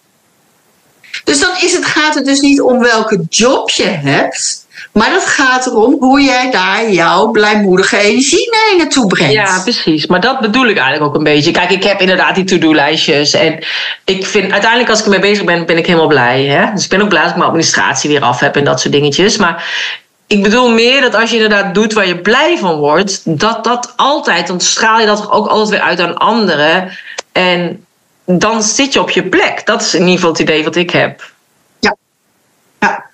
Dus 1.23 1.39
dan 1.39 1.51
is 1.61 1.73
het, 1.73 1.85
gaat 1.85 2.15
het 2.15 2.25
dus 2.25 2.39
niet 2.39 2.61
om 2.61 2.79
welke 2.79 3.25
job 3.29 3.69
je 3.69 3.83
hebt. 3.83 4.65
Maar 4.97 5.11
het 5.11 5.25
gaat 5.25 5.65
erom 5.65 5.95
hoe 5.99 6.21
jij 6.21 6.51
daar 6.51 6.91
jouw 6.91 7.31
blijmoedige 7.31 7.97
energie 7.97 8.49
naar 8.51 8.77
naartoe 8.77 9.07
brengt. 9.07 9.33
Ja, 9.33 9.59
precies. 9.61 10.05
Maar 10.05 10.19
dat 10.19 10.39
bedoel 10.39 10.67
ik 10.67 10.77
eigenlijk 10.77 11.09
ook 11.09 11.15
een 11.15 11.23
beetje. 11.23 11.51
Kijk, 11.51 11.69
ik 11.69 11.83
heb 11.83 12.01
inderdaad 12.01 12.35
die 12.35 12.43
to-do-lijstjes. 12.43 13.33
En 13.33 13.63
ik 14.05 14.25
vind 14.25 14.51
uiteindelijk 14.51 14.89
als 14.89 14.99
ik 14.99 15.05
ermee 15.05 15.19
bezig 15.19 15.43
ben, 15.43 15.65
ben 15.65 15.77
ik 15.77 15.85
helemaal 15.85 16.07
blij. 16.07 16.45
Hè? 16.45 16.73
Dus 16.73 16.83
ik 16.83 16.89
ben 16.89 17.01
ook 17.01 17.09
blij 17.09 17.21
dat 17.21 17.29
ik 17.29 17.35
mijn 17.35 17.47
administratie 17.47 18.09
weer 18.09 18.21
af 18.21 18.39
heb 18.39 18.55
en 18.55 18.63
dat 18.63 18.79
soort 18.79 18.93
dingetjes. 18.93 19.37
Maar 19.37 19.65
ik 20.27 20.43
bedoel 20.43 20.69
meer 20.69 21.01
dat 21.01 21.15
als 21.15 21.29
je 21.29 21.35
inderdaad 21.35 21.73
doet 21.73 21.93
waar 21.93 22.07
je 22.07 22.21
blij 22.21 22.57
van 22.57 22.75
wordt, 22.75 23.39
dat 23.39 23.63
dat 23.63 23.93
altijd, 23.95 24.47
dan 24.47 24.61
straal 24.61 24.99
je 24.99 25.05
dat 25.05 25.31
ook 25.31 25.47
altijd 25.47 25.69
weer 25.69 25.87
uit 25.87 25.99
aan 25.99 26.17
anderen. 26.17 26.97
En 27.31 27.85
dan 28.25 28.63
zit 28.63 28.93
je 28.93 29.01
op 29.01 29.09
je 29.09 29.23
plek. 29.23 29.65
Dat 29.65 29.81
is 29.81 29.93
in 29.93 29.99
ieder 29.99 30.15
geval 30.15 30.31
het 30.31 30.39
idee 30.39 30.63
wat 30.63 30.75
ik 30.75 30.89
heb. 30.89 31.31
Ja. 31.79 31.95
Ja. 32.79 33.05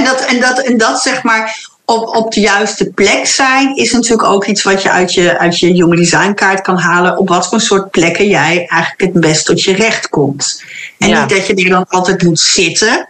En 0.00 0.06
dat, 0.06 0.24
en 0.24 0.40
dat, 0.40 0.58
en 0.58 0.78
dat 0.78 1.00
zeg 1.00 1.22
maar 1.22 1.68
op, 1.84 2.16
op 2.16 2.32
de 2.32 2.40
juiste 2.40 2.90
plek 2.90 3.26
zijn, 3.26 3.76
is 3.76 3.92
natuurlijk 3.92 4.22
ook 4.22 4.46
iets 4.46 4.62
wat 4.62 4.82
je 4.82 4.90
uit 4.90 5.14
je, 5.14 5.38
uit 5.38 5.58
je 5.58 5.72
jonge 5.72 5.96
designkaart 5.96 6.60
kan 6.60 6.76
halen. 6.76 7.18
Op 7.18 7.28
wat 7.28 7.48
voor 7.48 7.60
soort 7.60 7.90
plekken 7.90 8.28
jij 8.28 8.66
eigenlijk 8.68 9.00
het 9.00 9.12
best 9.12 9.46
tot 9.46 9.62
je 9.62 9.72
recht 9.72 10.08
komt. 10.08 10.62
En 10.98 11.08
niet 11.08 11.28
dat 11.28 11.46
je 11.46 11.54
er 11.54 11.68
dan 11.68 11.86
altijd 11.88 12.22
moet 12.22 12.40
zitten, 12.40 13.08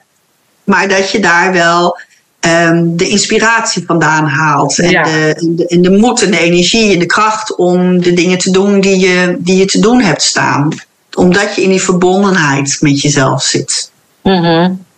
maar 0.64 0.88
dat 0.88 1.10
je 1.10 1.20
daar 1.20 1.52
wel 1.52 1.98
um, 2.40 2.96
de 2.96 3.08
inspiratie 3.08 3.84
vandaan 3.86 4.26
haalt. 4.26 4.78
En, 4.78 4.88
de, 4.88 5.34
en, 5.38 5.56
de, 5.56 5.66
en 5.66 5.82
de 5.82 5.90
moed 5.90 6.22
en 6.22 6.30
de 6.30 6.38
energie 6.38 6.92
en 6.92 6.98
de 6.98 7.06
kracht 7.06 7.56
om 7.56 8.02
de 8.02 8.12
dingen 8.12 8.38
te 8.38 8.50
doen 8.50 8.80
die 8.80 8.98
je, 8.98 9.36
die 9.38 9.56
je 9.56 9.64
te 9.64 9.78
doen 9.78 10.00
hebt 10.00 10.22
staan. 10.22 10.68
Omdat 11.14 11.54
je 11.54 11.62
in 11.62 11.70
die 11.70 11.82
verbondenheid 11.82 12.76
met 12.80 13.00
jezelf 13.00 13.42
zit. 13.42 13.90
Mm 14.22 14.88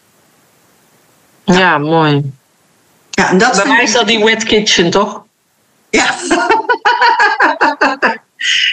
ja. 1.44 1.78
mooi. 1.78 2.32
Ja, 3.10 3.28
en 3.28 3.38
dat 3.38 3.56
Bij 3.56 3.66
mij 3.66 3.82
is 3.82 3.92
dat 3.92 4.06
die 4.06 4.24
wet 4.24 4.44
kitchen, 4.44 4.90
toch? 4.90 5.22
Ja. 5.90 6.14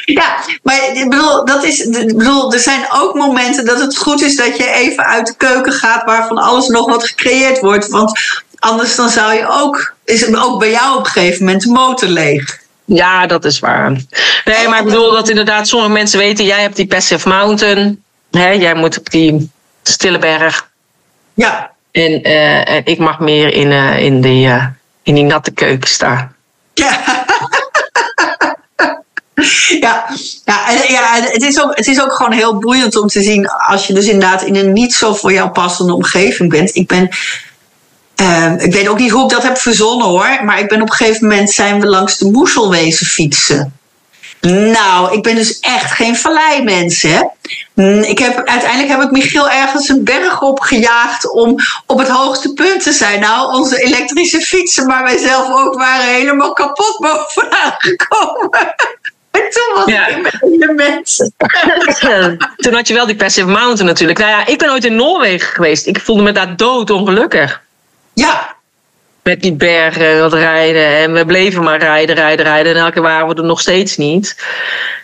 ja, 0.05 0.37
maar 0.63 0.89
ik 0.93 1.09
bedoel, 1.09 1.45
dat 1.45 1.63
is, 1.63 1.79
ik 1.79 2.17
bedoel, 2.17 2.53
er 2.53 2.59
zijn 2.59 2.85
ook 2.89 3.13
momenten 3.13 3.65
dat 3.65 3.79
het 3.79 3.97
goed 3.97 4.21
is 4.21 4.35
dat 4.35 4.57
je 4.57 4.71
even 4.71 5.05
uit 5.05 5.27
de 5.27 5.35
keuken 5.35 5.73
gaat 5.73 6.03
waarvan 6.03 6.37
alles 6.37 6.67
nog 6.67 6.85
wat 6.85 7.07
gecreëerd 7.07 7.59
wordt. 7.59 7.87
Want 7.87 8.19
anders 8.59 8.95
dan 8.95 9.09
zou 9.09 9.33
je 9.33 9.47
ook, 9.47 9.93
is 10.05 10.25
het 10.25 10.35
ook 10.35 10.59
bij 10.59 10.71
jou 10.71 10.97
op 10.97 11.05
een 11.05 11.11
gegeven 11.11 11.45
moment 11.45 11.63
de 11.63 11.71
motor 11.71 12.09
leeg. 12.09 12.59
Ja, 12.85 13.25
dat 13.27 13.45
is 13.45 13.59
waar. 13.59 13.91
Nee, 14.45 14.67
maar 14.67 14.79
ik 14.79 14.85
bedoel 14.85 15.11
dat 15.11 15.29
inderdaad 15.29 15.67
sommige 15.67 15.91
mensen 15.91 16.19
weten, 16.19 16.45
jij 16.45 16.61
hebt 16.61 16.75
die 16.75 16.87
Passive 16.87 17.27
Mountain. 17.27 18.03
Hè, 18.31 18.49
jij 18.49 18.73
moet 18.73 18.97
op 18.97 19.09
die 19.09 19.51
stille 19.83 20.19
berg. 20.19 20.69
Ja. 21.33 21.71
En, 21.91 22.27
uh, 22.27 22.69
en 22.69 22.81
ik 22.85 22.97
mag 22.97 23.19
meer 23.19 23.53
in, 23.53 23.71
uh, 23.71 23.99
in, 23.99 24.21
die, 24.21 24.47
uh, 24.47 24.65
in 25.03 25.15
die 25.15 25.23
natte 25.23 25.51
keuken 25.51 25.89
staan. 25.89 26.35
Ja. 26.73 27.25
Ja, 29.79 30.05
ja, 30.87 31.21
het, 31.21 31.41
is 31.41 31.61
ook, 31.61 31.75
het 31.75 31.87
is 31.87 32.01
ook 32.01 32.13
gewoon 32.13 32.31
heel 32.31 32.57
boeiend 32.57 32.97
om 32.97 33.07
te 33.07 33.21
zien 33.21 33.47
als 33.47 33.87
je 33.87 33.93
dus 33.93 34.05
inderdaad 34.05 34.43
in 34.43 34.55
een 34.55 34.73
niet 34.73 34.93
zo 34.93 35.13
voor 35.13 35.33
jou 35.33 35.49
passende 35.49 35.93
omgeving 35.93 36.49
bent. 36.49 36.75
Ik 36.75 36.87
ben, 36.87 37.09
uh, 38.21 38.53
ik 38.57 38.73
weet 38.73 38.87
ook 38.87 38.99
niet 38.99 39.11
hoe 39.11 39.23
ik 39.23 39.29
dat 39.29 39.43
heb 39.43 39.57
verzonnen 39.57 40.07
hoor, 40.07 40.39
maar 40.43 40.59
ik 40.59 40.67
ben 40.67 40.81
op 40.81 40.89
een 40.89 40.95
gegeven 40.95 41.27
moment 41.27 41.49
zijn 41.49 41.79
we 41.79 41.87
langs 41.87 42.17
de 42.17 42.31
Moeselwezen 42.31 43.05
fietsen. 43.05 43.78
Nou, 44.41 45.13
ik 45.13 45.23
ben 45.23 45.35
dus 45.35 45.59
echt 45.59 45.91
geen 45.91 46.15
valleimens, 46.15 47.01
hè. 47.01 47.19
Mm, 47.73 48.03
ik 48.03 48.19
heb, 48.19 48.47
uiteindelijk 48.47 48.89
heb 48.89 49.01
ik 49.01 49.11
Michiel 49.11 49.49
ergens 49.49 49.89
een 49.89 50.03
berg 50.03 50.41
opgejaagd 50.41 51.31
om 51.31 51.55
op 51.85 51.99
het 51.99 52.07
hoogste 52.07 52.53
punt 52.53 52.83
te 52.83 52.91
zijn. 52.91 53.19
Nou, 53.19 53.53
onze 53.53 53.81
elektrische 53.81 54.41
fietsen, 54.41 54.87
maar 54.87 55.03
wij 55.03 55.17
zelf 55.17 55.65
ook, 55.65 55.75
waren 55.75 56.05
helemaal 56.05 56.53
kapot 56.53 56.97
bovenaan 56.99 57.75
gekomen. 57.77 58.75
En 59.31 59.41
toen 59.49 59.75
was 59.75 59.85
ja. 59.85 60.07
ik 60.07 60.21
met 60.21 60.59
de 60.59 60.73
mensen. 60.75 61.33
toen 62.55 62.73
had 62.73 62.87
je 62.87 62.93
wel 62.93 63.05
die 63.05 63.15
Passive 63.15 63.47
Mountain 63.47 63.85
natuurlijk. 63.85 64.19
Nou 64.19 64.31
ja, 64.31 64.45
ik 64.45 64.57
ben 64.57 64.71
ooit 64.71 64.85
in 64.85 64.95
Noorwegen 64.95 65.47
geweest. 65.47 65.85
Ik 65.85 65.99
voelde 65.99 66.21
me 66.21 66.31
daar 66.31 66.55
dood 66.55 66.89
ongelukkig. 66.89 67.61
Ja, 68.13 68.55
met 69.23 69.41
die 69.41 69.53
bergen, 69.53 70.17
dat 70.17 70.33
rijden. 70.33 70.85
En 70.85 71.13
we 71.13 71.25
bleven 71.25 71.63
maar 71.63 71.79
rijden, 71.79 72.15
rijden, 72.15 72.45
rijden. 72.45 72.73
En 72.73 72.79
elke 72.79 72.91
keer 72.91 73.01
waren 73.01 73.27
we 73.27 73.35
er 73.35 73.43
nog 73.43 73.59
steeds 73.59 73.97
niet. 73.97 74.35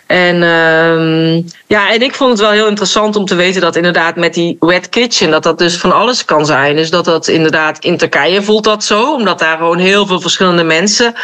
En, 0.06 0.36
uh, 0.36 1.44
ja, 1.66 1.92
en 1.92 2.02
ik 2.02 2.14
vond 2.14 2.30
het 2.30 2.40
wel 2.40 2.50
heel 2.50 2.66
interessant 2.66 3.16
om 3.16 3.24
te 3.24 3.34
weten 3.34 3.60
dat 3.60 3.76
inderdaad 3.76 4.16
met 4.16 4.34
die 4.34 4.56
wet 4.60 4.88
kitchen, 4.88 5.30
dat 5.30 5.42
dat 5.42 5.58
dus 5.58 5.76
van 5.76 5.92
alles 5.92 6.24
kan 6.24 6.46
zijn. 6.46 6.76
Dus 6.76 6.90
dat 6.90 7.04
dat 7.04 7.28
inderdaad 7.28 7.78
in 7.84 7.96
Turkije 7.96 8.42
voelt 8.42 8.64
dat 8.64 8.84
zo, 8.84 9.14
omdat 9.14 9.38
daar 9.38 9.56
gewoon 9.56 9.78
heel 9.78 10.06
veel 10.06 10.20
verschillende 10.20 10.64
mensen 10.64 11.14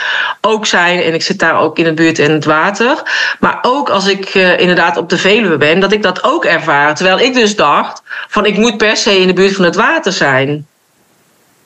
ook 0.41 0.67
zijn. 0.67 1.03
En 1.03 1.15
ik 1.15 1.23
zit 1.23 1.39
daar 1.39 1.61
ook 1.61 1.79
in 1.79 1.85
de 1.85 1.95
buurt 1.95 2.19
in 2.19 2.31
het 2.31 2.45
water. 2.45 3.03
Maar 3.41 3.59
ook 3.63 3.91
als 3.91 4.07
ik 4.07 4.35
uh, 4.35 4.59
inderdaad 4.59 4.97
op 4.97 5.09
de 5.09 5.19
Veluwe 5.19 5.57
ben, 5.57 5.81
dat 5.81 5.93
ik 5.93 6.03
dat 6.03 6.25
ook 6.25 6.45
ervaar. 6.45 6.95
Terwijl 6.95 7.19
ik 7.19 7.35
dus 7.35 7.57
dacht 7.57 8.03
van 8.29 8.47
ik 8.47 8.57
moet 8.57 8.77
per 8.77 8.97
se 8.97 9.19
in 9.19 9.27
de 9.27 9.33
buurt 9.33 9.55
van 9.55 9.65
het 9.65 9.77
water 9.77 10.13
zijn. 10.13 10.67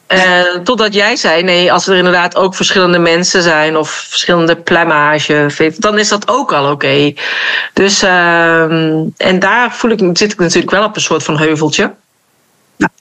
Uh, 0.08 0.62
totdat 0.64 0.94
jij 0.94 1.16
zei, 1.16 1.42
nee, 1.42 1.72
als 1.72 1.86
er 1.86 1.96
inderdaad 1.96 2.36
ook 2.36 2.54
verschillende 2.54 2.98
mensen 2.98 3.42
zijn 3.42 3.76
of 3.76 3.90
verschillende 3.90 4.56
plumage, 4.56 5.72
dan 5.78 5.98
is 5.98 6.08
dat 6.08 6.28
ook 6.28 6.52
al 6.52 6.64
oké. 6.64 6.72
Okay. 6.72 7.16
Dus, 7.72 8.02
uh, 8.02 8.62
en 9.16 9.38
daar 9.38 9.72
voel 9.72 9.90
ik, 9.90 10.00
zit 10.12 10.32
ik 10.32 10.38
natuurlijk 10.38 10.70
wel 10.70 10.84
op 10.84 10.96
een 10.96 11.02
soort 11.02 11.22
van 11.22 11.38
heuveltje. 11.38 11.94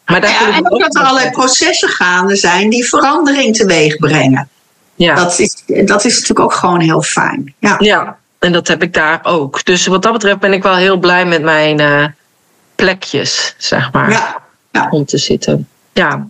Maar 0.06 0.22
daar 0.22 0.30
ja, 0.30 0.53
en 0.53 0.72
ook 0.72 0.80
dat 0.80 0.95
er 0.95 1.01
allerlei 1.01 1.32
processen 1.32 1.89
gaande 1.89 2.36
zijn 2.36 2.70
die 2.70 2.86
verandering 2.86 3.56
teweeg 3.56 3.97
brengen. 3.97 4.49
Ja. 4.95 5.16
Dat, 5.16 5.39
is, 5.39 5.64
dat 5.66 6.06
is 6.06 6.14
natuurlijk 6.14 6.39
ook 6.39 6.53
gewoon 6.53 6.80
heel 6.80 7.01
fijn. 7.01 7.53
Ja. 7.60 7.76
ja, 7.80 8.18
en 8.39 8.51
dat 8.51 8.68
heb 8.68 8.84
ik 8.84 8.93
daar 8.93 9.20
ook. 9.24 9.64
Dus 9.66 9.88
wat 9.88 10.01
dat 10.01 10.14
betreft 10.14 10.39
ben 10.39 10.53
ik 10.53 10.64
wel 10.64 10.76
heel 10.76 10.97
blij 10.97 11.26
met 11.26 11.41
mijn 11.41 11.82
uh, 11.82 12.06
plekjes, 12.76 13.56
zeg 13.58 13.91
maar. 13.91 14.12
Ja. 14.12 14.41
ja. 14.72 14.88
Om 14.89 15.06
te 15.06 15.18
zitten. 15.18 15.68
Ja. 15.93 16.28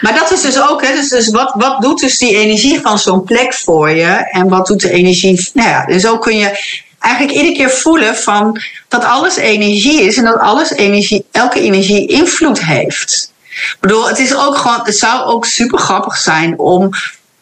Maar 0.00 0.14
dat 0.14 0.32
is 0.32 0.40
dus 0.40 0.60
ook, 0.60 0.82
hè, 0.84 0.94
dus, 0.94 1.08
dus 1.08 1.30
wat, 1.30 1.52
wat 1.56 1.80
doet 1.80 2.00
dus 2.00 2.18
die 2.18 2.36
energie 2.36 2.80
van 2.80 2.98
zo'n 2.98 3.24
plek 3.24 3.54
voor 3.54 3.90
je? 3.90 4.28
En 4.30 4.48
wat 4.48 4.66
doet 4.66 4.80
de 4.80 4.90
energie. 4.90 5.50
Nou 5.54 5.68
ja, 5.68 5.86
dus 5.86 6.02
zo 6.02 6.18
kun 6.18 6.36
je 6.36 6.76
eigenlijk 6.98 7.36
iedere 7.36 7.56
keer 7.56 7.70
voelen 7.70 8.16
van 8.16 8.60
dat 8.88 9.04
alles 9.04 9.36
energie 9.36 10.02
is 10.02 10.16
en 10.16 10.24
dat 10.24 10.38
alles 10.38 10.70
energie, 10.70 11.24
elke 11.30 11.60
energie 11.60 12.06
invloed 12.06 12.64
heeft. 12.64 13.32
Ik 13.48 13.76
bedoel, 13.80 14.08
het 14.08 14.18
is 14.18 14.36
ook 14.36 14.56
gewoon, 14.56 14.80
het 14.82 14.96
zou 14.96 15.24
ook 15.24 15.44
super 15.44 15.78
grappig 15.78 16.16
zijn 16.16 16.58
om 16.58 16.90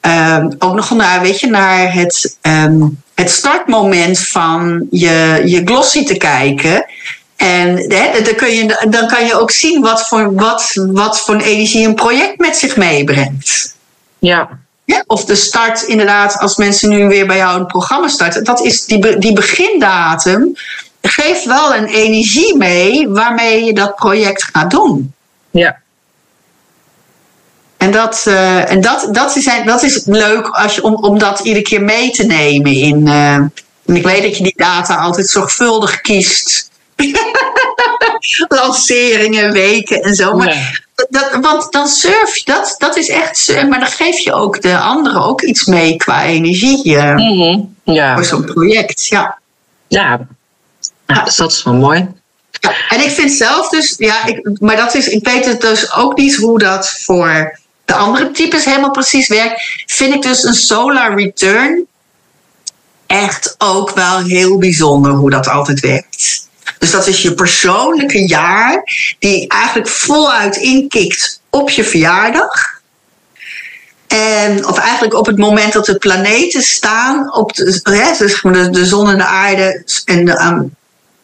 um, 0.01 0.55
ook 0.59 0.74
nog 0.74 0.91
naar, 0.91 1.20
weet 1.20 1.41
je, 1.41 1.47
naar 1.47 1.93
het, 1.93 2.37
um, 2.43 3.03
het 3.14 3.30
startmoment 3.30 4.18
van 4.18 4.87
je, 4.91 5.43
je 5.45 5.62
glossy 5.64 6.05
te 6.05 6.16
kijken. 6.16 6.87
En 7.37 7.76
hè, 7.76 8.22
dan, 8.22 8.34
kun 8.34 8.55
je, 8.55 8.87
dan 8.91 9.09
kan 9.09 9.26
je 9.26 9.41
ook 9.41 9.51
zien 9.51 9.82
wat 9.82 10.09
voor, 10.09 10.34
wat, 10.34 10.72
wat 10.74 11.20
voor 11.20 11.37
energie 11.37 11.87
een 11.87 11.95
project 11.95 12.39
met 12.39 12.57
zich 12.57 12.76
meebrengt. 12.76 13.74
Ja. 14.18 14.49
ja. 14.84 15.05
Of 15.07 15.24
de 15.24 15.34
start, 15.34 15.82
inderdaad, 15.82 16.39
als 16.39 16.57
mensen 16.57 16.89
nu 16.89 17.09
weer 17.09 17.26
bij 17.26 17.37
jou 17.37 17.59
een 17.59 17.66
programma 17.66 18.09
starten, 18.09 18.45
dat 18.45 18.61
is 18.61 18.84
die, 18.84 19.18
die 19.18 19.32
begindatum 19.32 20.57
geeft 21.01 21.45
wel 21.45 21.74
een 21.74 21.87
energie 21.87 22.57
mee 22.57 23.09
waarmee 23.09 23.64
je 23.64 23.72
dat 23.72 23.95
project 23.95 24.43
gaat 24.53 24.70
doen. 24.70 25.14
Ja. 25.51 25.78
En 27.76 27.93
dat, 27.93 28.24
uh, 28.28 28.70
en 28.70 28.80
dat, 28.80 29.09
dat, 29.12 29.37
is, 29.37 29.49
dat 29.64 29.82
is 29.82 30.05
leuk 30.05 30.47
als 30.47 30.74
je, 30.74 30.82
om, 30.82 30.95
om 30.95 31.18
dat 31.18 31.41
iedere 31.41 31.64
keer 31.64 31.82
mee 31.82 32.11
te 32.11 32.24
nemen. 32.24 32.72
In, 32.72 33.07
uh, 33.07 33.34
en 33.34 33.53
ik 33.87 34.05
weet 34.05 34.22
dat 34.22 34.37
je 34.37 34.43
die 34.43 34.55
data 34.57 34.95
altijd 34.97 35.28
zorgvuldig 35.28 36.01
kiest. 36.01 36.70
Lanceringen, 38.49 39.53
weken 39.53 40.03
en 40.03 40.14
zo. 40.14 40.36
Maar 40.36 40.84
dat, 41.09 41.38
want 41.40 41.72
dan 41.72 41.88
surf 41.88 42.36
je, 42.36 42.44
dat, 42.44 42.74
dat 42.78 42.97
is 42.97 43.09
echt. 43.09 43.64
Maar 43.68 43.80
dan 43.80 43.88
geef 43.88 44.18
je 44.18 44.32
ook 44.32 44.62
de 44.62 44.78
anderen 44.78 45.22
ook 45.22 45.42
iets 45.42 45.64
mee 45.64 45.97
qua 45.97 46.24
energie. 46.24 46.88
Uh, 46.88 47.14
mm-hmm. 47.14 47.76
ja. 47.84 48.14
Voor 48.14 48.24
zo'n 48.24 48.44
project, 48.44 49.07
ja. 49.07 49.38
Ja, 49.88 50.26
ja 51.07 51.24
dus 51.24 51.36
dat 51.36 51.53
is 51.53 51.62
wel 51.62 51.74
mooi. 51.74 52.09
Ja, 52.61 52.72
en 52.88 53.05
ik 53.05 53.11
vind 53.11 53.32
zelf 53.32 53.68
dus, 53.68 53.94
ja, 53.99 54.26
ik, 54.26 54.61
maar 54.61 54.76
dat 54.76 54.94
is, 54.94 55.09
ik 55.09 55.26
weet 55.26 55.44
het 55.44 55.61
dus 55.61 55.94
ook 55.94 56.16
niet 56.16 56.36
hoe 56.36 56.59
dat 56.59 56.90
voor 56.90 57.59
de 57.84 57.94
andere 57.94 58.30
types 58.30 58.64
helemaal 58.64 58.90
precies 58.90 59.28
werkt. 59.28 59.82
Vind 59.86 60.14
ik 60.14 60.22
dus 60.22 60.44
een 60.44 60.55
solar 60.55 61.16
return 61.16 61.86
echt 63.07 63.55
ook 63.59 63.90
wel 63.90 64.18
heel 64.18 64.59
bijzonder 64.59 65.12
hoe 65.12 65.30
dat 65.30 65.49
altijd 65.49 65.80
werkt. 65.80 66.45
Dus 66.78 66.90
dat 66.90 67.06
is 67.06 67.22
je 67.22 67.34
persoonlijke 67.34 68.26
jaar, 68.28 68.82
die 69.18 69.48
eigenlijk 69.48 69.88
voluit 69.88 70.56
inkikt 70.56 71.40
op 71.50 71.70
je 71.70 71.84
verjaardag. 71.84 72.74
En, 74.06 74.66
of 74.66 74.78
eigenlijk 74.78 75.14
op 75.14 75.26
het 75.26 75.38
moment 75.38 75.72
dat 75.72 75.86
de 75.86 75.98
planeten 75.98 76.62
staan, 76.62 77.34
op 77.34 77.54
de, 77.54 77.80
hè, 77.82 78.18
dus 78.18 78.40
de, 78.42 78.70
de 78.70 78.86
zon 78.86 79.10
en 79.10 79.18
de 79.18 79.24
aarde, 79.24 79.84
en 80.04 80.24
de, 80.24 80.40
um, 80.40 80.74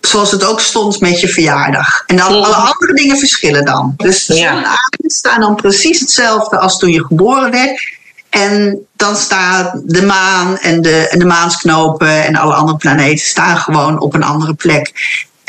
zoals 0.00 0.30
het 0.30 0.44
ook 0.44 0.60
stond 0.60 1.00
met 1.00 1.20
je 1.20 1.28
verjaardag. 1.28 2.02
En 2.06 2.16
dan 2.16 2.26
alle 2.26 2.54
andere 2.54 2.94
dingen 2.94 3.18
verschillen 3.18 3.64
dan. 3.64 3.94
Dus 3.96 4.26
de 4.26 4.34
zon 4.34 4.46
en 4.46 4.62
de 4.62 4.66
aarde 4.66 4.98
staan 5.06 5.40
dan 5.40 5.54
precies 5.54 6.00
hetzelfde 6.00 6.58
als 6.58 6.78
toen 6.78 6.90
je 6.90 7.04
geboren 7.04 7.50
werd. 7.50 8.00
En 8.30 8.86
dan 8.96 9.16
staat 9.16 9.80
de 9.84 10.02
maan 10.02 10.58
en 10.58 10.82
de, 10.82 11.08
en 11.08 11.18
de 11.18 11.24
maansknopen 11.24 12.24
en 12.24 12.36
alle 12.36 12.54
andere 12.54 12.78
planeten 12.78 13.26
staan 13.26 13.56
gewoon 13.56 14.00
op 14.00 14.14
een 14.14 14.22
andere 14.22 14.54
plek. 14.54 14.92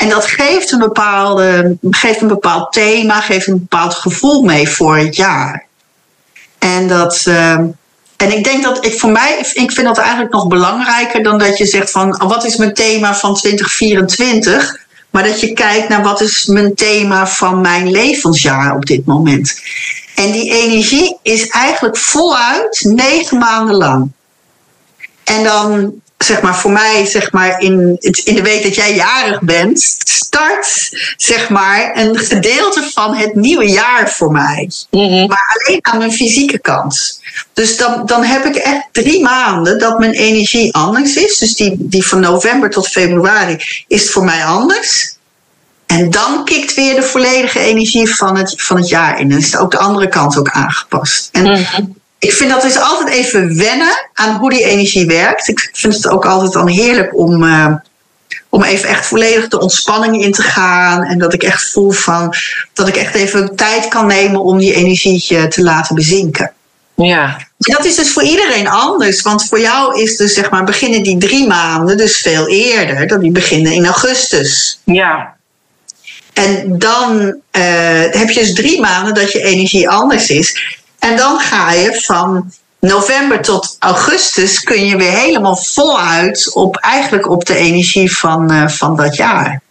En 0.04 0.10
dat 0.10 0.26
geeft 0.26 0.72
een, 0.72 0.78
bepaalde, 0.78 1.76
geeft 1.90 2.20
een 2.20 2.28
bepaald 2.28 2.72
thema, 2.72 3.20
geeft 3.20 3.46
een 3.46 3.58
bepaald 3.58 3.94
gevoel 3.94 4.42
mee 4.42 4.68
voor 4.68 4.96
het 4.96 5.16
jaar. 5.16 5.66
En 6.58 6.88
dat. 6.88 7.24
Uh, 7.28 7.52
en 8.16 8.32
ik 8.36 8.44
denk 8.44 8.62
dat 8.62 8.84
ik 8.84 8.98
voor 8.98 9.10
mij, 9.10 9.38
ik 9.52 9.72
vind 9.72 9.86
dat 9.86 9.98
eigenlijk 9.98 10.32
nog 10.32 10.48
belangrijker 10.48 11.22
dan 11.22 11.38
dat 11.38 11.58
je 11.58 11.66
zegt 11.66 11.90
van 11.90 12.22
oh, 12.22 12.28
wat 12.28 12.44
is 12.44 12.56
mijn 12.56 12.74
thema 12.74 13.14
van 13.14 13.34
2024? 13.34 14.78
Maar 15.10 15.24
dat 15.24 15.40
je 15.40 15.52
kijkt 15.52 15.88
naar 15.88 16.02
wat 16.02 16.20
is 16.20 16.46
mijn 16.46 16.74
thema 16.74 17.26
van 17.26 17.60
mijn 17.60 17.90
levensjaar 17.90 18.74
op 18.74 18.86
dit 18.86 19.06
moment. 19.06 19.60
En 20.14 20.32
die 20.32 20.52
energie 20.52 21.18
is 21.22 21.48
eigenlijk 21.48 21.96
voluit 21.96 22.84
negen 22.88 23.38
maanden 23.38 23.76
lang. 23.76 24.12
En 25.24 25.44
dan 25.44 26.02
zeg 26.24 26.40
maar, 26.40 26.56
voor 26.56 26.70
mij, 26.70 27.06
zeg 27.06 27.32
maar, 27.32 27.60
in, 27.60 27.96
in 28.24 28.34
de 28.34 28.42
week 28.42 28.62
dat 28.62 28.74
jij 28.74 28.94
jarig 28.94 29.40
bent, 29.40 29.96
start, 30.04 30.90
zeg 31.16 31.48
maar, 31.48 31.90
een 31.94 32.18
gedeelte 32.18 32.90
van 32.92 33.14
het 33.14 33.34
nieuwe 33.34 33.68
jaar 33.68 34.10
voor 34.10 34.32
mij. 34.32 34.70
Mhm. 34.90 35.26
Maar 35.26 35.56
alleen 35.66 35.78
aan 35.80 35.98
mijn 35.98 36.12
fysieke 36.12 36.58
kant. 36.58 37.20
Dus 37.52 37.76
dan, 37.76 38.06
dan 38.06 38.24
heb 38.24 38.44
ik 38.44 38.54
echt 38.54 38.88
drie 38.92 39.22
maanden 39.22 39.78
dat 39.78 39.98
mijn 39.98 40.12
energie 40.12 40.74
anders 40.74 41.16
is. 41.16 41.38
Dus 41.38 41.54
die, 41.54 41.76
die 41.78 42.06
van 42.06 42.20
november 42.20 42.70
tot 42.70 42.88
februari 42.88 43.58
is 43.88 44.10
voor 44.10 44.24
mij 44.24 44.44
anders. 44.44 45.12
En 45.86 46.10
dan 46.10 46.44
kikt 46.44 46.74
weer 46.74 46.94
de 46.94 47.02
volledige 47.02 47.58
energie 47.58 48.14
van 48.14 48.36
het, 48.36 48.62
van 48.62 48.76
het 48.76 48.88
jaar 48.88 49.20
in. 49.20 49.30
En 49.30 49.38
is 49.38 49.56
ook 49.56 49.70
de 49.70 49.78
andere 49.78 50.08
kant 50.08 50.38
ook 50.38 50.50
aangepast. 50.50 51.28
En 51.32 51.42
mhm 51.42 51.84
ik 52.24 52.32
vind 52.32 52.50
dat 52.50 52.62
dus 52.62 52.78
altijd 52.78 53.08
even 53.08 53.56
wennen 53.56 54.08
aan 54.14 54.36
hoe 54.36 54.50
die 54.50 54.64
energie 54.64 55.06
werkt. 55.06 55.48
Ik 55.48 55.70
vind 55.72 55.94
het 55.94 56.08
ook 56.08 56.26
altijd 56.26 56.52
dan 56.52 56.68
heerlijk 56.68 57.16
om, 57.16 57.42
uh, 57.42 57.74
om 58.48 58.62
even 58.62 58.88
echt 58.88 59.06
volledig 59.06 59.48
de 59.48 59.60
ontspanning 59.60 60.22
in 60.22 60.32
te 60.32 60.42
gaan. 60.42 61.02
En 61.02 61.18
dat 61.18 61.32
ik 61.32 61.42
echt 61.42 61.70
voel 61.70 61.90
van 61.90 62.34
dat 62.72 62.88
ik 62.88 62.96
echt 62.96 63.14
even 63.14 63.56
tijd 63.56 63.88
kan 63.88 64.06
nemen 64.06 64.40
om 64.40 64.58
die 64.58 64.74
energie 64.74 65.48
te 65.48 65.62
laten 65.62 65.94
bezinken. 65.94 66.52
Ja. 66.94 67.36
Dat 67.58 67.84
is 67.84 67.94
dus 67.94 68.12
voor 68.12 68.22
iedereen 68.22 68.68
anders. 68.68 69.22
Want 69.22 69.48
voor 69.48 69.60
jou 69.60 70.02
is 70.02 70.16
dus 70.16 70.34
zeg 70.34 70.50
maar 70.50 70.64
beginnen 70.64 71.02
die 71.02 71.18
drie 71.18 71.46
maanden 71.46 71.96
dus 71.96 72.16
veel 72.16 72.48
eerder. 72.48 73.06
Dan 73.06 73.20
die 73.20 73.32
beginnen 73.32 73.72
in 73.72 73.84
augustus. 73.84 74.80
Ja. 74.84 75.36
En 76.32 76.78
dan 76.78 77.20
uh, 77.20 77.32
heb 78.10 78.30
je 78.30 78.40
dus 78.40 78.54
drie 78.54 78.80
maanden 78.80 79.14
dat 79.14 79.32
je 79.32 79.42
energie 79.42 79.88
anders 79.88 80.30
is. 80.30 80.82
En 81.04 81.16
dan 81.16 81.40
ga 81.40 81.72
je 81.72 82.00
van 82.02 82.52
november 82.80 83.42
tot 83.42 83.76
augustus 83.78 84.62
kun 84.62 84.86
je 84.86 84.96
weer 84.96 85.12
helemaal 85.12 85.56
voluit 85.56 86.54
op 86.54 86.76
eigenlijk 86.76 87.28
op 87.28 87.44
de 87.44 87.56
energie 87.56 88.16
van, 88.16 88.52
uh, 88.52 88.68
van 88.68 88.96
dat 88.96 89.16
jaar. 89.16 89.62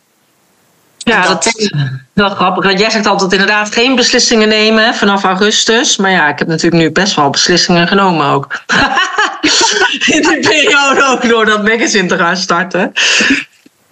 Ja, 0.97 1.27
dat, 1.27 1.45
is 1.45 1.73
wel 2.13 2.29
grappig. 2.29 2.63
Want 2.63 2.79
jij 2.79 2.89
zegt 2.89 3.05
altijd 3.05 3.31
inderdaad 3.31 3.73
geen 3.73 3.95
beslissingen 3.95 4.47
nemen 4.47 4.95
vanaf 4.95 5.23
augustus. 5.23 5.97
Maar 5.97 6.11
ja, 6.11 6.27
ik 6.27 6.39
heb 6.39 6.47
natuurlijk 6.47 6.84
nu 6.84 6.91
best 6.91 7.15
wel 7.15 7.29
beslissingen 7.29 7.88
genomen 7.88 8.25
ook. 8.25 8.47
In 10.15 10.21
die 10.21 10.39
periode 10.39 11.03
ook 11.03 11.29
door 11.29 11.45
dat 11.45 11.63
magazine 11.63 12.07
te 12.07 12.17
gaan 12.17 12.38
starten. 12.38 12.91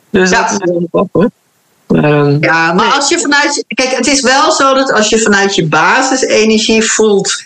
Dus 0.09 0.29
ja. 0.29 0.41
dat 0.41 0.51
is 0.51 0.57
wel 0.57 0.87
grappig. 0.91 1.40
Ehm, 1.95 2.37
ja, 2.39 2.73
maar 2.73 2.91
als 2.91 3.09
je 3.09 3.19
vanuit. 3.19 3.63
Kijk, 3.67 3.95
het 3.95 4.07
is 4.07 4.21
wel 4.21 4.51
zo 4.51 4.73
dat 4.73 4.91
als 4.91 5.09
je 5.09 5.19
vanuit 5.19 5.55
je 5.55 5.65
basisenergie 5.65 6.83
voelt 6.83 7.43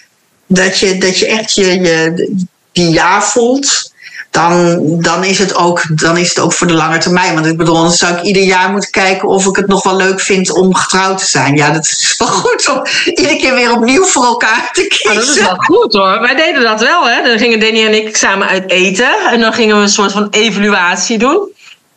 dat 0.48 0.80
je, 0.80 0.98
dat 0.98 1.18
je 1.18 1.26
echt 1.26 1.56
je, 1.56 1.80
je, 1.80 2.34
die 2.72 2.90
ja 2.90 3.22
voelt. 3.22 3.94
Dan, 4.32 4.82
dan, 5.02 5.24
is 5.24 5.40
het 5.40 5.56
ook, 5.56 6.00
dan 6.00 6.18
is 6.18 6.30
het 6.30 6.40
ook 6.40 6.54
voor 6.54 6.68
de 6.68 6.74
lange 6.74 6.98
termijn. 6.98 7.34
Want 7.34 7.46
ik 7.46 7.58
bedoel, 7.58 7.76
dan 7.76 7.92
zou 7.92 8.18
ik 8.18 8.24
ieder 8.24 8.44
jaar 8.44 8.72
moeten 8.72 8.92
kijken 8.92 9.28
of 9.28 9.46
ik 9.46 9.56
het 9.56 9.68
nog 9.68 9.84
wel 9.84 9.96
leuk 9.96 10.20
vind 10.20 10.52
om 10.52 10.76
getrouwd 10.76 11.18
te 11.18 11.26
zijn. 11.26 11.56
Ja, 11.56 11.72
dat 11.72 11.86
is 11.86 12.16
wel 12.18 12.28
goed 12.44 12.70
om 12.70 12.86
iedere 13.06 13.38
keer 13.38 13.54
weer 13.54 13.72
opnieuw 13.72 14.04
voor 14.04 14.26
elkaar 14.26 14.70
te 14.74 14.88
kiezen. 14.88 15.16
dat 15.16 15.36
is 15.36 15.42
wel 15.42 15.56
goed 15.56 15.94
hoor. 15.94 16.20
Wij 16.22 16.36
deden 16.36 16.64
dat 16.64 16.80
wel, 16.80 17.10
hè. 17.10 17.24
Dan 17.24 17.38
gingen 17.38 17.60
Danny 17.60 17.86
en 17.86 18.06
ik 18.06 18.18
samen 18.18 18.48
uit 18.48 18.72
eten. 18.72 19.32
En 19.32 19.40
dan 19.40 19.54
gingen 19.54 19.76
we 19.76 19.82
een 19.82 19.90
soort 19.90 20.12
van 20.12 20.28
evaluatie 20.30 21.18
doen. 21.18 21.50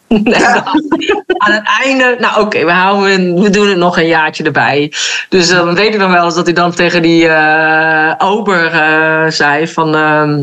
aan 1.45 1.53
het 1.53 1.69
einde, 1.83 2.17
nou 2.21 2.41
oké, 2.41 2.65
we 2.65 2.71
houden, 2.71 3.41
we 3.41 3.51
doen 3.51 3.69
het 3.69 3.77
nog 3.77 3.99
een 3.99 4.07
jaartje 4.07 4.45
erbij. 4.45 4.93
Dus 5.29 5.49
dan 5.49 5.75
weet 5.75 5.95
ik 5.95 6.01
nog 6.01 6.11
wel 6.11 6.25
eens 6.25 6.35
dat 6.35 6.45
hij 6.45 6.55
dan 6.55 6.75
tegen 6.75 7.03
die 7.03 7.25
uh, 7.25 8.15
ober 8.19 8.75
uh, 8.75 9.31
zei 9.31 9.69
van. 9.69 9.97
Uh, 9.97 10.39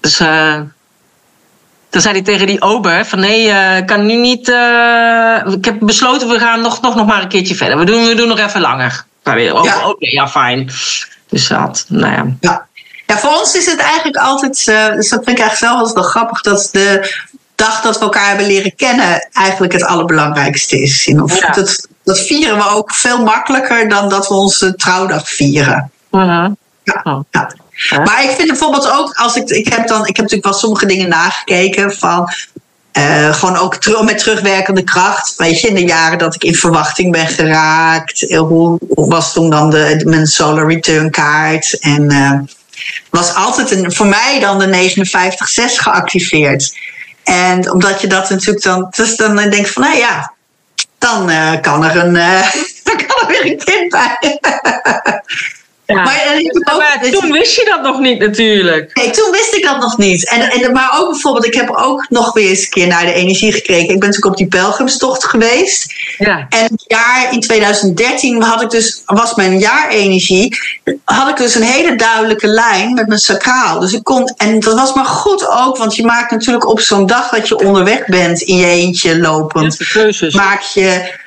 dus 0.00 0.16
dan 1.90 2.00
zei 2.00 2.14
hij 2.14 2.22
tegen 2.22 2.46
die 2.46 2.62
ober 2.62 3.04
van 3.04 3.20
nee, 3.20 3.76
ik 3.76 3.86
kan 3.86 4.06
nu 4.06 4.16
niet. 4.16 4.48
ik 5.54 5.64
heb 5.64 5.76
besloten, 5.80 6.28
we 6.28 6.38
gaan 6.38 6.60
nog, 6.60 6.80
nog, 6.80 6.94
nog 6.94 7.06
maar 7.06 7.22
een 7.22 7.28
keertje 7.28 7.54
verder. 7.54 7.78
We 7.78 7.84
doen, 7.84 8.06
we 8.06 8.14
doen 8.14 8.28
nog 8.28 8.38
even 8.38 8.60
langer. 8.60 9.04
Weer, 9.22 9.54
oh, 9.54 9.64
ja. 9.64 9.88
oké, 9.88 10.06
ja, 10.06 10.28
fijn. 10.28 10.70
Dus 11.28 11.48
dat, 11.48 11.84
nou 11.88 12.12
ja. 12.12 12.26
ja. 12.40 12.66
Ja, 13.06 13.18
voor 13.18 13.38
ons 13.38 13.54
is 13.54 13.66
het 13.66 13.78
eigenlijk 13.78 14.16
altijd, 14.16 14.64
dus 14.96 15.08
dat 15.08 15.24
vind 15.24 15.38
ik 15.38 15.44
eigenlijk 15.44 15.56
zelf 15.56 15.76
altijd 15.76 15.94
wel 15.94 16.04
grappig, 16.04 16.40
dat 16.40 16.68
de 16.72 17.14
dag 17.64 17.80
dat 17.80 17.98
we 17.98 18.04
elkaar 18.04 18.28
hebben 18.28 18.46
leren 18.46 18.74
kennen 18.74 19.28
eigenlijk 19.32 19.72
het 19.72 19.84
allerbelangrijkste 19.84 20.80
is. 20.80 21.04
Ja. 21.04 21.52
Dat, 21.52 21.88
dat 22.04 22.20
vieren 22.20 22.56
we 22.56 22.68
ook 22.68 22.94
veel 22.94 23.22
makkelijker 23.22 23.88
dan 23.88 24.08
dat 24.08 24.28
we 24.28 24.34
onze 24.34 24.74
trouwdag 24.74 25.30
vieren. 25.30 25.90
Uh-huh. 26.10 26.50
Ja, 26.84 27.00
oh. 27.04 27.20
ja. 27.30 27.50
Maar 28.04 28.24
ik 28.24 28.30
vind 28.30 28.48
bijvoorbeeld 28.48 28.90
ook, 28.90 29.14
als 29.14 29.36
ik, 29.36 29.48
ik 29.48 29.68
heb 29.68 29.88
dan, 29.88 30.00
ik 30.00 30.06
heb 30.06 30.16
natuurlijk 30.16 30.44
wel 30.44 30.52
sommige 30.52 30.86
dingen 30.86 31.08
nagekeken 31.08 31.92
van. 31.92 32.28
Uh, 32.98 33.34
gewoon 33.34 33.56
ook 33.56 33.76
terug, 33.76 34.02
met 34.02 34.18
terugwerkende 34.18 34.82
kracht. 34.82 35.34
Weet 35.36 35.60
je, 35.60 35.68
in 35.68 35.74
de 35.74 35.84
jaren 35.84 36.18
dat 36.18 36.34
ik 36.34 36.44
in 36.44 36.54
verwachting 36.54 37.12
ben 37.12 37.26
geraakt. 37.26 38.26
Eh, 38.26 38.38
hoe, 38.38 38.78
hoe 38.88 39.08
was 39.08 39.32
toen 39.32 39.50
dan 39.50 39.70
de, 39.70 40.02
mijn 40.04 40.26
solar 40.26 40.66
return 40.66 41.10
kaart? 41.10 41.78
En 41.78 42.12
uh, 42.12 42.38
was 43.10 43.34
altijd 43.34 43.70
een, 43.70 43.92
voor 43.92 44.06
mij 44.06 44.40
dan 44.40 44.58
de 44.58 44.92
59-6 44.92 45.82
geactiveerd. 45.82 46.72
En 47.24 47.70
omdat 47.70 48.00
je 48.00 48.06
dat 48.06 48.30
natuurlijk 48.30 48.64
dan, 48.64 48.86
dus 48.90 49.16
dan 49.16 49.36
denk 49.36 49.66
van, 49.66 49.82
nou 49.82 49.96
ja, 49.96 50.32
dan 50.98 51.30
uh, 51.30 51.60
kan 51.60 51.84
er 51.84 51.96
een, 51.96 52.14
uh, 52.14 52.52
dan 52.84 52.96
kan 52.96 53.20
er 53.20 53.26
weer 53.26 53.46
een 53.46 53.58
kind 53.64 53.88
bij. 53.88 54.40
Maar, 55.86 56.04
maar 56.76 57.10
toen 57.10 57.32
wist 57.32 57.56
je 57.56 57.64
dat 57.64 57.82
nog 57.82 58.00
niet 58.00 58.18
natuurlijk. 58.18 58.94
Nee, 58.94 59.10
toen 59.10 59.30
wist 59.30 59.54
ik 59.54 59.64
dat 59.64 59.80
nog 59.80 59.98
niet. 59.98 60.28
En, 60.28 60.40
en, 60.40 60.72
maar 60.72 60.98
ook 61.00 61.10
bijvoorbeeld, 61.10 61.46
ik 61.46 61.54
heb 61.54 61.70
ook 61.70 62.06
nog 62.08 62.32
weer 62.32 62.48
eens 62.48 62.62
een 62.62 62.70
keer 62.70 62.86
naar 62.86 63.06
de 63.06 63.12
energie 63.12 63.52
gekeken. 63.52 63.94
Ik 63.94 64.00
ben 64.00 64.08
natuurlijk 64.08 64.26
op 64.26 64.36
die 64.36 64.48
pelgrimstocht 64.48 65.24
geweest. 65.24 65.94
Ja. 66.18 66.46
En 66.48 66.62
het 66.62 66.84
jaar 66.86 67.32
in 67.32 67.40
2013 67.40 68.42
had 68.42 68.62
ik 68.62 68.70
dus, 68.70 69.02
was 69.04 69.34
mijn 69.34 69.58
jaarenergie, 69.58 70.56
had 71.04 71.28
ik 71.28 71.36
dus 71.36 71.54
een 71.54 71.62
hele 71.62 71.96
duidelijke 71.96 72.46
lijn 72.46 72.94
met 72.94 73.06
mijn 73.06 73.20
sacraal. 73.20 73.80
Dus 73.80 73.92
ik 73.92 74.04
kon, 74.04 74.34
en 74.36 74.60
dat 74.60 74.74
was 74.74 74.94
maar 74.94 75.04
goed 75.04 75.48
ook, 75.48 75.76
want 75.76 75.96
je 75.96 76.04
maakt 76.04 76.30
natuurlijk 76.30 76.68
op 76.68 76.80
zo'n 76.80 77.06
dag 77.06 77.30
dat 77.30 77.48
je 77.48 77.58
onderweg 77.58 78.06
bent 78.06 78.40
in 78.40 78.56
je 78.56 78.66
eentje 78.66 79.18
lopend, 79.18 79.78
maak 80.32 80.62
je 80.62 81.20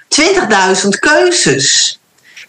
20.000 0.84 0.90
keuzes. 1.00 2.00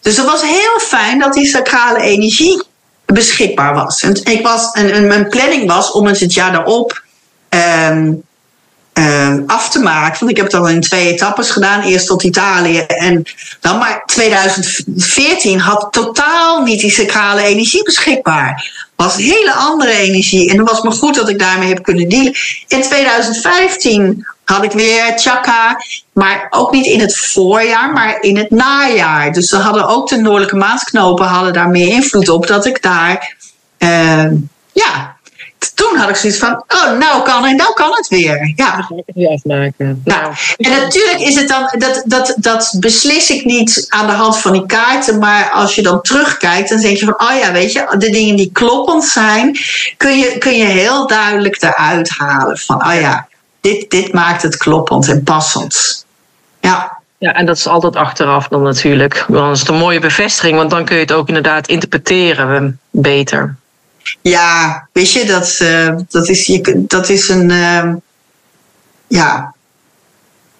Dus 0.07 0.17
dat 0.17 0.27
was 0.27 0.43
heel 0.43 0.81
fijn 0.81 1.19
dat 1.19 1.33
die 1.33 1.47
sacrale 1.47 2.01
energie 2.01 2.63
beschikbaar 3.07 3.75
was. 3.75 4.03
En, 4.03 4.25
ik 4.25 4.43
was, 4.43 4.73
en, 4.73 5.07
mijn 5.07 5.29
planning 5.29 5.69
was 5.69 5.91
om 5.91 6.07
het 6.07 6.21
het 6.21 6.35
jaar 6.35 6.53
daarop 6.53 7.03
um, 7.49 8.25
af 9.47 9.71
te 9.71 9.79
maken. 9.79 10.19
Want 10.19 10.31
ik 10.31 10.37
heb 10.37 10.47
het 10.47 10.55
al 10.55 10.69
in 10.69 10.81
twee 10.81 11.13
etappes 11.13 11.51
gedaan. 11.51 11.83
Eerst 11.83 12.07
tot 12.07 12.23
Italië 12.23 12.79
en 12.79 13.25
dan 13.61 13.79
maar 13.79 14.03
2014 14.05 15.61
had 15.61 15.89
totaal 15.91 16.63
niet 16.63 16.81
die 16.81 16.91
sacrale 16.91 17.43
energie 17.43 17.83
beschikbaar. 17.83 18.86
Was 18.97 19.17
hele 19.17 19.53
andere 19.53 19.93
energie. 19.93 20.51
En 20.51 20.59
het 20.59 20.71
was 20.71 20.83
maar 20.83 20.93
goed 20.93 21.15
dat 21.15 21.29
ik 21.29 21.39
daarmee 21.39 21.69
heb 21.69 21.83
kunnen 21.83 22.09
dealen. 22.09 22.35
In 22.69 22.83
2015 22.83 24.27
had 24.45 24.65
ik 24.65 24.73
weer 24.73 25.19
chakra. 25.19 25.85
Maar 26.13 26.47
ook 26.51 26.73
niet 26.73 26.87
in 26.87 27.01
het 27.01 27.17
voorjaar, 27.17 27.93
maar 27.93 28.21
in 28.21 28.37
het 28.37 28.51
najaar. 28.51 29.33
Dus 29.33 29.49
ze 29.49 29.57
hadden 29.57 29.89
ook 29.89 30.09
de 30.09 30.17
noordelijke 30.17 30.57
maansknopen 30.57 31.27
hadden 31.27 31.53
daar 31.53 31.69
meer 31.69 31.89
invloed 31.89 32.29
op. 32.29 32.47
Dat 32.47 32.67
ik 32.67 32.83
daar, 32.83 33.37
uh, 33.79 34.31
ja, 34.73 35.16
toen 35.77 35.97
had 35.97 36.09
ik 36.09 36.17
zoiets 36.17 36.39
van, 36.39 36.65
oh, 36.69 36.99
nou 36.99 37.23
kan 37.23 37.47
en 37.47 37.57
nou 37.57 37.73
kan 37.75 37.91
het 37.91 38.09
weer. 38.09 38.53
Ja. 38.57 38.89
afmaken. 39.15 40.01
Nou, 40.05 40.35
en 40.57 40.71
natuurlijk 40.71 41.19
is 41.19 41.35
het 41.35 41.49
dan, 41.49 41.71
dat, 41.79 42.03
dat, 42.07 42.35
dat 42.39 42.77
beslis 42.81 43.31
ik 43.31 43.45
niet 43.45 43.87
aan 43.89 44.07
de 44.07 44.13
hand 44.13 44.39
van 44.39 44.53
die 44.53 44.67
kaarten, 44.67 45.19
maar 45.19 45.51
als 45.51 45.75
je 45.75 45.83
dan 45.83 46.01
terugkijkt, 46.03 46.69
dan 46.69 46.81
denk 46.81 46.97
je 46.97 47.05
van, 47.05 47.21
oh 47.21 47.39
ja, 47.41 47.53
weet 47.53 47.73
je, 47.73 47.95
de 47.99 48.11
dingen 48.11 48.37
die 48.37 48.51
kloppend 48.53 49.05
zijn, 49.05 49.59
kun 49.97 50.19
je, 50.19 50.39
kun 50.39 50.57
je 50.57 50.65
heel 50.65 51.07
duidelijk 51.07 51.63
eruit 51.63 52.09
halen 52.09 52.59
van, 52.59 52.87
oh 52.87 53.01
ja, 53.01 53.29
dit, 53.61 53.91
dit 53.91 54.13
maakt 54.13 54.43
het 54.43 54.57
kloppend 54.57 55.09
en 55.09 55.23
passend. 55.23 56.07
Ja. 56.61 56.95
Ja, 57.19 57.33
en 57.33 57.47
dat 57.47 57.57
is 57.57 57.67
altijd 57.67 57.97
achteraf 57.97 58.49
dan 58.49 58.63
natuurlijk. 58.63 59.25
Dan 59.29 59.51
is 59.51 59.61
het 59.61 59.69
een 59.69 59.75
mooie 59.75 60.01
bevestiging, 60.01 60.57
want 60.57 60.71
dan 60.71 60.85
kun 60.85 60.95
je 60.95 61.03
het 61.03 61.13
ook 61.13 61.29
inderdaad 61.29 61.69
interpreteren 61.69 62.81
beter. 62.91 63.57
Ja, 64.23 64.89
weet 64.93 65.13
je, 65.13 65.25
dat, 65.25 65.59
uh, 65.63 65.95
dat, 66.09 66.29
is, 66.29 66.47
je, 66.47 66.85
dat 66.87 67.09
is 67.09 67.29
een. 67.29 67.51
Uh, 67.51 67.95
ja. 69.07 69.55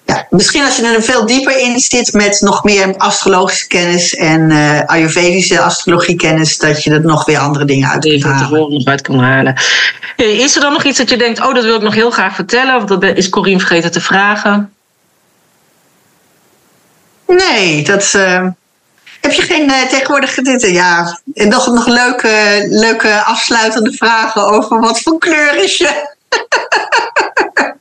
ja. 0.05 0.27
Misschien 0.29 0.63
als 0.63 0.75
je 0.75 0.85
er 0.85 1.03
veel 1.03 1.25
dieper 1.25 1.59
in 1.59 1.79
zit 1.79 2.13
met 2.13 2.41
nog 2.41 2.63
meer 2.63 2.97
astrologische 2.97 3.67
kennis 3.67 4.15
en 4.15 4.49
uh, 4.49 4.81
Ayurvedische 4.85 5.59
astrologiekennis, 5.59 6.57
dat 6.57 6.83
je 6.83 6.91
er 6.91 7.01
nog 7.01 7.25
weer 7.25 7.37
andere 7.37 7.65
dingen 7.65 7.89
uit 7.89 8.03
kunt 8.03 8.23
halen. 8.23 8.73
nog 8.73 8.85
uit 8.85 9.01
kan 9.01 9.19
halen. 9.19 9.55
Is 10.15 10.55
er 10.55 10.61
dan 10.61 10.73
nog 10.73 10.83
iets 10.83 10.97
dat 10.97 11.09
je 11.09 11.17
denkt, 11.17 11.39
oh, 11.39 11.53
dat 11.53 11.63
wil 11.63 11.75
ik 11.75 11.81
nog 11.81 11.93
heel 11.93 12.11
graag 12.11 12.35
vertellen? 12.35 12.75
Of 12.75 12.83
dat 12.83 13.03
is 13.03 13.29
Corine 13.29 13.59
vergeten 13.59 13.91
te 13.91 14.01
vragen? 14.01 14.73
Nee, 17.27 17.83
dat. 17.83 18.15
Heb 19.27 19.35
je 19.35 19.41
geen 19.41 19.69
uh, 19.69 19.81
tegenwoordig 19.81 20.33
dit? 20.33 20.61
Ja, 20.61 21.19
en 21.33 21.47
nog, 21.47 21.67
nog 21.67 21.87
leuke, 21.87 22.65
leuke 22.69 23.23
afsluitende 23.23 23.91
vragen 23.91 24.47
over 24.47 24.79
wat 24.79 25.01
voor 25.01 25.17
kleur 25.17 25.63
is 25.63 25.77
je? 25.77 26.15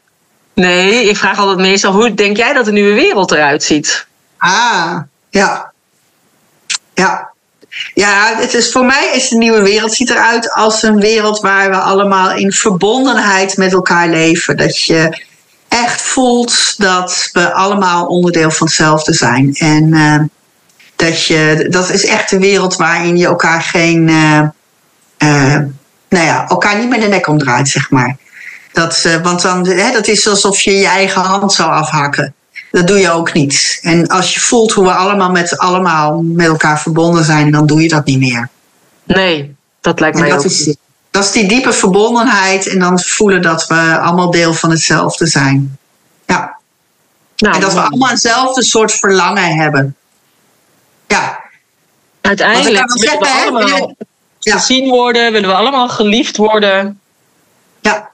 nee, 0.55 1.09
ik 1.09 1.17
vraag 1.17 1.39
altijd 1.39 1.59
meestal 1.59 1.93
hoe 1.93 2.15
denk 2.15 2.37
jij 2.37 2.53
dat 2.53 2.65
de 2.65 2.73
nieuwe 2.73 2.95
wereld 2.95 3.31
eruit 3.31 3.63
ziet? 3.63 4.07
Ah, 4.37 4.99
ja. 5.31 5.73
Ja. 6.95 7.31
Ja, 7.95 8.35
het 8.37 8.55
is, 8.55 8.73
voor 8.73 8.85
mij 8.85 9.11
is 9.15 9.29
de 9.29 9.37
nieuwe 9.37 9.63
wereld 9.63 9.93
ziet 9.93 10.11
eruit 10.11 10.53
als 10.53 10.83
een 10.83 11.01
wereld 11.01 11.41
waar 11.41 11.71
we 11.71 11.77
allemaal 11.77 12.31
in 12.31 12.53
verbondenheid 12.53 13.57
met 13.57 13.73
elkaar 13.73 14.09
leven. 14.09 14.57
Dat 14.57 14.79
je 14.79 15.25
echt 15.69 16.03
voelt 16.03 16.79
dat 16.79 17.29
we 17.33 17.53
allemaal 17.53 18.07
onderdeel 18.07 18.51
van 18.51 18.67
hetzelfde 18.67 19.13
zijn. 19.13 19.55
En 19.55 19.85
uh, 19.85 20.21
dat, 20.97 21.25
je, 21.25 21.67
dat 21.71 21.91
is 21.91 22.07
echt 22.07 22.33
een 22.33 22.41
wereld 22.41 22.77
waarin 22.77 23.17
je 23.17 23.27
elkaar 23.27 23.63
geen. 23.63 24.09
Uh, 24.09 24.41
uh, 25.19 25.59
nou 26.09 26.25
ja, 26.25 26.49
elkaar 26.49 26.79
niet 26.79 26.89
met 26.89 27.01
de 27.01 27.07
nek 27.07 27.29
omdraait, 27.29 27.69
zeg 27.69 27.91
maar. 27.91 28.17
Dat, 28.73 29.09
want 29.23 29.43
dan, 29.43 29.67
hè, 29.67 29.93
dat 29.93 30.07
is 30.07 30.29
alsof 30.29 30.61
je 30.61 30.73
je 30.73 30.87
eigen 30.87 31.23
hand 31.23 31.53
zou 31.53 31.71
afhakken. 31.71 32.35
Dat 32.71 32.87
doe 32.87 32.99
je 32.99 33.11
ook 33.11 33.33
niet. 33.33 33.79
En 33.83 34.07
als 34.07 34.35
je 34.35 34.41
voelt 34.41 34.73
hoe 34.73 34.85
we 34.85 34.93
allemaal 34.93 35.31
met, 35.31 35.59
allemaal 35.59 36.23
met 36.23 36.47
elkaar 36.47 36.81
verbonden 36.81 37.25
zijn, 37.25 37.51
dan 37.51 37.67
doe 37.67 37.83
je 37.83 37.89
dat 37.89 38.05
niet 38.05 38.19
meer. 38.19 38.49
Nee, 39.05 39.57
dat 39.81 40.01
lijkt 40.01 40.19
mij 40.19 40.29
dat 40.29 40.39
ook. 40.39 40.45
Is, 40.45 40.77
dat 41.11 41.25
is 41.25 41.33
die 41.33 41.49
diepe 41.49 41.73
verbondenheid 41.73 42.67
en 42.67 42.79
dan 42.79 43.01
voelen 43.01 43.43
dat 43.43 43.67
we 43.67 43.99
allemaal 43.99 44.31
deel 44.31 44.55
van 44.55 44.71
hetzelfde 44.71 45.27
zijn. 45.27 45.79
Ja. 46.27 46.57
Nou, 47.37 47.55
en 47.55 47.61
dat 47.61 47.73
we 47.73 47.81
allemaal 47.81 48.11
eenzelfde 48.11 48.63
soort 48.63 48.93
verlangen 48.93 49.57
hebben. 49.57 49.97
Ja. 51.07 51.45
Uiteindelijk 52.21 52.93
willen 52.93 53.19
we 53.19 53.29
allemaal 53.29 53.95
ja. 54.39 54.59
gezien 54.59 54.89
worden, 54.89 55.33
willen 55.33 55.49
we 55.49 55.55
allemaal 55.55 55.89
geliefd 55.89 56.37
worden. 56.37 57.01
Ja. 57.81 58.11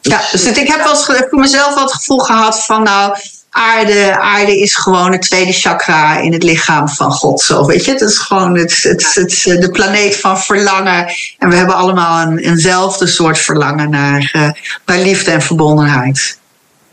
Ja, 0.00 0.20
dus 0.30 0.44
ik 0.44 0.68
heb 0.68 0.78
wel 0.78 0.90
eens 0.90 1.04
voor 1.04 1.40
mezelf 1.40 1.80
het 1.80 1.92
gevoel 1.92 2.18
gehad 2.18 2.64
van 2.64 2.82
nou, 2.82 3.16
aarde, 3.50 4.18
aarde 4.18 4.60
is 4.60 4.74
gewoon 4.74 5.12
het 5.12 5.22
tweede 5.22 5.52
chakra 5.52 6.18
in 6.18 6.32
het 6.32 6.42
lichaam 6.42 6.88
van 6.88 7.12
God. 7.12 7.40
Zo, 7.40 7.66
weet 7.66 7.84
je, 7.84 7.90
het 7.90 8.00
is 8.00 8.18
gewoon 8.18 8.56
het, 8.56 8.82
het, 8.82 9.14
het, 9.14 9.60
de 9.60 9.70
planeet 9.72 10.16
van 10.16 10.38
verlangen. 10.38 11.14
En 11.38 11.48
we 11.48 11.54
hebben 11.54 11.74
allemaal 11.74 12.26
een, 12.26 12.38
eenzelfde 12.38 13.06
soort 13.06 13.38
verlangen 13.38 13.90
naar, 13.90 14.32
uh, 14.36 14.50
naar 14.86 14.98
liefde 14.98 15.30
en 15.30 15.42
verbondenheid. 15.42 16.38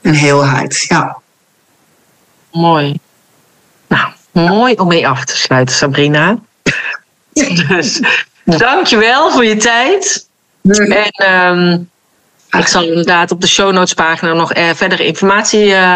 En 0.01 0.13
heelheid, 0.13 0.85
ja. 0.87 1.17
Mooi. 2.51 2.99
Nou, 3.87 4.11
mooi 4.31 4.73
om 4.73 4.87
mee 4.87 5.07
af 5.07 5.25
te 5.25 5.37
sluiten, 5.37 5.75
Sabrina. 5.75 6.37
dus 7.67 8.01
dankjewel 8.43 9.31
voor 9.31 9.45
je 9.45 9.55
tijd. 9.55 10.27
En 10.61 11.57
um, 11.57 11.89
ik 12.49 12.67
zal 12.67 12.83
inderdaad 12.83 13.31
op 13.31 13.41
de 13.41 13.47
show 13.47 13.73
notes 13.73 13.93
pagina 13.93 14.33
nog 14.33 14.55
uh, 14.55 14.69
verdere 14.75 15.05
informatie 15.05 15.65
uh, 15.65 15.95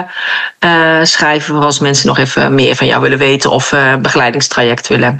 uh, 0.59 1.03
schrijven. 1.03 1.55
Als 1.55 1.79
mensen 1.79 2.07
nog 2.07 2.17
even 2.17 2.55
meer 2.55 2.75
van 2.75 2.87
jou 2.87 3.01
willen 3.01 3.17
weten 3.17 3.51
of 3.51 3.73
begeleidingstraject 4.01 4.87
willen. 4.87 5.19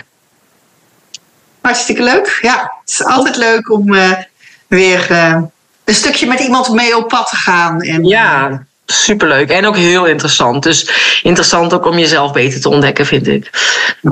Hartstikke 1.62 2.04
leuk. 2.04 2.40
Ja, 2.42 2.72
het 2.82 2.90
is 2.90 3.04
altijd 3.04 3.36
leuk 3.36 3.72
om 3.72 3.96
weer 4.68 5.12
een 5.84 5.96
stukje 5.96 6.28
met 6.28 6.40
iemand 6.40 6.70
mee 6.70 6.98
op 6.98 7.08
pad 7.08 7.28
te 7.30 7.36
gaan. 7.36 7.82
En, 7.82 8.04
ja, 8.04 8.64
superleuk. 8.86 9.50
En 9.50 9.66
ook 9.66 9.76
heel 9.76 10.06
interessant. 10.06 10.64
Dus 10.64 10.90
interessant 11.24 11.74
ook 11.74 11.86
om 11.86 11.98
jezelf 11.98 12.32
beter 12.32 12.62
te 12.62 12.70
ontdekken, 12.70 13.06
vind 13.06 13.28
ik. 13.28 13.50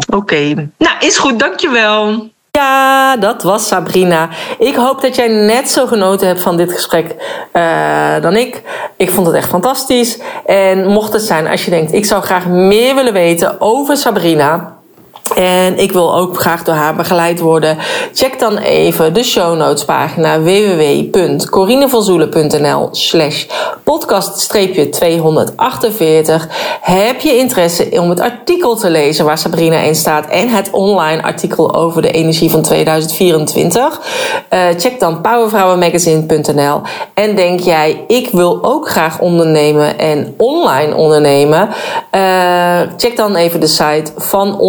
Oké. 0.10 0.70
Nou, 0.78 0.96
is 1.00 1.18
goed. 1.18 1.40
Dankjewel. 1.40 2.30
Ja, 2.52 3.18
dat 3.18 3.44
was 3.44 3.68
Sabrina. 3.68 4.30
Ik 4.60 4.76
hoop 4.76 5.02
dat 5.02 5.16
jij 5.16 5.28
net 5.28 5.70
zo 5.70 5.86
genoten 5.86 6.28
hebt 6.28 6.42
van 6.42 6.58
dit 6.58 6.74
gesprek 6.74 7.16
uh, 7.54 8.22
dan 8.22 8.36
ik. 8.36 8.62
Ik 8.98 9.10
vond 9.10 9.28
het 9.28 9.36
echt 9.36 9.50
fantastisch. 9.50 10.18
En 10.46 10.88
mocht 10.88 11.14
het 11.14 11.22
zijn 11.22 11.48
als 11.48 11.66
je 11.66 11.72
denkt, 11.72 11.94
ik 11.94 12.06
zou 12.06 12.24
graag 12.24 12.46
meer 12.46 12.96
willen 12.96 13.14
weten 13.14 13.62
over 13.62 13.98
Sabrina 13.98 14.81
en 15.36 15.78
ik 15.78 15.92
wil 15.92 16.16
ook 16.16 16.40
graag 16.40 16.64
door 16.64 16.76
haar 16.76 16.96
begeleid 16.96 17.40
worden. 17.40 17.78
Check 18.14 18.40
dan 18.40 18.58
even 18.58 19.14
de 19.14 19.24
show 19.24 19.58
notes 19.58 19.86
pagina 19.86 20.42
www.corinevanzoelen.nl 20.42 22.90
slash 22.92 23.46
podcast-248. 23.84 23.90
Heb 26.82 27.20
je 27.20 27.38
interesse 27.38 27.88
om 27.92 28.10
het 28.10 28.20
artikel 28.20 28.76
te 28.76 28.90
lezen 28.90 29.26
waar 29.26 29.38
Sabrina 29.38 29.78
in 29.78 29.96
staat 29.96 30.28
en 30.28 30.50
het 30.50 30.70
online 30.70 31.24
artikel 31.24 31.76
over 31.76 32.02
de 32.02 32.12
energie 32.12 32.50
van 32.50 32.62
2024? 32.62 34.00
Uh, 34.54 34.70
eh, 34.70 34.80
check 34.80 35.00
dan 35.00 35.22
powervrouwenmagazine.nl 35.22 36.82
en 37.14 37.36
denk 37.36 37.60
jij, 37.60 38.04
ik 38.08 38.30
wil 38.32 38.60
ook 38.62 38.90
graag 38.90 39.20
ondernemen 39.20 40.00
en 40.00 40.34
online 40.38 40.96
ondernemen? 40.96 41.70
Uh, 42.16 42.80
check 42.98 43.18
dan 43.18 43.36
even 43.36 43.60
de 43.60 43.68
site 43.68 44.12
van 44.18 44.60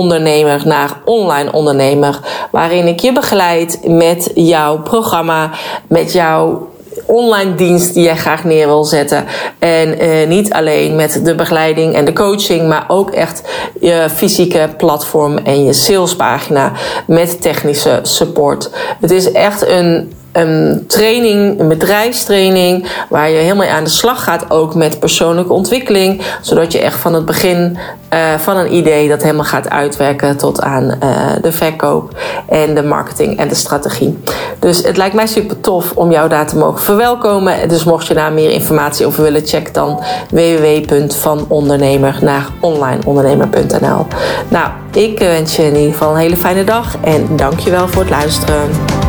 naar 0.65 1.01
online 1.05 1.53
ondernemer. 1.53 2.19
Waarin 2.51 2.87
ik 2.87 3.01
je 3.01 3.13
begeleid 3.13 3.79
met 3.85 4.31
jouw 4.35 4.79
programma, 4.79 5.51
met 5.87 6.13
jouw 6.13 6.71
online 7.07 7.55
dienst 7.55 7.95
die 7.95 8.03
jij 8.03 8.17
graag 8.17 8.45
neer 8.45 8.67
wil 8.67 8.85
zetten. 8.85 9.25
En 9.59 9.99
eh, 9.99 10.29
niet 10.29 10.53
alleen 10.53 10.97
met 10.97 11.21
de 11.25 11.35
begeleiding 11.35 11.95
en 11.95 12.05
de 12.05 12.13
coaching, 12.13 12.69
maar 12.69 12.85
ook 12.89 13.11
echt 13.11 13.43
je 13.81 14.07
fysieke 14.15 14.69
platform 14.77 15.39
en 15.39 15.65
je 15.65 15.73
salespagina 15.73 16.73
met 17.07 17.43
technische 17.43 17.99
support. 18.03 18.71
Het 19.01 19.11
is 19.11 19.33
echt 19.33 19.67
een 19.67 20.13
een 20.33 20.85
training, 20.87 21.61
een 21.61 21.69
bedrijfstraining, 21.69 22.87
waar 23.09 23.31
je 23.31 23.37
helemaal 23.37 23.67
aan 23.67 23.85
de 23.85 23.91
slag 23.91 24.25
gaat, 24.25 24.51
ook 24.51 24.75
met 24.75 24.99
persoonlijke 24.99 25.53
ontwikkeling, 25.53 26.23
zodat 26.41 26.73
je 26.73 26.81
echt 26.81 26.99
van 26.99 27.15
het 27.15 27.25
begin 27.25 27.79
uh, 28.13 28.35
van 28.39 28.57
een 28.57 28.75
idee 28.75 29.09
dat 29.09 29.23
helemaal 29.23 29.45
gaat 29.45 29.71
uitwerken 29.71 30.37
tot 30.37 30.61
aan 30.61 30.85
uh, 30.85 31.27
de 31.43 31.53
verkoop 31.53 32.17
en 32.49 32.75
de 32.75 32.83
marketing 32.83 33.39
en 33.39 33.49
de 33.49 33.55
strategie. 33.55 34.19
Dus 34.59 34.83
het 34.83 34.97
lijkt 34.97 35.15
mij 35.15 35.27
super 35.27 35.61
tof 35.61 35.93
om 35.95 36.11
jou 36.11 36.29
daar 36.29 36.47
te 36.47 36.57
mogen 36.57 36.81
verwelkomen. 36.81 37.69
Dus 37.69 37.85
mocht 37.85 38.07
je 38.07 38.15
daar 38.15 38.33
meer 38.33 38.51
informatie 38.51 39.07
over 39.07 39.23
willen, 39.23 39.47
check 39.47 39.75
dan 39.75 40.01
www.vanondernemer 40.31 42.19
naar 42.21 42.47
onlineondernemer.nl. 42.61 44.07
Nou, 44.49 44.71
ik 44.93 45.19
wens 45.19 45.57
je 45.57 45.63
in 45.63 45.77
ieder 45.77 45.93
geval 45.93 46.11
een 46.11 46.21
hele 46.21 46.37
fijne 46.37 46.65
dag 46.65 46.97
en 47.05 47.37
dankjewel 47.37 47.89
voor 47.89 48.03
het 48.03 48.11
luisteren. 48.11 49.02